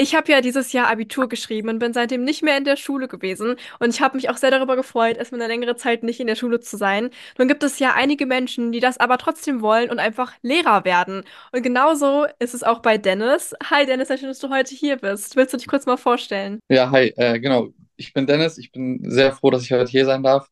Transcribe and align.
Ich 0.00 0.14
habe 0.14 0.32
ja 0.32 0.40
dieses 0.40 0.72
Jahr 0.72 0.88
Abitur 0.88 1.28
geschrieben 1.28 1.68
und 1.68 1.78
bin 1.78 1.92
seitdem 1.92 2.24
nicht 2.24 2.42
mehr 2.42 2.56
in 2.56 2.64
der 2.64 2.76
Schule 2.76 3.06
gewesen. 3.06 3.56
Und 3.80 3.90
ich 3.90 4.00
habe 4.00 4.16
mich 4.16 4.30
auch 4.30 4.38
sehr 4.38 4.50
darüber 4.50 4.74
gefreut, 4.74 5.18
erstmal 5.18 5.42
eine 5.42 5.52
längere 5.52 5.76
Zeit 5.76 6.04
nicht 6.04 6.20
in 6.20 6.26
der 6.26 6.36
Schule 6.36 6.58
zu 6.58 6.78
sein. 6.78 7.10
Nun 7.36 7.48
gibt 7.48 7.62
es 7.62 7.78
ja 7.78 7.92
einige 7.94 8.24
Menschen, 8.24 8.72
die 8.72 8.80
das 8.80 8.96
aber 8.96 9.18
trotzdem 9.18 9.60
wollen 9.60 9.90
und 9.90 9.98
einfach 9.98 10.32
Lehrer 10.40 10.86
werden. 10.86 11.24
Und 11.52 11.62
genauso 11.62 12.24
ist 12.38 12.54
es 12.54 12.62
auch 12.62 12.78
bei 12.78 12.96
Dennis. 12.96 13.54
Hi 13.68 13.84
Dennis, 13.84 14.08
sehr 14.08 14.16
schön, 14.16 14.28
dass 14.28 14.38
du 14.38 14.48
heute 14.48 14.74
hier 14.74 14.96
bist. 14.96 15.36
Willst 15.36 15.52
du 15.52 15.58
dich 15.58 15.66
kurz 15.66 15.84
mal 15.84 15.98
vorstellen? 15.98 16.60
Ja, 16.70 16.90
hi, 16.90 17.12
äh, 17.18 17.38
genau. 17.38 17.68
Ich 17.98 18.14
bin 18.14 18.26
Dennis. 18.26 18.56
Ich 18.56 18.72
bin 18.72 19.02
sehr 19.02 19.32
froh, 19.32 19.50
dass 19.50 19.64
ich 19.64 19.72
heute 19.72 19.90
hier 19.90 20.06
sein 20.06 20.22
darf. 20.22 20.48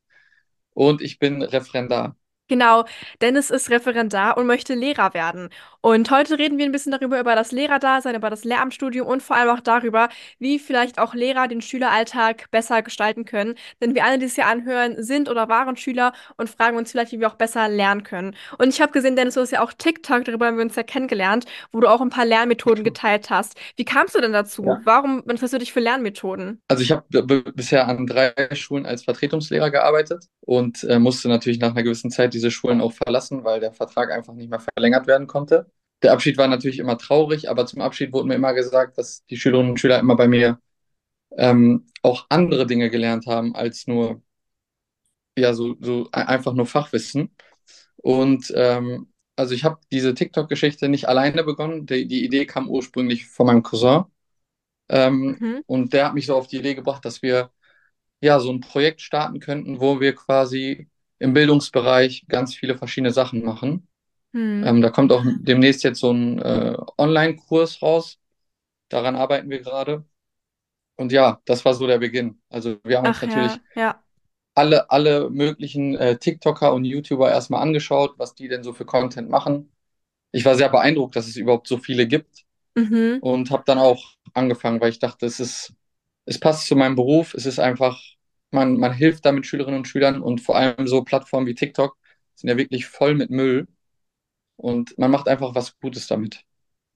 Und 0.75 1.01
ich 1.01 1.19
bin 1.19 1.41
Referendar. 1.41 2.18
Genau, 2.49 2.85
Dennis 3.21 3.51
ist 3.51 3.71
Referendar 3.71 4.39
und 4.39 4.46
möchte 4.46 4.75
Lehrer 4.75 5.12
werden. 5.12 5.51
Und 5.80 6.11
heute 6.11 6.39
reden 6.39 6.59
wir 6.59 6.65
ein 6.65 6.73
bisschen 6.73 6.93
darüber, 6.93 7.21
über 7.21 7.35
das 7.37 7.53
Lehrerdasein, 7.53 8.17
über 8.17 8.30
das 8.30 8.43
Lehramtsstudium 8.45 9.07
und 9.07 9.23
vor 9.23 9.37
allem 9.37 9.51
auch 9.51 9.61
darüber, 9.61 10.09
wie 10.39 10.59
vielleicht 10.59 10.98
auch 10.98 11.15
Lehrer 11.15 11.47
den 11.47 11.61
Schüleralltag 11.61 12.51
besser 12.51 12.83
gestalten 12.83 13.25
können. 13.27 13.55
Denn 13.80 13.95
wir 13.95 14.05
alle, 14.05 14.19
die 14.19 14.25
es 14.25 14.34
hier 14.34 14.47
anhören, 14.47 15.03
sind 15.03 15.29
oder 15.29 15.48
waren 15.48 15.77
Schüler 15.77 16.12
und 16.37 16.51
fragen 16.51 16.77
uns 16.77 16.91
vielleicht, 16.91 17.12
wie 17.12 17.20
wir 17.20 17.29
auch 17.29 17.37
besser 17.37 17.69
lernen 17.69 18.03
können. 18.03 18.34
Und 18.56 18.69
ich 18.69 18.80
habe 18.80 18.92
gesehen, 18.92 19.15
Dennis, 19.15 19.34
du 19.34 19.41
hast 19.41 19.53
ja 19.53 19.62
auch 19.62 19.73
TikTok, 19.73 20.25
darüber 20.25 20.47
haben 20.47 20.56
wir 20.56 20.65
uns 20.65 20.75
ja 20.75 20.83
kennengelernt, 20.83 21.45
wo 21.70 21.80
du 21.80 21.89
auch 21.89 22.01
ein 22.01 22.11
paar 22.11 22.25
Lernmethoden 22.25 22.83
geteilt 22.83 23.30
hast. 23.30 23.56
Wie 23.77 23.84
kamst 23.84 24.15
du 24.15 24.20
denn 24.20 24.33
dazu? 24.33 24.65
Ja. 24.65 24.80
Warum 24.84 25.20
interessierst 25.20 25.55
du 25.55 25.59
dich 25.59 25.73
für 25.73 25.80
Lernmethoden? 25.80 26.61
Also 26.69 26.83
ich 26.83 26.91
habe 26.91 27.05
bisher 27.55 27.87
an 27.87 28.06
drei 28.06 28.33
Schulen 28.55 28.87
als 28.87 29.05
Vertretungslehrer 29.05 29.70
gearbeitet 29.70 30.25
und 30.41 30.83
äh, 30.84 30.98
musste 30.98 31.28
natürlich 31.28 31.61
nach 31.61 31.70
einer 31.70 31.83
gewissen 31.83 32.11
Zeit 32.11 32.34
diese 32.38 32.51
Schulen 32.52 32.80
auch 32.80 32.92
verlassen, 32.92 33.45
weil 33.45 33.60
der 33.60 33.73
Vertrag 33.73 34.10
einfach 34.12 34.34
nicht 34.34 34.51
mehr 34.51 34.60
verlängert 34.60 35.06
werden 35.06 35.27
konnte. 35.27 35.70
Der 36.02 36.12
Abschied 36.12 36.38
war 36.38 36.48
natürlich 36.48 36.78
immer 36.78 36.98
traurig, 36.98 37.51
aber 37.51 37.66
zum 37.66 37.83
Abschied 37.83 38.12
wurde 38.12 38.28
mir 38.28 38.37
immer 38.37 38.55
gesagt, 38.55 38.98
dass 38.98 39.24
die 39.27 39.37
Schülerinnen 39.37 39.73
und 39.73 39.80
Schüler 39.80 39.98
immer 39.98 40.16
bei 40.16 40.28
mir 40.28 40.61
ähm, 41.37 41.87
auch 42.02 42.27
andere 42.30 42.66
Dinge 42.66 42.91
gelernt 42.91 43.27
haben 43.27 43.55
als 43.56 43.86
nur, 43.89 44.22
ja, 45.36 45.55
so, 45.55 45.77
so 45.81 46.09
einfach 46.12 46.53
nur 46.55 46.66
Fachwissen. 46.66 47.34
Und 47.98 48.53
ähm, 48.56 49.12
also 49.36 49.55
ich 49.55 49.64
habe 49.64 49.81
diese 49.92 50.14
TikTok-Geschichte 50.14 50.89
nicht 50.89 51.09
alleine 51.09 51.44
begonnen. 51.44 51.86
Die, 51.86 52.06
die 52.09 52.25
Idee 52.25 52.47
kam 52.47 52.69
ursprünglich 52.70 53.27
von 53.28 53.47
meinem 53.47 53.62
Cousin. 53.62 54.05
Ähm, 54.89 55.41
Mhm. 55.41 55.62
und 55.66 55.92
der 55.94 56.06
hat 56.06 56.14
mich 56.14 56.27
so 56.27 56.36
auf 56.36 56.48
die 56.48 56.59
Idee 56.59 56.75
gebracht, 56.77 57.05
dass 57.05 57.22
wir 57.22 57.50
ja 58.22 58.41
so 58.41 58.53
ein 58.53 58.61
Projekt 58.61 59.03
starten 59.03 59.41
könnten, 59.41 59.81
wo 59.81 60.00
wir 60.00 60.14
quasi 60.14 60.89
im 61.19 61.33
Bildungsbereich 61.33 62.27
ganz 62.28 62.55
viele 62.55 62.77
verschiedene 62.77 63.12
Sachen 63.12 63.44
machen. 63.44 63.88
Hm. 64.33 64.64
Ähm, 64.66 64.83
da 64.83 64.91
kommt 64.91 65.12
auch 65.12 65.25
demnächst 65.41 65.84
jetzt 65.84 66.00
so 66.00 66.12
ein 66.12 66.38
äh, 66.41 66.77
Online-Kurs 66.97 67.83
raus. 67.83 68.19
Daran 68.88 69.16
arbeiten 69.16 69.50
wir 69.50 69.60
gerade. 69.60 70.05
Und 70.97 71.12
ja, 71.12 71.41
das 71.44 71.64
war 71.64 71.75
so 71.75 71.86
der 71.86 71.98
Beginn. 71.98 72.41
Also 72.48 72.78
wir 72.84 72.98
haben 72.98 73.06
uns 73.06 73.19
Ach 73.19 73.22
ja, 73.22 73.28
natürlich 73.28 73.60
ja. 73.75 74.02
alle, 74.55 74.91
alle 74.91 75.30
möglichen 75.30 75.94
äh, 75.97 76.19
TikToker 76.19 76.72
und 76.75 76.84
YouTuber 76.84 77.30
erstmal 77.30 77.62
angeschaut, 77.62 78.14
was 78.19 78.34
die 78.34 78.48
denn 78.48 78.62
so 78.64 78.72
für 78.72 78.84
Content 78.84 79.30
machen. 79.30 79.70
Ich 80.32 80.44
war 80.44 80.56
sehr 80.56 80.69
beeindruckt, 80.69 81.16
dass 81.16 81.27
es 81.27 81.36
überhaupt 81.36 81.69
so 81.69 81.78
viele 81.78 82.06
gibt 82.06 82.44
Mhm. 82.77 83.19
und 83.20 83.50
habe 83.50 83.64
dann 83.66 83.78
auch 83.78 84.12
angefangen, 84.34 84.80
weil 84.80 84.91
ich 84.91 84.98
dachte, 85.00 85.27
es 85.27 85.41
ist, 85.41 85.75
es 86.27 86.38
passt 86.38 86.66
zu 86.66 86.77
meinem 86.77 86.94
Beruf. 86.94 87.34
Es 87.34 87.47
ist 87.47 87.58
einfach, 87.58 88.00
man, 88.50 88.77
man 88.78 88.92
hilft 88.92 89.24
damit 89.27 89.46
Schülerinnen 89.46 89.78
und 89.80 89.88
Schülern 89.88 90.22
und 90.22 90.41
vor 90.41 90.56
allem 90.56 90.86
so 90.86 91.02
Plattformen 91.04 91.46
wie 91.46 91.54
TikTok 91.54 91.96
sind 92.34 92.50
ja 92.50 92.56
wirklich 92.56 92.86
voll 92.86 93.14
mit 93.14 93.30
Müll 93.30 93.66
und 94.56 94.98
man 94.98 95.10
macht 95.12 95.28
einfach 95.28 95.54
was 95.56 95.78
Gutes 95.80 96.08
damit. 96.08 96.44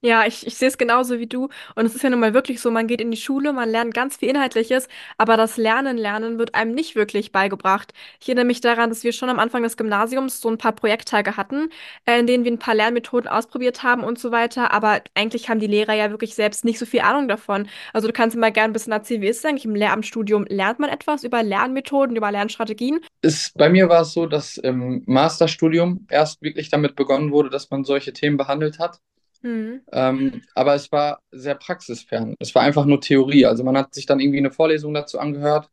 Ja, 0.05 0.27
ich, 0.27 0.45
ich 0.45 0.56
sehe 0.56 0.67
es 0.67 0.78
genauso 0.78 1.20
wie 1.20 1.28
du. 1.28 1.48
Und 1.77 1.86
es 1.86 1.95
ist 1.95 2.03
ja 2.03 2.11
nun 2.11 2.19
mal 2.19 2.34
wirklich 2.34 2.61
so, 2.61 2.72
man 2.72 2.89
geht 2.89 3.00
in 3.00 3.12
die 3.12 3.17
Schule, 3.17 3.53
man 3.53 3.70
lernt 3.70 3.95
ganz 3.95 4.17
viel 4.17 4.31
Inhaltliches, 4.31 4.89
aber 5.17 5.36
das 5.36 5.56
Lernen, 5.56 5.97
Lernen 5.97 6.39
wird 6.39 6.56
einem 6.56 6.75
nicht 6.75 6.97
wirklich 6.97 7.31
beigebracht. 7.31 7.95
Ich 8.20 8.28
erinnere 8.28 8.47
mich 8.47 8.61
daran, 8.61 8.91
dass 8.91 9.05
wir 9.05 9.12
schon 9.12 9.28
am 9.28 9.39
Anfang 9.39 9.62
des 9.62 9.77
Gymnasiums 9.77 10.41
so 10.41 10.51
ein 10.51 10.58
paar 10.58 10.73
Projekttage 10.73 11.36
hatten, 11.36 11.70
äh, 12.05 12.18
in 12.18 12.27
denen 12.27 12.42
wir 12.45 12.51
ein 12.51 12.58
paar 12.58 12.74
Lernmethoden 12.74 13.30
ausprobiert 13.30 13.85
haben 13.85 14.02
und 14.02 14.18
so 14.18 14.33
weiter. 14.33 14.73
Aber 14.73 15.02
eigentlich 15.14 15.48
haben 15.48 15.61
die 15.61 15.68
Lehrer 15.68 15.95
ja 15.95 16.11
wirklich 16.11 16.35
selbst 16.35 16.64
nicht 16.64 16.80
so 16.80 16.86
viel 16.86 17.02
Ahnung 17.02 17.29
davon. 17.29 17.68
Also 17.92 18.08
du 18.08 18.12
kannst 18.12 18.36
mal 18.36 18.51
gerne 18.51 18.70
ein 18.70 18.73
bisschen 18.73 18.92
erzählen, 18.92 19.23
wie 19.23 19.29
ist 19.29 19.39
es 19.39 19.45
eigentlich 19.45 19.67
im 19.67 19.77
Lehramtsstudium? 19.77 20.46
Lernt 20.48 20.80
man 20.80 20.91
etwas 20.91 21.23
über 21.23 21.45
Lernmethoden, 21.45 22.17
über 22.17 22.33
Lernstrategien? 22.33 22.98
Es, 23.20 23.52
bei 23.55 23.68
mir 23.68 23.89
war 23.89 24.01
es 24.01 24.14
so, 24.14 24.27
dass 24.27 24.57
im 24.57 25.05
Masterstudium 25.07 26.08
erst 26.11 26.42
wirklich 26.42 26.70
damit 26.70 26.96
begonnen 26.96 27.30
wurde, 27.30 27.51
dass 27.51 27.70
man 27.70 27.85
solche 27.85 28.12
Themen 28.12 28.36
behandelt 28.36 28.80
hat. 28.80 28.98
Hm. 29.42 29.83
Ähm, 29.92 30.42
aber 30.55 30.75
es 30.75 30.91
war 30.92 31.20
sehr 31.30 31.55
praxisfern. 31.55 32.35
Es 32.39 32.55
war 32.55 32.63
einfach 32.63 32.85
nur 32.85 33.01
Theorie. 33.01 33.47
Also 33.47 33.64
man 33.64 33.77
hat 33.77 33.95
sich 33.95 34.07
dann 34.07 34.20
irgendwie 34.20 34.39
eine 34.39 34.53
Vorlesung 34.53 34.95
dazu 34.95 35.19
angehört. 35.19 35.69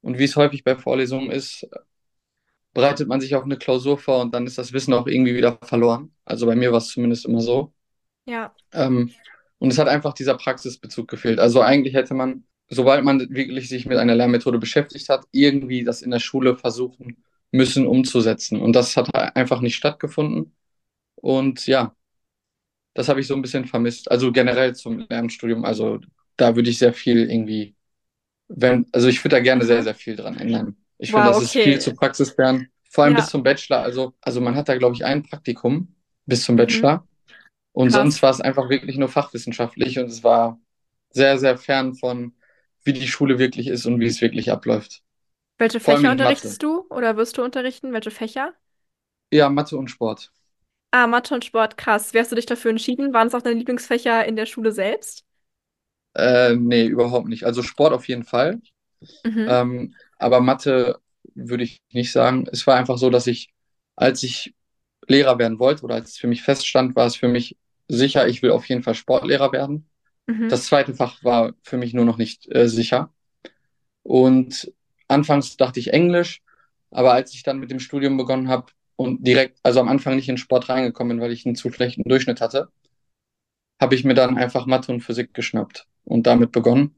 Und 0.00 0.18
wie 0.18 0.24
es 0.24 0.36
häufig 0.36 0.62
bei 0.64 0.76
Vorlesungen 0.76 1.30
ist, 1.30 1.66
bereitet 2.72 3.08
man 3.08 3.20
sich 3.20 3.34
auf 3.34 3.44
eine 3.44 3.56
Klausur 3.56 3.98
vor 3.98 4.20
und 4.20 4.34
dann 4.34 4.46
ist 4.46 4.58
das 4.58 4.72
Wissen 4.72 4.94
auch 4.94 5.06
irgendwie 5.06 5.34
wieder 5.34 5.58
verloren. 5.62 6.12
Also 6.24 6.46
bei 6.46 6.54
mir 6.54 6.70
war 6.70 6.78
es 6.78 6.88
zumindest 6.88 7.26
immer 7.26 7.40
so. 7.40 7.72
Ja. 8.26 8.54
Ähm, 8.72 9.10
und 9.58 9.72
es 9.72 9.78
hat 9.78 9.88
einfach 9.88 10.14
dieser 10.14 10.36
Praxisbezug 10.36 11.08
gefehlt. 11.08 11.40
Also 11.40 11.60
eigentlich 11.60 11.94
hätte 11.94 12.14
man, 12.14 12.44
sobald 12.68 13.04
man 13.04 13.20
wirklich 13.30 13.68
sich 13.68 13.86
mit 13.86 13.98
einer 13.98 14.14
Lernmethode 14.14 14.58
beschäftigt 14.58 15.08
hat, 15.08 15.24
irgendwie 15.32 15.82
das 15.82 16.02
in 16.02 16.10
der 16.10 16.20
Schule 16.20 16.56
versuchen 16.56 17.24
müssen 17.50 17.86
umzusetzen. 17.86 18.60
Und 18.60 18.74
das 18.76 18.96
hat 18.96 19.12
einfach 19.14 19.60
nicht 19.60 19.74
stattgefunden. 19.74 20.54
Und 21.16 21.66
ja, 21.66 21.96
das 22.98 23.08
habe 23.10 23.20
ich 23.20 23.28
so 23.28 23.34
ein 23.36 23.42
bisschen 23.42 23.66
vermisst. 23.66 24.10
Also 24.10 24.32
generell 24.32 24.74
zum 24.76 25.06
Lernstudium. 25.10 25.64
Also 25.64 26.00
da 26.36 26.56
würde 26.56 26.70
ich 26.70 26.78
sehr 26.78 26.94
viel 26.94 27.30
irgendwie, 27.30 27.76
wenn, 28.48 28.86
also 28.92 29.08
ich 29.08 29.24
würde 29.24 29.36
da 29.36 29.40
gerne 29.42 29.64
sehr, 29.64 29.82
Mhm. 29.82 29.84
sehr 29.84 29.94
viel 29.94 30.16
dran 30.16 30.36
ändern. 30.38 30.76
Ich 30.98 31.12
finde, 31.12 31.28
Wow, 31.28 31.30
das 31.30 31.40
ist 31.40 31.56
viel 31.56 31.80
okay. 31.80 31.80
zu 31.80 31.94
praxisfern, 31.94 32.68
vor 32.90 33.04
allem 33.04 33.16
bis 33.16 33.28
Ja. 33.28 33.30
zum 33.30 33.42
Bachelor. 33.42 33.80
Also, 33.82 34.14
also 34.22 34.40
man 34.40 34.56
hat 34.56 34.68
da, 34.68 34.76
glaube 34.78 34.96
ich, 34.96 35.04
ein 35.04 35.22
Praktikum 35.24 35.94
bis 36.26 36.44
zum 36.44 36.56
Mhm. 36.56 36.56
Bachelor. 36.56 37.06
Und 37.72 37.90
sonst 37.90 38.22
Krass. 38.22 38.24
war 38.24 38.30
es 38.30 38.40
einfach 38.40 38.70
wirklich 38.70 38.98
nur 38.98 39.08
fachwissenschaftlich 39.08 39.98
und 39.98 40.06
es 40.06 40.24
war 40.24 40.60
sehr, 41.10 41.38
sehr 41.38 41.58
fern 41.58 41.94
von, 41.94 42.34
wie 42.84 42.92
die 42.94 43.08
Schule 43.08 43.38
wirklich 43.38 43.68
ist 43.68 43.86
und 43.86 44.00
wie 44.00 44.06
es 44.06 44.20
wirklich 44.22 44.52
abläuft. 44.52 45.02
Welche 45.58 45.78
Vor 45.78 45.98
Fächer 45.98 46.10
in 46.10 46.20
Mathe. 46.20 46.58
unterrichtest 46.58 46.64
du 46.64 46.84
oder 46.90 47.16
wirst 47.16 47.38
du 47.38 47.44
unterrichten? 47.44 47.92
Welche 47.92 48.10
Fächer? 48.10 48.54
Ja, 49.32 49.48
Mathe 49.48 49.76
und 49.78 49.88
Sport. 49.88 50.32
Ah, 50.90 51.06
Mathe 51.06 51.34
und 51.34 51.44
Sport, 51.44 51.76
krass. 51.76 52.14
Wie 52.14 52.18
hast 52.18 52.32
du 52.32 52.36
dich 52.36 52.46
dafür 52.46 52.70
entschieden? 52.70 53.12
Waren 53.12 53.28
es 53.28 53.34
auch 53.34 53.42
deine 53.42 53.58
Lieblingsfächer 53.58 54.24
in 54.26 54.36
der 54.36 54.46
Schule 54.46 54.72
selbst? 54.72 55.24
Äh, 56.14 56.54
nee, 56.56 56.86
überhaupt 56.86 57.28
nicht. 57.28 57.44
Also 57.44 57.62
Sport 57.62 57.92
auf 57.92 58.08
jeden 58.08 58.24
Fall. 58.24 58.60
Mhm. 59.24 59.46
Ähm, 59.48 59.94
aber 60.18 60.40
Mathe 60.40 60.98
würde 61.34 61.64
ich 61.64 61.80
nicht 61.92 62.12
sagen. 62.12 62.46
Es 62.50 62.66
war 62.66 62.76
einfach 62.76 62.98
so, 62.98 63.10
dass 63.10 63.26
ich, 63.26 63.50
als 63.96 64.22
ich 64.22 64.54
Lehrer 65.06 65.38
werden 65.38 65.58
wollte 65.58 65.84
oder 65.84 65.96
als 65.96 66.10
es 66.10 66.18
für 66.18 66.26
mich 66.26 66.42
feststand, 66.42 66.96
war 66.96 67.06
es 67.06 67.16
für 67.16 67.28
mich 67.28 67.56
sicher, 67.88 68.28
ich 68.28 68.42
will 68.42 68.50
auf 68.50 68.68
jeden 68.68 68.82
Fall 68.82 68.94
Sportlehrer 68.94 69.52
werden. 69.52 69.88
Mhm. 70.26 70.48
Das 70.48 70.66
zweite 70.66 70.94
Fach 70.94 71.22
war 71.24 71.54
für 71.62 71.76
mich 71.78 71.94
nur 71.94 72.04
noch 72.04 72.18
nicht 72.18 72.48
äh, 72.54 72.68
sicher. 72.68 73.12
Und 74.02 74.72
anfangs 75.08 75.56
dachte 75.56 75.80
ich 75.80 75.92
Englisch, 75.92 76.42
aber 76.90 77.12
als 77.12 77.34
ich 77.34 77.42
dann 77.42 77.58
mit 77.58 77.70
dem 77.70 77.80
Studium 77.80 78.16
begonnen 78.16 78.48
habe 78.48 78.72
und 78.98 79.26
direkt, 79.26 79.60
also 79.64 79.80
am 79.80 79.88
Anfang 79.88 80.16
nicht 80.16 80.28
in 80.30 80.38
Sport 80.38 80.68
reingekommen 80.70 81.18
bin, 81.18 81.24
weil 81.24 81.32
ich 81.32 81.46
einen 81.46 81.56
zu 81.56 81.72
schlechten 81.72 82.04
Durchschnitt 82.04 82.42
hatte, 82.42 82.70
habe 83.80 83.94
ich 83.96 84.04
mir 84.04 84.14
dann 84.14 84.38
einfach 84.38 84.66
Mathe 84.66 84.92
und 84.92 85.00
Physik 85.00 85.34
geschnappt 85.34 85.86
und 86.04 86.26
damit 86.28 86.52
begonnen. 86.52 86.94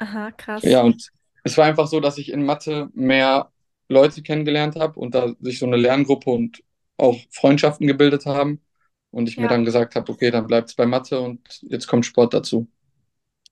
Aha, 0.00 0.30
krass. 0.32 0.64
Ja, 0.64 0.82
und 0.82 1.10
es 1.44 1.56
war 1.56 1.66
einfach 1.66 1.86
so, 1.86 2.00
dass 2.00 2.18
ich 2.18 2.30
in 2.32 2.44
Mathe 2.44 2.90
mehr 2.94 3.50
Leute 3.88 4.22
kennengelernt 4.22 4.76
habe 4.76 4.98
und 5.00 5.14
da 5.14 5.34
sich 5.40 5.58
so 5.58 5.66
eine 5.66 5.76
Lerngruppe 5.76 6.30
und 6.30 6.62
auch 6.96 7.16
Freundschaften 7.30 7.86
gebildet 7.86 8.26
haben. 8.26 8.60
Und 9.10 9.28
ich 9.28 9.40
mir 9.40 9.44
Ja. 9.44 9.48
dann 9.48 9.64
gesagt 9.64 9.96
habe, 9.96 10.12
okay, 10.12 10.30
dann 10.30 10.46
bleibt 10.46 10.68
es 10.68 10.74
bei 10.76 10.86
Mathe 10.86 11.20
und 11.20 11.40
jetzt 11.62 11.88
kommt 11.88 12.06
Sport 12.06 12.34
dazu. 12.34 12.68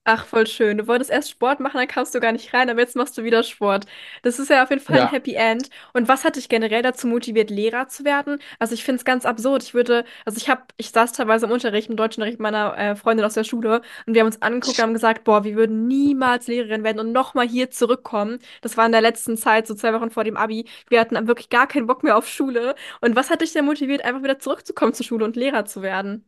Ach, 0.05 0.25
voll 0.25 0.47
schön. 0.47 0.79
Du 0.79 0.87
wolltest 0.87 1.11
erst 1.11 1.29
Sport 1.29 1.59
machen, 1.59 1.77
dann 1.77 1.87
kamst 1.87 2.15
du 2.15 2.19
gar 2.19 2.31
nicht 2.31 2.51
rein, 2.53 2.67
aber 2.71 2.79
jetzt 2.79 2.95
machst 2.95 3.15
du 3.15 3.23
wieder 3.23 3.43
Sport. 3.43 3.85
Das 4.23 4.39
ist 4.39 4.49
ja 4.49 4.63
auf 4.63 4.71
jeden 4.71 4.81
Fall 4.81 5.01
ein 5.01 5.05
Ja, 5.05 5.11
Happy 5.11 5.35
End. 5.35 5.69
Und 5.93 6.07
was 6.07 6.23
hat 6.23 6.35
dich 6.35 6.49
generell 6.49 6.81
dazu 6.81 7.05
motiviert, 7.05 7.51
Lehrer 7.51 7.87
zu 7.89 8.05
werden? 8.05 8.39
Also 8.57 8.73
ich 8.73 8.83
finde 8.83 8.97
es 8.99 9.05
ganz 9.05 9.25
absurd. 9.25 9.61
Ich 9.61 9.75
würde, 9.75 10.05
also 10.25 10.37
ich 10.37 10.49
habe, 10.49 10.63
ich 10.77 10.89
saß 10.89 11.11
teilweise 11.11 11.45
im 11.45 11.51
Unterricht, 11.51 11.89
im 11.91 11.95
Deutschunterricht 11.95 12.39
meiner 12.39 12.75
äh, 12.75 12.95
Freundin 12.95 13.23
aus 13.25 13.35
der 13.35 13.43
Schule 13.43 13.81
und 14.07 14.15
wir 14.15 14.21
haben 14.21 14.27
uns 14.27 14.41
angeguckt 14.41 14.79
und 14.79 14.83
haben 14.83 14.93
gesagt, 14.93 15.25
boah, 15.25 15.43
wir 15.43 15.55
würden 15.55 15.87
niemals 15.87 16.47
Lehrerin 16.47 16.83
werden 16.83 16.99
und 16.99 17.11
nochmal 17.11 17.47
hier 17.47 17.69
zurückkommen. 17.69 18.39
Das 18.61 18.77
war 18.77 18.87
in 18.87 18.91
der 18.91 19.01
letzten 19.01 19.37
Zeit, 19.37 19.67
so 19.67 19.75
zwei 19.75 19.93
Wochen 19.93 20.09
vor 20.09 20.23
dem 20.23 20.37
Abi. 20.37 20.65
Wir 20.89 21.01
hatten 21.01 21.27
wirklich 21.27 21.49
gar 21.49 21.67
keinen 21.67 21.85
Bock 21.85 22.01
mehr 22.03 22.17
auf 22.17 22.27
Schule. 22.27 22.73
Und 23.01 23.15
was 23.15 23.29
hat 23.29 23.41
dich 23.41 23.53
denn 23.53 23.65
motiviert, 23.65 24.03
einfach 24.03 24.23
wieder 24.23 24.39
zurückzukommen 24.39 24.93
zur 24.93 25.05
Schule 25.05 25.25
und 25.25 25.35
Lehrer 25.35 25.65
zu 25.65 25.83
werden? 25.83 26.25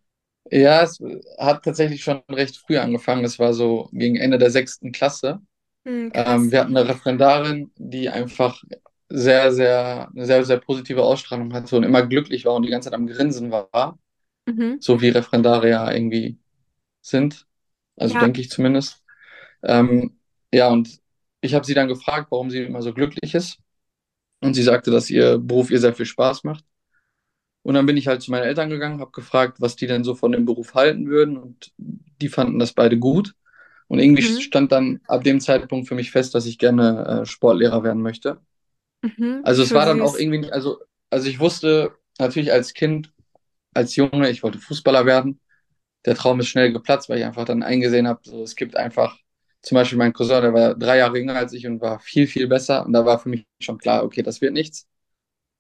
Ja, 0.49 0.81
es 0.83 0.99
hat 1.37 1.63
tatsächlich 1.63 2.03
schon 2.03 2.21
recht 2.29 2.57
früh 2.57 2.77
angefangen. 2.77 3.23
Es 3.25 3.39
war 3.39 3.53
so 3.53 3.89
gegen 3.93 4.15
Ende 4.17 4.37
der 4.37 4.51
sechsten 4.51 4.91
Klasse. 4.91 5.41
Hm, 5.85 6.11
Ähm, 6.13 6.51
wir 6.51 6.61
hatten 6.61 6.77
eine 6.77 6.89
Referendarin, 6.89 7.71
die 7.77 8.09
einfach 8.09 8.63
sehr, 9.09 9.53
sehr, 9.53 10.09
eine 10.15 10.25
sehr, 10.25 10.45
sehr 10.45 10.59
positive 10.59 11.03
Ausstrahlung 11.03 11.53
hatte 11.53 11.77
und 11.77 11.83
immer 11.83 12.05
glücklich 12.07 12.45
war 12.45 12.55
und 12.55 12.63
die 12.63 12.69
ganze 12.71 12.89
Zeit 12.89 12.95
am 12.99 13.07
Grinsen 13.07 13.51
war, 13.51 13.99
Mhm. 14.47 14.79
so 14.79 15.01
wie 15.01 15.09
Referendare 15.09 15.69
ja 15.69 15.91
irgendwie 15.91 16.39
sind. 17.01 17.47
Also 17.97 18.15
Ja. 18.15 18.19
denke 18.19 18.41
ich 18.41 18.49
zumindest. 18.51 19.03
Ähm, 19.63 20.19
ja, 20.53 20.69
und 20.69 20.99
ich 21.41 21.53
habe 21.55 21.65
sie 21.65 21.73
dann 21.75 21.87
gefragt, 21.89 22.29
warum 22.31 22.51
sie 22.51 22.63
immer 22.63 22.81
so 22.83 22.93
glücklich 22.93 23.35
ist. 23.35 23.59
Und 24.41 24.55
sie 24.55 24.63
sagte, 24.63 24.91
dass 24.91 25.09
ihr 25.09 25.39
Beruf 25.39 25.71
ihr 25.71 25.79
sehr 25.79 25.95
viel 25.95 26.05
Spaß 26.07 26.43
macht. 26.45 26.65
Und 27.63 27.75
dann 27.75 27.85
bin 27.85 27.97
ich 27.97 28.07
halt 28.07 28.21
zu 28.21 28.31
meinen 28.31 28.43
Eltern 28.43 28.69
gegangen, 28.69 28.99
habe 29.01 29.11
gefragt, 29.11 29.61
was 29.61 29.75
die 29.75 29.87
denn 29.87 30.03
so 30.03 30.15
von 30.15 30.31
dem 30.31 30.45
Beruf 30.45 30.73
halten 30.75 31.07
würden. 31.07 31.37
Und 31.37 31.73
die 32.21 32.29
fanden 32.29 32.59
das 32.59 32.73
beide 32.73 32.97
gut. 32.99 33.35
Und 33.87 33.99
irgendwie 33.99 34.21
Mhm. 34.21 34.21
stand 34.23 34.71
dann 34.71 35.01
ab 35.07 35.23
dem 35.23 35.41
Zeitpunkt 35.41 35.87
für 35.87 35.95
mich 35.95 36.11
fest, 36.11 36.33
dass 36.35 36.45
ich 36.45 36.57
gerne 36.59 37.21
äh, 37.23 37.25
Sportlehrer 37.25 37.83
werden 37.83 38.01
möchte. 38.01 38.39
Mhm. 39.03 39.43
Also 39.43 39.63
es 39.63 39.73
war 39.73 39.85
dann 39.85 40.01
auch 40.01 40.15
irgendwie, 40.15 40.39
nicht- 40.39 40.53
also, 40.53 40.79
also 41.09 41.27
ich 41.27 41.39
wusste 41.39 41.93
natürlich 42.19 42.51
als 42.51 42.73
Kind, 42.73 43.11
als 43.73 43.95
Junge, 43.95 44.29
ich 44.29 44.43
wollte 44.43 44.59
Fußballer 44.59 45.05
werden. 45.05 45.39
Der 46.05 46.15
Traum 46.15 46.39
ist 46.41 46.49
schnell 46.49 46.73
geplatzt, 46.73 47.09
weil 47.09 47.19
ich 47.19 47.25
einfach 47.25 47.45
dann 47.45 47.63
eingesehen 47.63 48.07
habe, 48.07 48.21
so, 48.23 48.43
es 48.43 48.55
gibt 48.55 48.75
einfach, 48.77 49.17
zum 49.63 49.75
Beispiel 49.77 49.97
mein 49.99 50.13
Cousin, 50.13 50.41
der 50.43 50.53
war 50.53 50.75
drei 50.75 50.99
Jahre 50.99 51.17
jünger 51.19 51.35
als 51.37 51.53
ich 51.53 51.67
und 51.67 51.81
war 51.81 51.99
viel, 51.99 52.27
viel 52.27 52.47
besser. 52.47 52.85
Und 52.85 52.93
da 52.93 53.05
war 53.05 53.19
für 53.19 53.29
mich 53.29 53.47
schon 53.61 53.77
klar, 53.79 54.03
okay, 54.05 54.23
das 54.23 54.41
wird 54.41 54.53
nichts. 54.53 54.87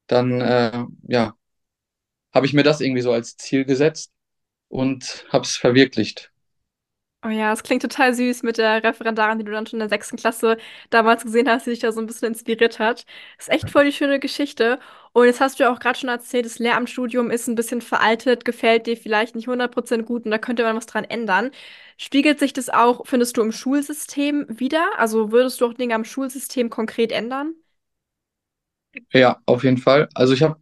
Dann, 0.07 0.41
äh, 0.41 0.85
ja, 1.07 1.35
habe 2.33 2.45
ich 2.45 2.53
mir 2.53 2.63
das 2.63 2.81
irgendwie 2.81 3.01
so 3.01 3.11
als 3.11 3.37
Ziel 3.37 3.65
gesetzt 3.65 4.11
und 4.69 5.25
habe 5.31 5.45
es 5.45 5.57
verwirklicht. 5.57 6.31
Oh 7.23 7.29
ja, 7.29 7.53
es 7.53 7.61
klingt 7.61 7.83
total 7.83 8.15
süß 8.15 8.41
mit 8.41 8.57
der 8.57 8.83
Referendarin, 8.83 9.37
die 9.37 9.43
du 9.45 9.51
dann 9.51 9.67
schon 9.67 9.77
in 9.77 9.81
der 9.81 9.89
sechsten 9.89 10.17
Klasse 10.17 10.57
damals 10.89 11.23
gesehen 11.23 11.47
hast, 11.47 11.67
die 11.67 11.69
dich 11.69 11.77
da 11.79 11.91
so 11.91 11.99
ein 12.01 12.07
bisschen 12.07 12.29
inspiriert 12.29 12.79
hat. 12.79 13.05
Ist 13.37 13.49
echt 13.49 13.69
voll 13.69 13.85
die 13.85 13.91
schöne 13.91 14.19
Geschichte. 14.19 14.79
Und 15.13 15.25
jetzt 15.27 15.39
hast 15.39 15.59
du 15.59 15.63
ja 15.63 15.71
auch 15.71 15.77
gerade 15.79 15.99
schon 15.99 16.09
erzählt, 16.09 16.45
das 16.45 16.57
Lehramtsstudium 16.57 17.29
ist 17.29 17.47
ein 17.47 17.53
bisschen 17.53 17.81
veraltet, 17.81 18.43
gefällt 18.43 18.87
dir 18.87 18.97
vielleicht 18.97 19.35
nicht 19.35 19.47
100% 19.47 20.07
gut 20.07 20.25
und 20.25 20.31
da 20.31 20.39
könnte 20.39 20.63
man 20.63 20.75
was 20.75 20.87
dran 20.87 21.03
ändern. 21.03 21.51
Spiegelt 21.97 22.39
sich 22.39 22.53
das 22.53 22.69
auch, 22.69 23.05
findest 23.05 23.37
du, 23.37 23.41
im 23.43 23.51
Schulsystem 23.51 24.47
wieder? 24.49 24.83
Also 24.97 25.31
würdest 25.31 25.61
du 25.61 25.67
auch 25.67 25.73
Dinge 25.75 25.93
am 25.93 26.05
Schulsystem 26.05 26.71
konkret 26.71 27.11
ändern? 27.11 27.53
Ja, 29.13 29.41
auf 29.45 29.63
jeden 29.63 29.77
Fall. 29.77 30.09
Also 30.13 30.33
ich 30.33 30.41
habe 30.43 30.59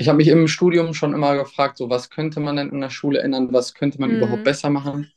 ich 0.00 0.08
hab 0.08 0.16
mich 0.16 0.28
im 0.28 0.48
Studium 0.48 0.94
schon 0.94 1.14
immer 1.14 1.36
gefragt, 1.36 1.78
so 1.78 1.90
was 1.90 2.10
könnte 2.10 2.40
man 2.40 2.56
denn 2.56 2.70
in 2.70 2.80
der 2.82 2.90
Schule 2.90 3.20
ändern, 3.20 3.52
was 3.52 3.74
könnte 3.74 4.00
man 4.00 4.12
überhaupt 4.12 4.42
Hm. 4.42 4.44
besser 4.44 4.70
machen. 4.70 5.12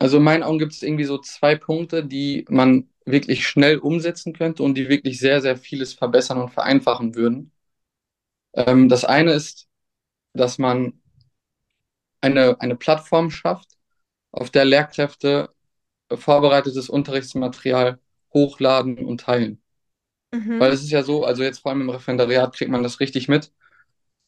Also 0.00 0.18
in 0.18 0.24
meinen 0.24 0.42
Augen 0.44 0.58
gibt 0.60 0.74
es 0.74 0.82
irgendwie 0.82 1.04
so 1.04 1.18
zwei 1.18 1.56
Punkte, 1.56 2.04
die 2.04 2.44
man 2.50 2.90
wirklich 3.06 3.46
schnell 3.48 3.78
umsetzen 3.78 4.32
könnte 4.34 4.62
und 4.64 4.76
die 4.76 4.88
wirklich 4.90 5.20
sehr, 5.20 5.40
sehr 5.42 5.56
vieles 5.56 5.94
verbessern 5.94 6.38
und 6.42 6.50
vereinfachen 6.52 7.14
würden. 7.16 7.52
Ähm, 8.54 8.88
das 8.90 9.04
eine 9.06 9.32
ist, 9.32 9.68
dass 10.34 10.58
man 10.58 11.00
eine, 12.20 12.60
eine 12.60 12.76
Plattform 12.76 13.30
schafft, 13.30 13.76
auf 14.32 14.50
der 14.50 14.64
Lehrkräfte 14.64 15.50
vorbereitetes 16.14 16.88
Unterrichtsmaterial 16.90 18.00
hochladen 18.34 19.04
und 19.06 19.22
teilen. 19.22 19.62
Weil 20.58 20.72
Mhm. 20.72 20.74
es 20.74 20.82
ist 20.82 20.90
ja 20.90 21.02
so, 21.02 21.24
also 21.24 21.42
jetzt 21.42 21.60
vor 21.60 21.72
allem 21.72 21.82
im 21.82 21.90
Referendariat 21.90 22.54
kriegt 22.54 22.70
man 22.70 22.82
das 22.82 23.00
richtig 23.00 23.28
mit, 23.28 23.52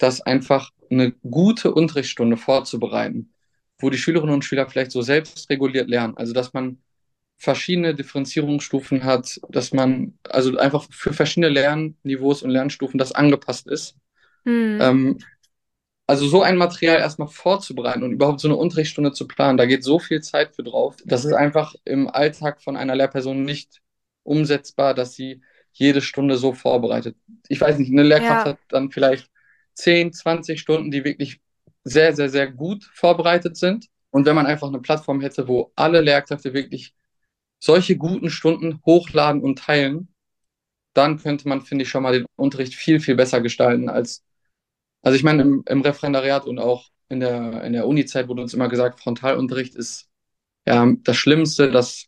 dass 0.01 0.23
einfach 0.23 0.71
eine 0.91 1.13
gute 1.13 1.73
Unterrichtsstunde 1.73 2.37
vorzubereiten, 2.39 3.33
wo 3.79 3.91
die 3.91 3.99
Schülerinnen 3.99 4.35
und 4.35 4.45
Schüler 4.45 4.69
vielleicht 4.69 4.91
so 4.91 5.03
selbstreguliert 5.03 5.89
lernen, 5.89 6.17
also 6.17 6.33
dass 6.33 6.53
man 6.55 6.79
verschiedene 7.37 7.95
Differenzierungsstufen 7.95 9.05
hat, 9.05 9.41
dass 9.51 9.73
man 9.73 10.19
also 10.25 10.57
einfach 10.59 10.87
für 10.91 11.13
verschiedene 11.13 11.51
Lernniveaus 11.51 12.43
und 12.43 12.51
Lernstufen 12.51 12.99
das 12.99 13.13
angepasst 13.13 13.69
ist. 13.69 13.95
Hm. 14.45 14.79
Ähm, 14.81 15.19
also 16.07 16.27
so 16.27 16.43
ein 16.43 16.57
Material 16.57 16.99
erstmal 16.99 17.29
vorzubereiten 17.29 18.03
und 18.03 18.13
überhaupt 18.13 18.41
so 18.41 18.49
eine 18.49 18.57
Unterrichtsstunde 18.57 19.13
zu 19.13 19.29
planen, 19.29 19.59
da 19.59 19.67
geht 19.67 19.85
so 19.85 19.99
viel 19.99 20.23
Zeit 20.23 20.57
für 20.57 20.65
drauf. 20.65 20.97
Das 21.05 21.25
ist 21.25 21.35
einfach 21.35 21.75
im 21.85 22.09
Alltag 22.09 22.63
von 22.63 22.77
einer 22.77 22.97
Lehrperson 22.97 23.45
nicht 23.45 23.81
umsetzbar, 24.23 24.95
dass 24.95 25.15
sie 25.15 25.43
jede 25.73 26.01
Stunde 26.01 26.37
so 26.37 26.53
vorbereitet. 26.53 27.17
Ich 27.49 27.61
weiß 27.61 27.79
nicht, 27.79 27.93
eine 27.93 28.03
Lehrkraft 28.03 28.47
Ja. 28.47 28.53
hat 28.53 28.59
dann 28.69 28.91
vielleicht 28.91 29.31
10, 29.75 30.13
20 30.13 30.61
Stunden, 30.61 30.91
die 30.91 31.05
wirklich 31.05 31.41
sehr, 31.85 32.15
sehr, 32.15 32.31
sehr 32.31 32.51
gut 32.51 32.85
vorbereitet 32.95 33.57
sind. 33.57 33.87
Und 34.11 34.27
wenn 34.27 34.35
man 34.35 34.47
einfach 34.47 34.69
eine 34.69 34.81
Plattform 34.81 35.21
hätte, 35.21 35.49
wo 35.49 35.73
alle 35.77 36.01
Lehrkräfte 36.01 36.53
wirklich 36.55 36.95
solche 37.61 37.97
guten 37.97 38.31
Stunden 38.31 38.81
hochladen 38.87 39.43
und 39.43 39.59
teilen, 39.59 40.09
dann 40.95 41.19
könnte 41.19 41.49
man, 41.49 41.63
finde 41.63 41.85
ich, 41.85 41.91
schon 41.91 42.03
mal 42.03 42.13
den 42.13 42.27
Unterricht 42.37 42.75
viel, 42.75 43.01
viel 43.01 43.17
besser 43.17 43.41
gestalten 43.41 43.89
als 43.89 44.25
also 45.03 45.17
ich 45.17 45.23
meine, 45.23 45.43
im, 45.43 45.63
im 45.67 45.81
Referendariat 45.83 46.47
und 46.47 46.59
auch 46.59 46.87
in 47.09 47.21
der, 47.21 47.65
in 47.65 47.73
der 47.73 47.87
Uni-Zeit 47.87 48.29
wurde 48.29 48.43
uns 48.43 48.55
immer 48.55 48.69
gesagt, 48.69 49.01
Frontalunterricht 49.01 49.75
ist 49.75 50.09
ja 50.67 50.87
das 51.03 51.17
Schlimmste, 51.17 51.71
dass 51.71 52.07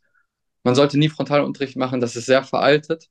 man 0.65 0.75
sollte 0.75 0.99
nie 0.99 1.09
Frontalunterricht 1.09 1.77
machen, 1.77 2.01
das 2.01 2.17
ist 2.17 2.27
sehr 2.27 2.45
veraltet. 2.45 3.09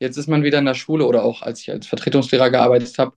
Jetzt 0.00 0.16
ist 0.16 0.28
man 0.28 0.42
wieder 0.42 0.58
in 0.58 0.64
der 0.64 0.74
Schule 0.74 1.06
oder 1.06 1.22
auch 1.22 1.42
als 1.42 1.60
ich 1.60 1.70
als 1.70 1.86
Vertretungslehrer 1.86 2.50
gearbeitet 2.50 2.98
habe, 2.98 3.16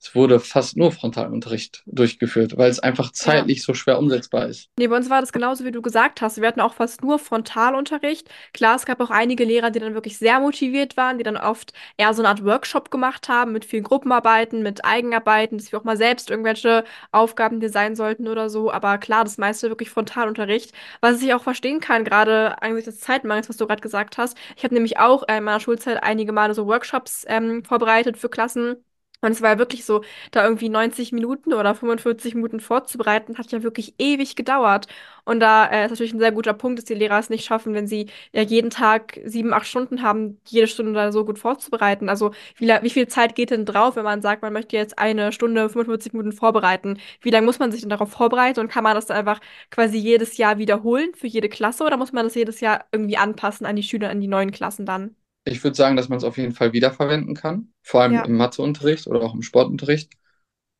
es 0.00 0.14
wurde 0.14 0.40
fast 0.40 0.76
nur 0.78 0.92
Frontalunterricht 0.92 1.82
durchgeführt, 1.86 2.56
weil 2.56 2.70
es 2.70 2.80
einfach 2.80 3.06
Ja. 3.08 3.12
zeitlich 3.12 3.62
so 3.62 3.74
schwer 3.74 3.98
umsetzbar 3.98 4.46
ist. 4.46 4.70
Nee, 4.78 4.88
bei 4.88 4.96
uns 4.96 5.10
war 5.10 5.20
das 5.20 5.32
genauso, 5.32 5.64
wie 5.66 5.72
du 5.72 5.82
gesagt 5.82 6.22
hast. 6.22 6.40
Wir 6.40 6.48
hatten 6.48 6.60
auch 6.60 6.72
fast 6.72 7.02
nur 7.02 7.18
Frontalunterricht. 7.18 8.28
Klar, 8.54 8.76
es 8.76 8.86
gab 8.86 9.00
auch 9.00 9.10
einige 9.10 9.44
Lehrer, 9.44 9.70
die 9.70 9.78
dann 9.78 9.92
wirklich 9.92 10.16
sehr 10.16 10.40
motiviert 10.40 10.96
waren, 10.96 11.18
die 11.18 11.24
dann 11.24 11.36
oft 11.36 11.74
eher 11.98 12.14
so 12.14 12.22
eine 12.22 12.28
Art 12.30 12.44
Workshop 12.44 12.90
gemacht 12.90 13.28
haben 13.28 13.52
mit 13.52 13.66
vielen 13.66 13.82
Gruppenarbeiten, 13.84 14.62
mit 14.62 14.84
Eigenarbeiten, 14.86 15.58
dass 15.58 15.70
wir 15.70 15.78
auch 15.78 15.84
mal 15.84 15.98
selbst 15.98 16.30
irgendwelche 16.30 16.84
Aufgaben 17.12 17.60
designen 17.60 17.94
sollten 17.96 18.26
oder 18.26 18.48
so. 18.48 18.70
Aber 18.72 18.96
klar, 18.96 19.24
das 19.24 19.36
meiste 19.36 19.68
wirklich 19.68 19.90
Frontalunterricht. 19.90 20.72
Was 21.02 21.20
ich 21.20 21.34
auch 21.34 21.42
verstehen 21.42 21.80
kann, 21.80 22.04
gerade 22.04 22.60
angesichts 22.62 22.96
des 22.96 23.00
Zeitmangels, 23.06 23.48
was 23.50 23.58
du 23.58 23.66
gerade 23.66 23.82
gesagt 23.82 24.16
hast. 24.16 24.36
Ich 24.56 24.64
habe 24.64 24.74
nämlich 24.74 24.98
auch 24.98 25.24
in 25.28 25.44
meiner 25.44 25.60
Schulzeit 25.60 26.02
einige 26.02 26.32
Male 26.32 26.54
so 26.54 26.66
Workshops 26.66 27.24
ähm, 27.28 27.64
vorbereitet 27.64 28.16
für 28.16 28.30
Klassen. 28.30 28.76
Und 29.22 29.32
es 29.32 29.42
war 29.42 29.50
ja 29.50 29.58
wirklich 29.58 29.84
so, 29.84 30.02
da 30.30 30.44
irgendwie 30.44 30.70
90 30.70 31.12
Minuten 31.12 31.52
oder 31.52 31.74
45 31.74 32.34
Minuten 32.34 32.58
vorzubereiten, 32.60 33.36
hat 33.36 33.52
ja 33.52 33.62
wirklich 33.62 33.94
ewig 33.98 34.34
gedauert. 34.34 34.86
Und 35.24 35.40
da 35.40 35.66
äh, 35.66 35.84
ist 35.84 35.90
natürlich 35.90 36.14
ein 36.14 36.18
sehr 36.18 36.32
guter 36.32 36.54
Punkt, 36.54 36.78
dass 36.78 36.86
die 36.86 36.94
Lehrer 36.94 37.18
es 37.18 37.28
nicht 37.30 37.44
schaffen, 37.44 37.74
wenn 37.74 37.86
sie 37.86 38.06
ja 38.32 38.42
jeden 38.42 38.70
Tag 38.70 39.20
sieben, 39.24 39.52
acht 39.52 39.66
Stunden 39.66 40.02
haben, 40.02 40.40
jede 40.46 40.66
Stunde 40.66 40.94
da 40.94 41.12
so 41.12 41.24
gut 41.26 41.38
vorzubereiten. 41.38 42.08
Also 42.08 42.32
wie, 42.56 42.68
wie 42.68 42.90
viel 42.90 43.08
Zeit 43.08 43.34
geht 43.34 43.50
denn 43.50 43.66
drauf, 43.66 43.96
wenn 43.96 44.04
man 44.04 44.22
sagt, 44.22 44.42
man 44.42 44.52
möchte 44.52 44.76
jetzt 44.76 44.98
eine 44.98 45.32
Stunde, 45.32 45.68
45 45.68 46.12
Minuten 46.14 46.32
vorbereiten? 46.32 46.98
Wie 47.20 47.30
lange 47.30 47.46
muss 47.46 47.58
man 47.58 47.72
sich 47.72 47.80
denn 47.82 47.90
darauf 47.90 48.10
vorbereiten 48.12 48.60
und 48.60 48.68
kann 48.68 48.84
man 48.84 48.94
das 48.94 49.06
dann 49.06 49.16
einfach 49.18 49.40
quasi 49.70 49.98
jedes 49.98 50.36
Jahr 50.38 50.58
wiederholen 50.58 51.14
für 51.14 51.26
jede 51.26 51.48
Klasse 51.48 51.84
oder 51.84 51.96
muss 51.96 52.12
man 52.12 52.24
das 52.26 52.34
jedes 52.34 52.60
Jahr 52.60 52.84
irgendwie 52.92 53.16
anpassen 53.16 53.66
an 53.66 53.76
die 53.76 53.82
Schüler, 53.82 54.10
an 54.10 54.20
die 54.20 54.28
neuen 54.28 54.50
Klassen 54.50 54.86
dann? 54.86 55.14
Ich 55.44 55.64
würde 55.64 55.76
sagen, 55.76 55.96
dass 55.96 56.08
man 56.08 56.18
es 56.18 56.24
auf 56.24 56.36
jeden 56.36 56.52
Fall 56.52 56.72
wiederverwenden 56.72 57.34
kann, 57.34 57.72
vor 57.82 58.02
allem 58.02 58.14
Ja. 58.14 58.24
im 58.24 58.36
Matheunterricht 58.36 59.06
oder 59.06 59.22
auch 59.22 59.34
im 59.34 59.42
Sportunterricht. 59.42 60.12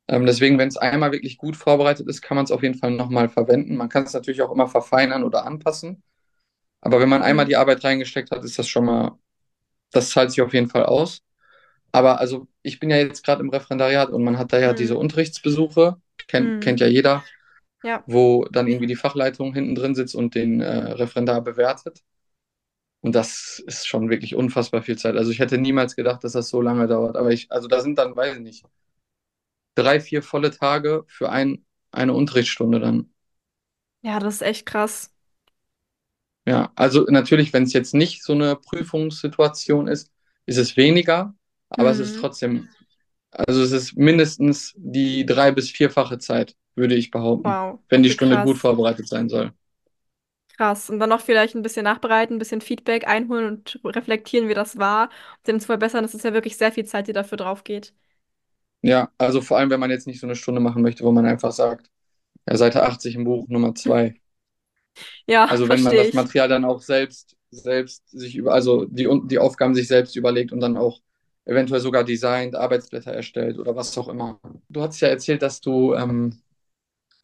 Ähm, 0.07 0.25
deswegen, 0.25 0.57
wenn 0.59 0.69
es 0.69 0.77
einmal 0.77 1.11
wirklich 1.13 1.37
gut 1.37 1.57
vorbereitet 1.57 2.07
ist, 2.07 2.21
kann 2.21 2.35
man 2.35 2.45
es 2.45 2.51
auf 2.51 2.63
jeden 2.63 2.75
Fall 2.77 2.91
nochmal 2.91 3.29
verwenden. 3.29 3.77
Man 3.77 3.89
kann 3.89 4.03
es 4.05 4.13
natürlich 4.13 4.41
auch 4.41 4.51
immer 4.51 4.67
verfeinern 4.67 5.23
oder 5.23 5.45
anpassen. 5.45 6.03
Aber 6.81 6.99
wenn 7.01 7.09
man 7.09 7.23
einmal 7.23 7.45
Mhm. 7.45 7.47
die 7.47 7.57
Arbeit 7.57 7.83
reingesteckt 7.83 8.31
hat, 8.31 8.43
ist 8.43 8.59
das 8.59 8.67
schon 8.67 8.85
mal, 8.85 9.19
das 9.91 10.11
zahlt 10.11 10.31
sich 10.31 10.41
auf 10.41 10.53
jeden 10.53 10.69
Fall 10.69 10.85
aus. 10.85 11.21
Aber 11.91 12.19
also 12.19 12.47
ich 12.63 12.79
bin 12.79 12.89
ja 12.91 12.97
jetzt 12.97 13.25
gerade 13.25 13.41
im 13.43 13.49
Referendariat 13.49 14.09
und 14.11 14.23
man 14.23 14.37
hat 14.39 14.53
da 14.53 14.59
ja 14.59 14.73
diese 14.73 14.97
Mhm. 14.97 14.97
Unterrichtsbesuche, 14.97 15.97
kennt, 16.27 16.61
kennt 16.61 16.79
Mhm. 16.79 16.81
ja 16.81 16.87
jeder, 16.87 17.23
Ja. 17.83 18.05
wo 18.05 18.45
dann 18.51 18.67
irgendwie 18.67 18.87
die 18.87 18.95
Fachleitung 18.95 19.53
hinten 19.53 19.75
drin 19.75 19.95
sitzt 19.95 20.15
und 20.15 20.35
den 20.35 20.61
äh, 20.61 20.69
Referendar 20.93 21.41
bewertet. 21.41 22.01
Und 23.01 23.13
das 23.15 23.63
ist 23.67 23.87
schon 23.87 24.09
wirklich 24.09 24.35
unfassbar 24.35 24.83
viel 24.83 24.97
Zeit. 24.97 25.15
Also 25.15 25.31
ich 25.31 25.39
hätte 25.39 25.57
niemals 25.57 25.95
gedacht, 25.95 26.23
dass 26.23 26.33
das 26.33 26.49
so 26.49 26.61
lange 26.61 26.87
dauert. 26.87 27.15
Aber 27.17 27.31
ich, 27.31 27.51
also 27.51 27.67
da 27.67 27.81
sind 27.81 27.97
dann, 27.97 28.15
weiß 28.15 28.35
ich 28.37 28.41
nicht, 28.43 28.65
drei, 29.75 29.99
vier 29.99 30.23
volle 30.23 30.51
Tage 30.51 31.03
für 31.07 31.29
ein, 31.29 31.65
eine 31.91 32.13
Unterrichtsstunde 32.13 32.79
dann. 32.79 33.11
Ja, 34.01 34.19
das 34.19 34.35
ist 34.35 34.41
echt 34.41 34.65
krass. 34.67 35.11
Ja, 36.45 36.71
also 36.75 37.05
natürlich, 37.07 37.53
wenn 37.53 37.63
es 37.63 37.73
jetzt 37.73 37.93
nicht 37.93 38.23
so 38.23 38.33
eine 38.33 38.55
Prüfungssituation 38.55 39.87
ist, 39.87 40.11
ist 40.45 40.57
es 40.57 40.75
weniger, 40.75 41.35
aber 41.69 41.91
es 41.91 41.99
ist 41.99 42.13
Mhm. 42.13 42.17
trotzdem, 42.17 42.67
also 43.31 43.61
es 43.63 43.71
ist 43.71 43.97
mindestens 43.97 44.73
die 44.77 45.25
drei- 45.25 45.51
bis 45.51 45.71
vierfache 45.71 46.19
Zeit, 46.19 46.55
würde 46.75 46.95
ich 46.95 47.11
behaupten, 47.11 47.59
Wow. 47.59 47.79
wenn 47.89 48.03
die 48.03 48.11
Stunde 48.11 48.41
gut 48.41 48.57
krass. 48.57 48.59
vorbereitet 48.59 49.07
sein 49.07 49.29
soll. 49.29 49.53
Krass. 50.57 50.89
Und 50.89 50.99
dann 50.99 51.09
noch 51.09 51.21
vielleicht 51.21 51.55
ein 51.55 51.61
bisschen 51.61 51.83
nachbereiten, 51.83 52.35
ein 52.35 52.39
bisschen 52.39 52.61
Feedback 52.61 53.07
einholen 53.07 53.47
und 53.83 53.95
reflektieren, 53.95 54.47
wie 54.49 54.53
das 54.53 54.77
war, 54.77 55.05
um 55.05 55.43
den 55.47 55.59
zu 55.59 55.65
verbessern. 55.67 56.03
Das 56.03 56.13
ist 56.13 56.23
ja 56.23 56.33
wirklich 56.33 56.57
sehr 56.57 56.71
viel 56.71 56.85
Zeit, 56.85 57.07
die 57.07 57.13
dafür 57.13 57.37
drauf 57.37 57.63
geht. 57.63 57.93
Ja, 58.83 59.11
also 59.17 59.41
vor 59.41 59.57
allem, 59.57 59.69
wenn 59.69 59.79
man 59.79 59.91
jetzt 59.91 60.07
nicht 60.07 60.19
so 60.19 60.27
eine 60.27 60.35
Stunde 60.35 60.59
machen 60.61 60.81
möchte, 60.81 61.03
wo 61.03 61.11
man 61.11 61.25
einfach 61.25 61.51
sagt, 61.51 61.89
ja, 62.49 62.57
Seite 62.57 62.83
80 62.83 63.15
im 63.15 63.25
Buch 63.25 63.47
Nummer 63.49 63.75
zwei. 63.75 64.15
Ja, 65.27 65.47
Also 65.47 65.69
wenn 65.69 65.83
man 65.83 65.95
das. 65.95 66.13
Material 66.13 66.47
dann 66.47 66.65
auch 66.65 66.81
selbst, 66.81 67.35
selbst 67.51 68.07
sich 68.09 68.35
über, 68.35 68.53
also 68.53 68.85
die, 68.85 69.07
die 69.25 69.39
Aufgaben 69.39 69.75
sich 69.75 69.87
selbst 69.87 70.15
überlegt 70.15 70.51
und 70.51 70.59
dann 70.61 70.77
auch 70.77 71.01
eventuell 71.45 71.81
sogar 71.81 72.03
designt, 72.03 72.55
Arbeitsblätter 72.55 73.11
erstellt 73.13 73.57
oder 73.59 73.75
was 73.75 73.97
auch 73.97 74.07
immer. 74.07 74.39
Du 74.69 74.81
hast 74.81 74.99
ja 75.01 75.07
erzählt, 75.09 75.41
dass 75.41 75.59
du 75.59 75.93
ähm, 75.95 76.41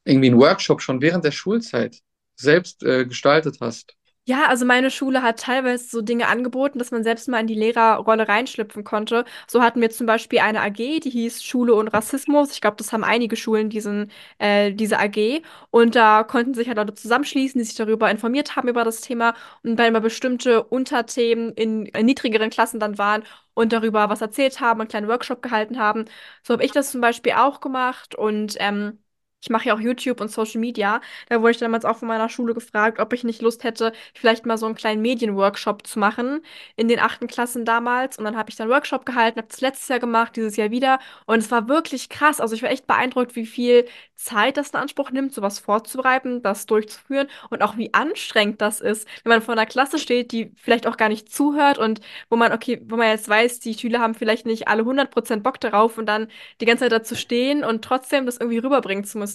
irgendwie 0.05 0.29
einen 0.31 0.39
Workshop 0.39 0.81
schon 0.81 1.01
während 1.01 1.25
der 1.25 1.31
Schulzeit 1.31 2.01
selbst 2.37 2.83
äh, 2.83 3.05
gestaltet 3.05 3.57
hast? 3.61 3.95
Ja, 4.29 4.47
also 4.47 4.65
meine 4.65 4.91
Schule 4.91 5.21
hat 5.23 5.39
teilweise 5.39 5.85
so 5.87 6.01
Dinge 6.01 6.27
angeboten, 6.27 6.79
dass 6.79 6.91
man 6.91 7.01
selbst 7.01 7.29
mal 7.29 7.39
in 7.39 7.47
die 7.47 7.53
Lehrerrolle 7.55 8.27
reinschlüpfen 8.27 8.83
konnte. 8.83 9.23
So 9.47 9.61
hatten 9.63 9.79
wir 9.79 9.89
zum 9.89 10.05
Beispiel 10.05 10.39
eine 10.39 10.61
AG, 10.61 10.99
die 10.99 11.09
hieß 11.09 11.41
Schule 11.41 11.73
und 11.75 11.87
Rassismus. 11.87 12.51
Ich 12.51 12.59
glaube, 12.59 12.75
das 12.75 12.91
haben 12.91 13.05
einige 13.05 13.37
Schulen, 13.37 13.69
diesen, 13.69 14.11
äh, 14.39 14.73
diese 14.73 14.99
AG. 14.99 15.41
Und 15.69 15.95
da 15.95 16.23
konnten 16.25 16.53
sich 16.55 16.67
halt 16.67 16.77
Leute 16.77 16.93
zusammenschließen, 16.93 17.57
die 17.57 17.63
sich 17.63 17.75
darüber 17.75 18.11
informiert 18.11 18.57
haben 18.57 18.67
über 18.67 18.83
das 18.83 18.99
Thema 18.99 19.33
und 19.63 19.77
wenn 19.77 19.93
mal 19.93 20.01
bestimmte 20.01 20.61
Unterthemen 20.63 21.53
in, 21.53 21.85
in 21.85 22.05
niedrigeren 22.05 22.49
Klassen 22.49 22.81
dann 22.81 22.97
waren 22.97 23.23
und 23.53 23.71
darüber 23.71 24.09
was 24.09 24.19
erzählt 24.19 24.59
haben, 24.59 24.81
einen 24.81 24.89
kleinen 24.89 25.07
Workshop 25.07 25.41
gehalten 25.41 25.79
haben. 25.79 26.03
So 26.43 26.53
habe 26.53 26.65
ich 26.65 26.71
das 26.73 26.91
zum 26.91 26.99
Beispiel 26.99 27.31
auch 27.33 27.61
gemacht 27.61 28.13
und 28.15 28.55
ähm, 28.59 28.99
ich 29.41 29.49
mache 29.49 29.67
ja 29.67 29.75
auch 29.75 29.79
YouTube 29.79 30.19
und 30.21 30.31
Social 30.31 30.59
Media. 30.59 31.01
Da 31.29 31.41
wurde 31.41 31.51
ich 31.51 31.57
damals 31.57 31.85
auch 31.85 31.97
von 31.97 32.07
meiner 32.07 32.29
Schule 32.29 32.53
gefragt, 32.53 32.99
ob 32.99 33.13
ich 33.13 33.23
nicht 33.23 33.41
Lust 33.41 33.63
hätte, 33.63 33.93
vielleicht 34.13 34.45
mal 34.45 34.57
so 34.57 34.65
einen 34.65 34.75
kleinen 34.75 35.01
Medienworkshop 35.01 35.85
zu 35.85 35.99
machen 35.99 36.41
in 36.75 36.87
den 36.87 36.99
achten 36.99 37.27
Klassen 37.27 37.65
damals. 37.65 38.17
Und 38.17 38.25
dann 38.25 38.35
habe 38.37 38.49
ich 38.49 38.55
dann 38.55 38.69
Workshop 38.69 39.05
gehalten, 39.05 39.39
habe 39.39 39.47
das 39.49 39.61
letztes 39.61 39.87
Jahr 39.89 39.99
gemacht, 39.99 40.35
dieses 40.35 40.57
Jahr 40.57 40.71
wieder. 40.71 40.99
Und 41.25 41.39
es 41.39 41.51
war 41.51 41.67
wirklich 41.67 42.09
krass. 42.09 42.39
Also 42.41 42.55
ich 42.55 42.63
war 42.63 42.71
echt 42.71 42.87
beeindruckt, 42.87 43.35
wie 43.35 43.45
viel 43.45 43.85
Zeit 44.17 44.57
das 44.57 44.71
in 44.71 44.79
Anspruch 44.79 45.11
nimmt, 45.11 45.33
sowas 45.33 45.59
vorzubereiten, 45.59 46.41
das 46.41 46.65
durchzuführen 46.65 47.27
und 47.49 47.61
auch 47.61 47.77
wie 47.77 47.93
anstrengend 47.93 48.61
das 48.61 48.81
ist, 48.81 49.07
wenn 49.23 49.29
man 49.29 49.41
vor 49.41 49.53
einer 49.53 49.65
Klasse 49.67 49.99
steht, 49.99 50.31
die 50.31 50.51
vielleicht 50.55 50.87
auch 50.87 50.97
gar 50.97 51.09
nicht 51.09 51.31
zuhört 51.31 51.77
und 51.77 52.01
wo 52.29 52.35
man, 52.35 52.51
okay, 52.51 52.81
wo 52.89 52.97
man 52.97 53.09
jetzt 53.09 53.29
weiß, 53.29 53.59
die 53.59 53.75
Schüler 53.75 53.99
haben 53.99 54.15
vielleicht 54.15 54.45
nicht 54.45 54.67
alle 54.67 54.83
100% 54.83 55.41
Bock 55.41 55.59
darauf 55.59 55.97
und 55.97 56.07
dann 56.07 56.27
die 56.59 56.65
ganze 56.65 56.85
Zeit 56.85 56.91
dazu 56.91 57.15
stehen 57.15 57.63
und 57.63 57.83
trotzdem 57.83 58.25
das 58.25 58.37
irgendwie 58.37 58.57
rüberbringen 58.57 59.03
zu 59.05 59.19
müssen, 59.19 59.26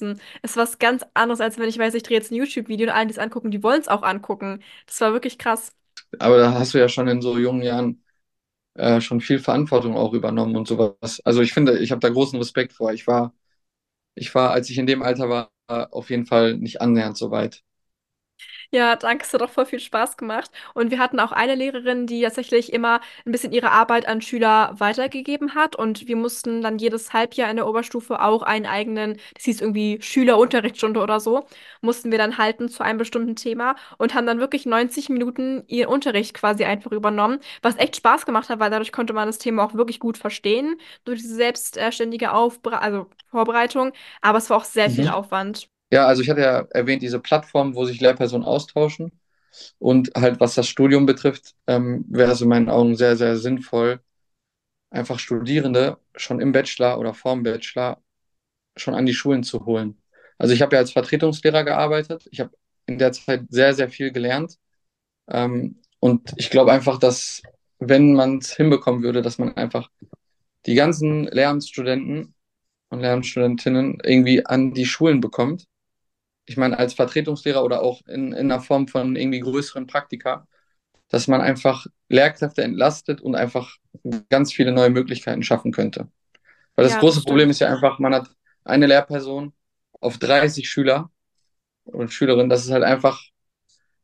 ist 0.42 0.56
was 0.56 0.78
ganz 0.78 1.04
anderes, 1.14 1.40
als 1.40 1.58
wenn 1.58 1.68
ich 1.68 1.78
weiß, 1.78 1.94
ich 1.94 2.02
drehe 2.02 2.16
jetzt 2.18 2.30
ein 2.30 2.37
YouTube-Video 2.37 2.87
und 2.88 2.92
allen, 2.94 3.08
die 3.08 3.12
es 3.14 3.18
angucken, 3.18 3.50
die 3.50 3.62
wollen 3.62 3.80
es 3.80 3.88
auch 3.88 4.02
angucken. 4.02 4.62
Das 4.87 5.00
war 5.00 5.12
wirklich 5.12 5.38
krass. 5.38 5.72
Aber 6.18 6.38
da 6.38 6.54
hast 6.54 6.75
du 6.75 6.78
ja 6.78 6.88
schon 6.88 7.08
in 7.08 7.22
so 7.22 7.38
jungen 7.38 7.62
Jahren 7.62 8.02
äh, 8.75 9.00
schon 9.02 9.20
viel 9.20 9.38
Verantwortung 9.38 9.96
auch 9.96 10.14
übernommen 10.14 10.56
und 10.56 10.68
sowas. 10.68 11.20
Also 11.25 11.42
ich 11.42 11.52
finde, 11.54 11.78
ich 11.80 11.90
habe 11.92 12.00
da 12.00 12.11
großen 12.11 12.38
Respekt 12.38 12.72
vor. 12.75 12.92
Ich 12.92 13.06
war, 13.06 13.34
ich 14.14 14.34
war, 14.34 14.52
als 14.52 14.70
ich 14.70 14.78
in 14.78 14.87
dem 14.87 15.02
Alter 15.02 15.28
war, 15.30 15.52
auf 15.92 16.11
jeden 16.11 16.26
Fall 16.26 16.56
nicht 16.58 16.80
annähernd 16.82 17.16
so 17.18 17.30
weit. 17.32 17.62
Ja, 18.74 18.96
danke, 18.96 19.24
es 19.26 19.34
hat 19.34 19.42
auch 19.42 19.50
voll 19.50 19.66
viel 19.66 19.80
Spaß 19.80 20.16
gemacht. 20.16 20.50
Und 20.72 20.90
wir 20.90 20.98
hatten 20.98 21.20
auch 21.20 21.30
eine 21.32 21.54
Lehrerin, 21.54 22.06
die 22.06 22.22
tatsächlich 22.22 22.72
immer 22.72 23.02
ein 23.26 23.30
bisschen 23.32 23.52
ihre 23.52 23.70
Arbeit 23.70 24.08
an 24.08 24.22
Schüler 24.22 24.72
weitergegeben 24.78 25.54
hat. 25.54 25.76
Und 25.76 26.08
wir 26.08 26.16
mussten 26.16 26.62
dann 26.62 26.78
jedes 26.78 27.12
Halbjahr 27.12 27.50
in 27.50 27.56
der 27.56 27.66
Oberstufe 27.66 28.22
auch 28.22 28.40
einen 28.42 28.64
eigenen, 28.64 29.18
das 29.34 29.44
hieß 29.44 29.60
irgendwie 29.60 29.98
Schülerunterrichtsstunde 30.00 31.00
oder 31.00 31.20
so, 31.20 31.44
mussten 31.82 32.10
wir 32.10 32.16
dann 32.16 32.38
halten 32.38 32.70
zu 32.70 32.82
einem 32.82 32.98
bestimmten 32.98 33.36
Thema 33.36 33.76
und 33.98 34.14
haben 34.14 34.26
dann 34.26 34.40
wirklich 34.40 34.64
90 34.64 35.10
Minuten 35.10 35.64
ihren 35.66 35.88
Unterricht 35.92 36.32
quasi 36.32 36.64
einfach 36.64 36.92
übernommen, 36.92 37.40
was 37.60 37.76
echt 37.76 37.96
Spaß 37.96 38.24
gemacht 38.24 38.48
hat, 38.48 38.58
weil 38.58 38.70
dadurch 38.70 38.90
konnte 38.92 39.12
man 39.12 39.28
das 39.28 39.36
Thema 39.38 39.64
auch 39.64 39.74
wirklich 39.74 40.00
gut 40.00 40.16
verstehen, 40.16 40.76
durch 41.04 41.20
diese 41.20 41.34
selbstständige 41.34 42.32
Aufbere 42.32 42.80
also 42.80 43.06
Vorbereitung. 43.28 43.92
Aber 44.22 44.38
es 44.38 44.48
war 44.48 44.56
auch 44.56 44.64
sehr 44.64 44.88
viel 44.88 45.04
Mhm. 45.04 45.10
Aufwand. 45.10 45.68
Ja, 45.92 46.06
also 46.08 46.22
ich 46.22 46.30
hatte 46.30 46.42
ja 46.42 46.61
erwähnt, 46.72 47.02
diese 47.02 47.20
Plattform, 47.20 47.76
wo 47.76 47.87
sich 47.87 48.00
Lehrpersonen 48.00 48.46
austauschen. 48.46 49.12
Und 49.78 50.12
halt, 50.16 50.40
was 50.40 50.54
das 50.56 50.68
Studium 50.68 51.06
betrifft, 51.06 51.54
ähm, 51.66 52.04
wäre 52.08 52.32
es 52.32 52.42
in 52.42 52.49
meinen 52.49 52.70
Augen 52.70 52.96
sehr, 52.96 53.16
sehr 53.16 53.37
sinnvoll, 53.38 54.00
einfach 54.90 55.18
Studierende 55.20 55.99
schon 56.16 56.40
im 56.40 56.52
Bachelor 56.52 56.99
oder 56.99 57.14
vorm 57.14 57.42
Bachelor 57.44 58.02
schon 58.76 58.94
an 58.94 59.06
die 59.06 59.14
Schulen 59.14 59.44
zu 59.44 59.66
holen. 59.66 60.00
Also 60.38 60.54
ich 60.54 60.62
habe 60.62 60.76
ja 60.76 60.80
als 60.80 60.92
Vertretungslehrer 60.92 61.64
gearbeitet. 61.64 62.28
Ich 62.32 62.40
habe 62.40 62.52
in 62.87 62.99
der 62.99 63.12
Zeit 63.12 63.44
sehr, 63.50 63.75
sehr 63.75 63.90
viel 63.90 64.12
gelernt. 64.12 64.58
Ähm, 65.30 65.80
und 66.00 66.32
ich 66.37 66.50
glaube 66.50 66.72
einfach, 66.72 66.99
dass 66.99 67.42
wenn 67.80 68.14
man 68.14 68.38
es 68.38 68.54
hinbekommen 68.56 69.02
würde, 69.02 69.22
dass 69.22 69.38
man 69.38 69.56
einfach 69.56 69.90
die 70.66 70.75
ganzen 70.75 71.25
Lehramtsstudenten 71.26 72.34
und 72.90 73.00
Lehramtsstudentinnen 73.00 74.00
irgendwie 74.04 74.46
an 74.46 74.75
die 74.75 74.87
Schulen 74.87 75.20
bekommt. 75.20 75.66
Ich 76.46 76.56
meine, 76.56 76.78
als 76.78 76.94
Vertretungslehrer 76.94 77.64
oder 77.64 77.82
auch 77.82 78.02
in, 78.06 78.32
in 78.32 78.50
einer 78.50 78.61
Form 78.61 78.88
von 78.88 79.16
irgendwie 79.16 79.40
größeren 79.40 79.87
Praktika, 79.87 80.46
dass 81.08 81.28
man 81.28 81.40
einfach 81.40 81.87
Lehrkräfte 82.08 82.62
entlastet 82.62 83.20
und 83.20 83.37
einfach 83.37 83.76
ganz 84.30 84.52
viele 84.52 84.72
neue 84.72 84.90
Möglichkeiten 84.90 85.42
schaffen 85.42 85.72
könnte. 85.72 86.08
Weil 86.76 86.84
das 86.84 86.99
Ja, 86.99 87.02
das 87.04 87.14
große 87.14 87.22
Problem 87.25 87.50
stimmt. 87.50 87.50
ist 87.50 87.61
ja 87.61 87.68
einfach, 87.72 87.99
man 88.00 88.14
hat 88.14 88.30
eine 88.64 88.87
Lehrperson 88.87 89.52
auf 90.00 90.18
30 90.18 90.70
Schüler 90.70 91.11
und 91.84 92.12
Schülerinnen. 92.12 92.50
Das 92.50 92.64
ist 92.64 92.72
halt 92.72 92.84
einfach, 92.84 93.22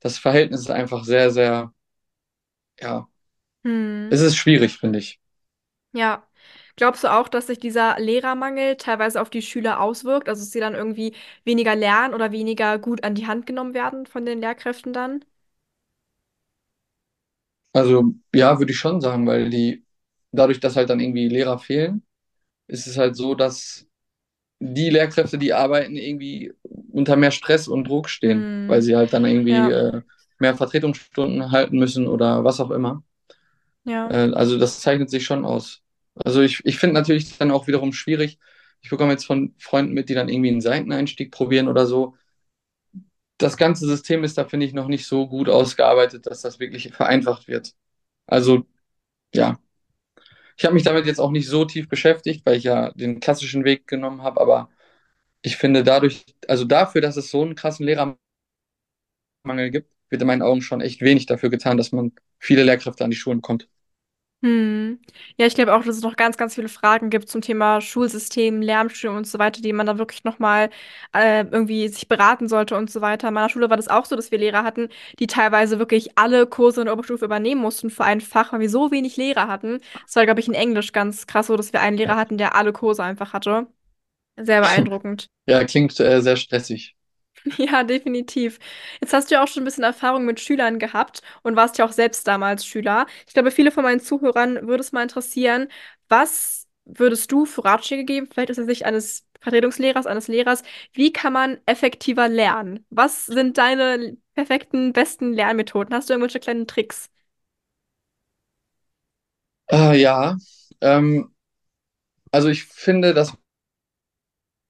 das 0.00 0.18
Verhältnis 0.18 0.62
ist 0.62 0.70
einfach 0.70 1.04
sehr, 1.04 1.30
sehr, 1.30 1.72
ja, 2.80 3.08
Hm. 3.64 4.10
es 4.10 4.20
ist 4.20 4.36
schwierig, 4.36 4.76
finde 4.78 4.98
ich. 4.98 5.18
Ja. 5.92 6.27
Glaubst 6.78 7.04
du 7.04 7.08
auch, 7.12 7.28
dass 7.28 7.48
sich 7.48 7.58
dieser 7.60 7.98
Lehrermangel 8.00 8.76
teilweise 8.78 9.20
auf 9.20 9.30
die 9.30 9.42
Schüler 9.42 9.80
auswirkt? 9.80 10.28
Also, 10.30 10.42
dass 10.42 10.52
sie 10.52 10.60
dann 10.60 10.74
irgendwie 10.74 11.14
weniger 11.44 11.76
lernen 11.76 12.14
oder 12.14 12.32
weniger 12.32 12.78
gut 12.78 13.04
an 13.04 13.14
die 13.16 13.26
Hand 13.28 13.46
genommen 13.46 13.74
werden 13.74 14.06
von 14.06 14.24
den 14.26 14.40
Lehrkräften 14.40 14.92
dann? 14.94 15.24
Also 17.72 18.14
ja, 18.34 18.58
würde 18.58 18.72
ich 18.72 18.78
schon 18.78 19.00
sagen, 19.00 19.26
weil 19.26 19.50
die, 19.50 19.84
dadurch, 20.32 20.60
dass 20.60 20.76
halt 20.76 20.90
dann 20.90 21.00
irgendwie 21.00 21.28
Lehrer 21.28 21.58
fehlen, 21.58 22.02
ist 22.68 22.86
es 22.86 22.98
halt 22.98 23.16
so, 23.16 23.34
dass 23.34 23.86
die 24.60 24.90
Lehrkräfte, 24.90 25.38
die 25.38 25.54
arbeiten, 25.54 25.96
irgendwie 25.96 26.52
unter 26.92 27.16
mehr 27.16 27.32
Stress 27.32 27.68
und 27.68 27.86
Druck 27.88 28.08
stehen, 28.10 28.50
weil 28.66 28.82
Hm. 28.82 28.82
sie 28.82 28.96
halt 28.96 29.12
dann 29.14 29.26
irgendwie 29.26 29.68
Ja, 29.68 29.70
äh, 29.70 30.02
mehr 30.38 30.56
Vertretungsstunden 30.56 31.52
halten 31.52 31.78
müssen 31.78 32.08
oder 32.08 32.44
was 32.44 32.60
auch 32.60 32.70
immer. 32.72 33.04
ja. 33.84 34.10
Äh, 34.10 34.32
also 34.32 34.58
das 34.58 34.80
zeichnet 34.80 35.10
sich 35.10 35.24
schon 35.24 35.44
aus. 35.44 35.82
Also 36.24 36.40
ich, 36.42 36.60
ich 36.64 36.78
finde 36.78 36.94
natürlich 36.94 37.36
dann 37.38 37.50
auch 37.50 37.66
wiederum 37.66 37.92
schwierig. 37.92 38.38
Ich 38.80 38.90
bekomme 38.90 39.12
jetzt 39.12 39.26
von 39.26 39.54
Freunden 39.58 39.92
mit, 39.94 40.08
die 40.08 40.14
dann 40.14 40.28
irgendwie 40.28 40.50
einen 40.50 40.60
Seiteneinstieg 40.60 41.30
probieren 41.32 41.68
oder 41.68 41.86
so. 41.86 42.16
Das 43.38 43.56
ganze 43.56 43.86
System 43.86 44.24
ist 44.24 44.36
da, 44.38 44.44
finde 44.46 44.66
ich, 44.66 44.72
noch 44.74 44.88
nicht 44.88 45.06
so 45.06 45.28
gut 45.28 45.48
ausgearbeitet, 45.48 46.26
dass 46.26 46.40
das 46.42 46.58
wirklich 46.58 46.92
vereinfacht 46.92 47.46
wird. 47.48 47.74
Also 48.26 48.66
ja, 49.34 49.58
ich 50.56 50.64
habe 50.64 50.74
mich 50.74 50.84
damit 50.84 51.06
jetzt 51.06 51.20
auch 51.20 51.30
nicht 51.30 51.48
so 51.48 51.64
tief 51.64 51.88
beschäftigt, 51.88 52.44
weil 52.46 52.56
ich 52.58 52.64
ja 52.64 52.90
den 52.92 53.20
klassischen 53.20 53.64
Weg 53.64 53.86
genommen 53.86 54.22
habe, 54.22 54.40
aber 54.40 54.70
ich 55.42 55.56
finde 55.56 55.84
dadurch, 55.84 56.24
also 56.48 56.64
dafür, 56.64 57.00
dass 57.02 57.16
es 57.16 57.30
so 57.30 57.42
einen 57.42 57.54
krassen 57.56 57.86
Lehrermangel 57.86 58.18
gibt, 59.70 59.90
wird 60.10 60.22
in 60.22 60.26
meinen 60.28 60.42
Augen 60.42 60.62
schon 60.62 60.80
echt 60.80 61.00
wenig 61.00 61.26
dafür 61.26 61.50
getan, 61.50 61.76
dass 61.76 61.90
man 61.92 62.12
viele 62.38 62.62
Lehrkräfte 62.64 63.04
an 63.04 63.10
die 63.10 63.16
Schulen 63.16 63.42
kommt. 63.42 63.68
Hm. 64.40 65.00
Ja, 65.36 65.46
ich 65.46 65.56
glaube 65.56 65.74
auch, 65.74 65.82
dass 65.82 65.96
es 65.96 66.02
noch 66.02 66.14
ganz, 66.14 66.36
ganz 66.36 66.54
viele 66.54 66.68
Fragen 66.68 67.10
gibt 67.10 67.28
zum 67.28 67.40
Thema 67.40 67.80
Schulsystem, 67.80 68.62
Lehramtsstudium 68.62 69.16
und 69.16 69.26
so 69.26 69.40
weiter, 69.40 69.60
die 69.60 69.72
man 69.72 69.84
da 69.86 69.98
wirklich 69.98 70.22
nochmal 70.22 70.70
äh, 71.12 71.40
irgendwie 71.44 71.88
sich 71.88 72.06
beraten 72.06 72.46
sollte 72.48 72.76
und 72.76 72.88
so 72.88 73.00
weiter. 73.00 73.28
In 73.28 73.34
meiner 73.34 73.48
Schule 73.48 73.68
war 73.68 73.76
das 73.76 73.88
auch 73.88 74.04
so, 74.04 74.14
dass 74.14 74.30
wir 74.30 74.38
Lehrer 74.38 74.62
hatten, 74.62 74.90
die 75.18 75.26
teilweise 75.26 75.80
wirklich 75.80 76.16
alle 76.16 76.46
Kurse 76.46 76.80
in 76.82 76.84
der 76.84 76.94
Oberstufe 76.94 77.24
übernehmen 77.24 77.60
mussten 77.60 77.90
für 77.90 78.04
ein 78.04 78.20
Fach, 78.20 78.52
weil 78.52 78.60
wir 78.60 78.70
so 78.70 78.92
wenig 78.92 79.16
Lehrer 79.16 79.48
hatten. 79.48 79.80
Es 80.06 80.14
war, 80.14 80.24
glaube 80.24 80.38
ich, 80.38 80.46
in 80.46 80.54
Englisch 80.54 80.92
ganz 80.92 81.26
krass 81.26 81.48
so, 81.48 81.56
dass 81.56 81.72
wir 81.72 81.80
einen 81.80 81.96
Lehrer 81.96 82.14
hatten, 82.16 82.38
der 82.38 82.54
alle 82.54 82.72
Kurse 82.72 83.02
einfach 83.02 83.32
hatte. 83.32 83.66
Sehr 84.36 84.60
beeindruckend. 84.62 85.28
Ja, 85.46 85.64
klingt 85.64 85.98
äh, 86.00 86.20
sehr 86.22 86.36
stressig. 86.36 86.97
Ja, 87.58 87.82
definitiv. 87.84 88.58
Jetzt 89.00 89.12
hast 89.12 89.30
du 89.30 89.34
ja 89.36 89.42
auch 89.42 89.48
schon 89.48 89.62
ein 89.62 89.64
bisschen 89.64 89.84
Erfahrung 89.84 90.24
mit 90.24 90.40
Schülern 90.40 90.78
gehabt 90.78 91.22
und 91.42 91.56
warst 91.56 91.78
ja 91.78 91.84
auch 91.84 91.92
selbst 91.92 92.26
damals 92.26 92.64
Schüler. 92.66 93.06
Ich 93.26 93.34
glaube, 93.34 93.50
viele 93.50 93.70
von 93.70 93.82
meinen 93.84 94.00
Zuhörern 94.00 94.66
würde 94.66 94.80
es 94.82 94.92
mal 94.92 95.02
interessieren, 95.02 95.68
was 96.08 96.66
würdest 96.84 97.30
du 97.32 97.44
für 97.44 97.64
Ratschläge 97.64 98.04
geben, 98.04 98.28
vielleicht 98.32 98.50
aus 98.50 98.56
der 98.56 98.64
Sicht 98.64 98.84
eines 98.84 99.26
Vertretungslehrers, 99.40 100.06
eines 100.06 100.26
Lehrers, 100.28 100.62
wie 100.92 101.12
kann 101.12 101.32
man 101.32 101.58
effektiver 101.66 102.28
lernen? 102.28 102.84
Was 102.90 103.26
sind 103.26 103.58
deine 103.58 104.16
perfekten, 104.34 104.92
besten 104.92 105.32
Lernmethoden? 105.32 105.94
Hast 105.94 106.08
du 106.08 106.14
irgendwelche 106.14 106.40
kleinen 106.40 106.66
Tricks? 106.66 107.10
Ah, 109.70 109.92
ja, 109.94 110.36
ähm, 110.80 111.34
also 112.32 112.48
ich 112.48 112.64
finde, 112.64 113.14
dass 113.14 113.34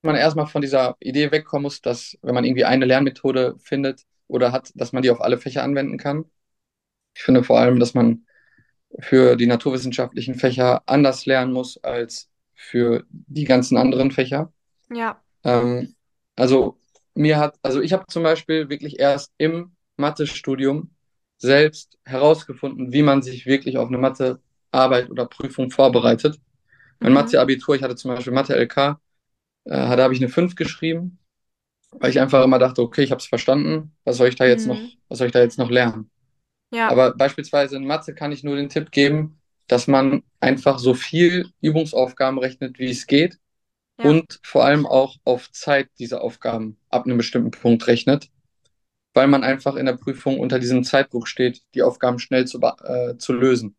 man 0.02 0.16
erstmal 0.16 0.46
von 0.46 0.62
dieser 0.62 0.96
Idee 1.00 1.30
wegkommen 1.32 1.64
muss, 1.64 1.80
dass 1.80 2.16
wenn 2.22 2.34
man 2.34 2.44
irgendwie 2.44 2.64
eine 2.64 2.84
Lernmethode 2.86 3.56
findet 3.60 4.04
oder 4.28 4.52
hat, 4.52 4.70
dass 4.74 4.92
man 4.92 5.02
die 5.02 5.10
auf 5.10 5.20
alle 5.20 5.38
Fächer 5.38 5.62
anwenden 5.62 5.98
kann. 5.98 6.24
Ich 7.14 7.22
finde 7.22 7.44
vor 7.44 7.58
allem, 7.60 7.80
dass 7.80 7.94
man 7.94 8.26
für 9.00 9.36
die 9.36 9.46
naturwissenschaftlichen 9.46 10.34
Fächer 10.36 10.82
anders 10.86 11.26
lernen 11.26 11.52
muss 11.52 11.78
als 11.84 12.30
für 12.54 13.04
die 13.10 13.44
ganzen 13.44 13.76
anderen 13.78 14.10
Fächer. 14.12 14.52
Ja. 14.90 15.20
Ähm, 15.44 15.94
also 16.36 16.78
mir 17.14 17.38
hat, 17.38 17.58
also 17.62 17.80
ich 17.80 17.92
habe 17.92 18.06
zum 18.08 18.22
Beispiel 18.22 18.68
wirklich 18.68 18.98
erst 18.98 19.32
im 19.38 19.76
Mathestudium 19.96 20.90
selbst 21.38 21.98
herausgefunden, 22.04 22.92
wie 22.92 23.02
man 23.02 23.22
sich 23.22 23.46
wirklich 23.46 23.78
auf 23.78 23.88
eine 23.88 23.98
Mathearbeit 23.98 25.10
oder 25.10 25.26
Prüfung 25.26 25.70
vorbereitet. 25.70 26.40
Mein 27.00 27.12
Mhm. 27.12 27.16
Mathe-Abitur, 27.16 27.76
ich 27.76 27.82
hatte 27.82 27.96
zum 27.96 28.14
Beispiel 28.14 28.32
Mathe-LK, 28.32 28.98
äh, 29.68 29.96
da 29.96 30.04
habe 30.04 30.14
ich 30.14 30.20
eine 30.20 30.30
5 30.30 30.56
geschrieben 30.56 31.18
weil 32.00 32.10
ich 32.10 32.20
einfach 32.20 32.44
immer 32.44 32.58
dachte, 32.58 32.82
okay, 32.82 33.02
ich 33.02 33.10
habe 33.12 33.20
es 33.20 33.26
verstanden, 33.26 33.92
was 34.04 34.18
soll 34.18 34.28
ich 34.28 34.37
da 34.37 34.46
jetzt 34.46 34.66
noch, 34.66 34.80
Mhm. 34.80 34.98
was 35.08 35.18
soll 35.18 35.28
ich 35.28 35.32
da 35.34 35.40
jetzt 35.40 35.58
noch 35.58 35.70
lernen? 35.70 36.10
Ja, 36.70 36.87
Aber 36.87 37.14
beispielsweise 37.14 37.76
in 37.76 37.87
Mathe 37.87 38.14
kann 38.14 38.32
ich 38.32 38.44
nur 38.44 38.56
den 38.56 38.68
Tipp 38.68 38.90
geben, 38.92 39.40
dass 39.68 39.87
man 39.88 40.22
einfach 40.40 40.78
so 40.78 40.94
viel 40.94 41.50
Übungsaufgaben 41.60 42.38
rechnet, 42.38 42.78
wie 42.78 42.90
es 42.90 43.06
geht 43.06 43.38
ja. 43.98 44.04
und 44.08 44.40
vor 44.44 44.64
allem 44.64 44.87
auch 44.87 45.16
auf 45.25 45.50
Zeit 45.52 45.90
diese 45.98 46.20
Aufgaben 46.22 46.78
ab 46.90 47.06
einem 47.06 47.18
bestimmten 47.18 47.52
Punkt 47.52 47.87
rechnet, 47.88 48.30
weil 49.14 49.28
man 49.28 49.44
einfach 49.44 49.76
in 49.76 49.87
der 49.87 49.94
Prüfung 49.96 50.40
unter 50.40 50.58
diesem 50.58 50.84
Zeitdruck 50.84 51.28
steht, 51.28 51.62
die 51.75 51.82
Aufgaben 51.82 52.18
schnell 52.18 52.46
zu, 52.46 52.60
äh, 52.60 53.16
zu 53.18 53.32
lösen. 53.34 53.76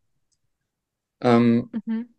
Ähm, 1.21 1.71
Mhm. 1.73 2.13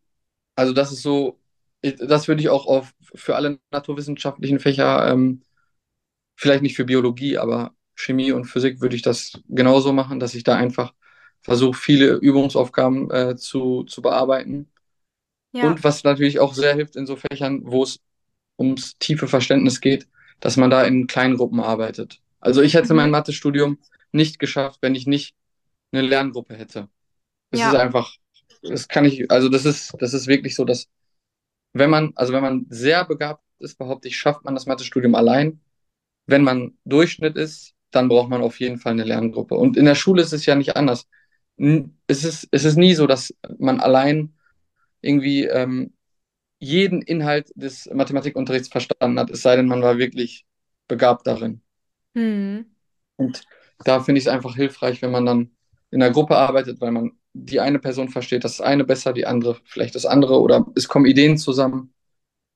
also 0.56 0.72
das 0.72 0.92
ist 0.92 1.02
so, 1.02 1.38
das 1.82 2.28
würde 2.28 2.42
ich 2.42 2.48
auch 2.48 2.66
auf, 2.66 2.92
für 3.14 3.36
alle 3.36 3.60
naturwissenschaftlichen 3.70 4.60
Fächer, 4.60 5.10
ähm, 5.12 5.42
vielleicht 6.36 6.62
nicht 6.62 6.76
für 6.76 6.84
Biologie, 6.84 7.38
aber 7.38 7.74
Chemie 7.96 8.32
und 8.32 8.44
Physik 8.46 8.80
würde 8.80 8.96
ich 8.96 9.02
das 9.02 9.40
genauso 9.48 9.92
machen, 9.92 10.20
dass 10.20 10.34
ich 10.34 10.44
da 10.44 10.56
einfach 10.56 10.94
versuche, 11.42 11.78
viele 11.78 12.14
Übungsaufgaben 12.16 13.10
äh, 13.10 13.36
zu, 13.36 13.84
zu 13.84 14.02
bearbeiten. 14.02 14.70
Ja. 15.52 15.60
Und 15.60 15.84
was 15.84 16.04
natürlich 16.04 16.40
auch 16.40 16.54
sehr 16.54 16.74
hilft 16.74 16.96
in 16.96 17.06
so 17.06 17.16
Fächern, 17.16 17.62
wo 17.64 17.82
es 17.82 18.00
ums 18.58 18.98
tiefe 18.98 19.28
Verständnis 19.28 19.80
geht, 19.80 20.08
dass 20.40 20.56
man 20.56 20.70
da 20.70 20.84
in 20.84 21.06
kleinen 21.06 21.36
Gruppen 21.36 21.60
arbeitet. 21.60 22.20
Also 22.40 22.62
ich 22.62 22.74
hätte 22.74 22.94
mein 22.94 23.10
Mhm. 23.10 23.12
Mathestudium 23.12 23.78
nicht 24.12 24.38
geschafft, 24.38 24.78
wenn 24.82 24.94
ich 24.94 25.06
nicht 25.06 25.34
eine 25.92 26.02
Lerngruppe 26.02 26.56
hätte. 26.56 26.88
Es 27.50 27.62
ist 27.64 27.74
Ja. 27.74 27.74
einfach, 27.74 28.16
das 28.62 28.88
kann 28.88 29.04
ich, 29.04 29.30
also 29.30 29.48
das 29.48 29.64
ist, 29.66 29.94
das 30.00 30.14
ist 30.14 30.26
wirklich 30.28 30.54
so, 30.56 30.64
dass 30.64 30.88
wenn 31.72 31.90
man, 31.90 32.12
also 32.16 32.32
wenn 32.32 32.42
man 32.42 32.66
sehr 32.68 33.04
begabt 33.04 33.44
ist, 33.58 33.78
behaupte 33.78 34.08
ich, 34.08 34.16
schafft 34.16 34.44
man 34.44 34.54
das 34.54 34.66
Mathestudium 34.66 35.14
allein. 35.14 35.60
Wenn 36.26 36.42
man 36.42 36.78
Durchschnitt 36.84 37.36
ist, 37.36 37.74
dann 37.90 38.08
braucht 38.08 38.30
man 38.30 38.42
auf 38.42 38.60
jeden 38.60 38.78
Fall 38.78 38.92
eine 38.92 39.04
Lerngruppe. 39.04 39.54
Und 39.54 39.76
in 39.76 39.84
der 39.84 39.94
Schule 39.94 40.22
ist 40.22 40.32
es 40.32 40.46
ja 40.46 40.54
nicht 40.54 40.76
anders. 40.76 41.08
Es 42.06 42.24
ist, 42.24 42.48
es 42.50 42.64
ist 42.64 42.76
nie 42.76 42.94
so, 42.94 43.06
dass 43.06 43.34
man 43.58 43.80
allein 43.80 44.34
irgendwie 45.02 45.44
ähm, 45.44 45.92
jeden 46.58 47.02
Inhalt 47.02 47.50
des 47.54 47.88
Mathematikunterrichts 47.92 48.68
verstanden 48.68 49.18
hat, 49.18 49.30
es 49.30 49.42
sei 49.42 49.56
denn, 49.56 49.66
man 49.66 49.82
war 49.82 49.98
wirklich 49.98 50.46
begabt 50.88 51.26
darin. 51.26 51.62
Mhm. 52.14 52.66
Und 53.16 53.44
da 53.84 54.00
finde 54.00 54.18
ich 54.18 54.26
es 54.26 54.32
einfach 54.32 54.54
hilfreich, 54.56 55.02
wenn 55.02 55.10
man 55.10 55.26
dann 55.26 55.50
in 55.90 56.00
der 56.00 56.10
Gruppe 56.10 56.36
arbeitet, 56.36 56.80
weil 56.80 56.92
man 56.92 57.12
die 57.32 57.60
eine 57.60 57.78
Person 57.78 58.08
versteht, 58.08 58.44
das 58.44 58.60
eine 58.60 58.84
besser, 58.84 59.12
die 59.12 59.26
andere 59.26 59.56
vielleicht 59.64 59.94
das 59.94 60.06
andere 60.06 60.40
oder 60.40 60.66
es 60.74 60.88
kommen 60.88 61.06
Ideen 61.06 61.38
zusammen. 61.38 61.92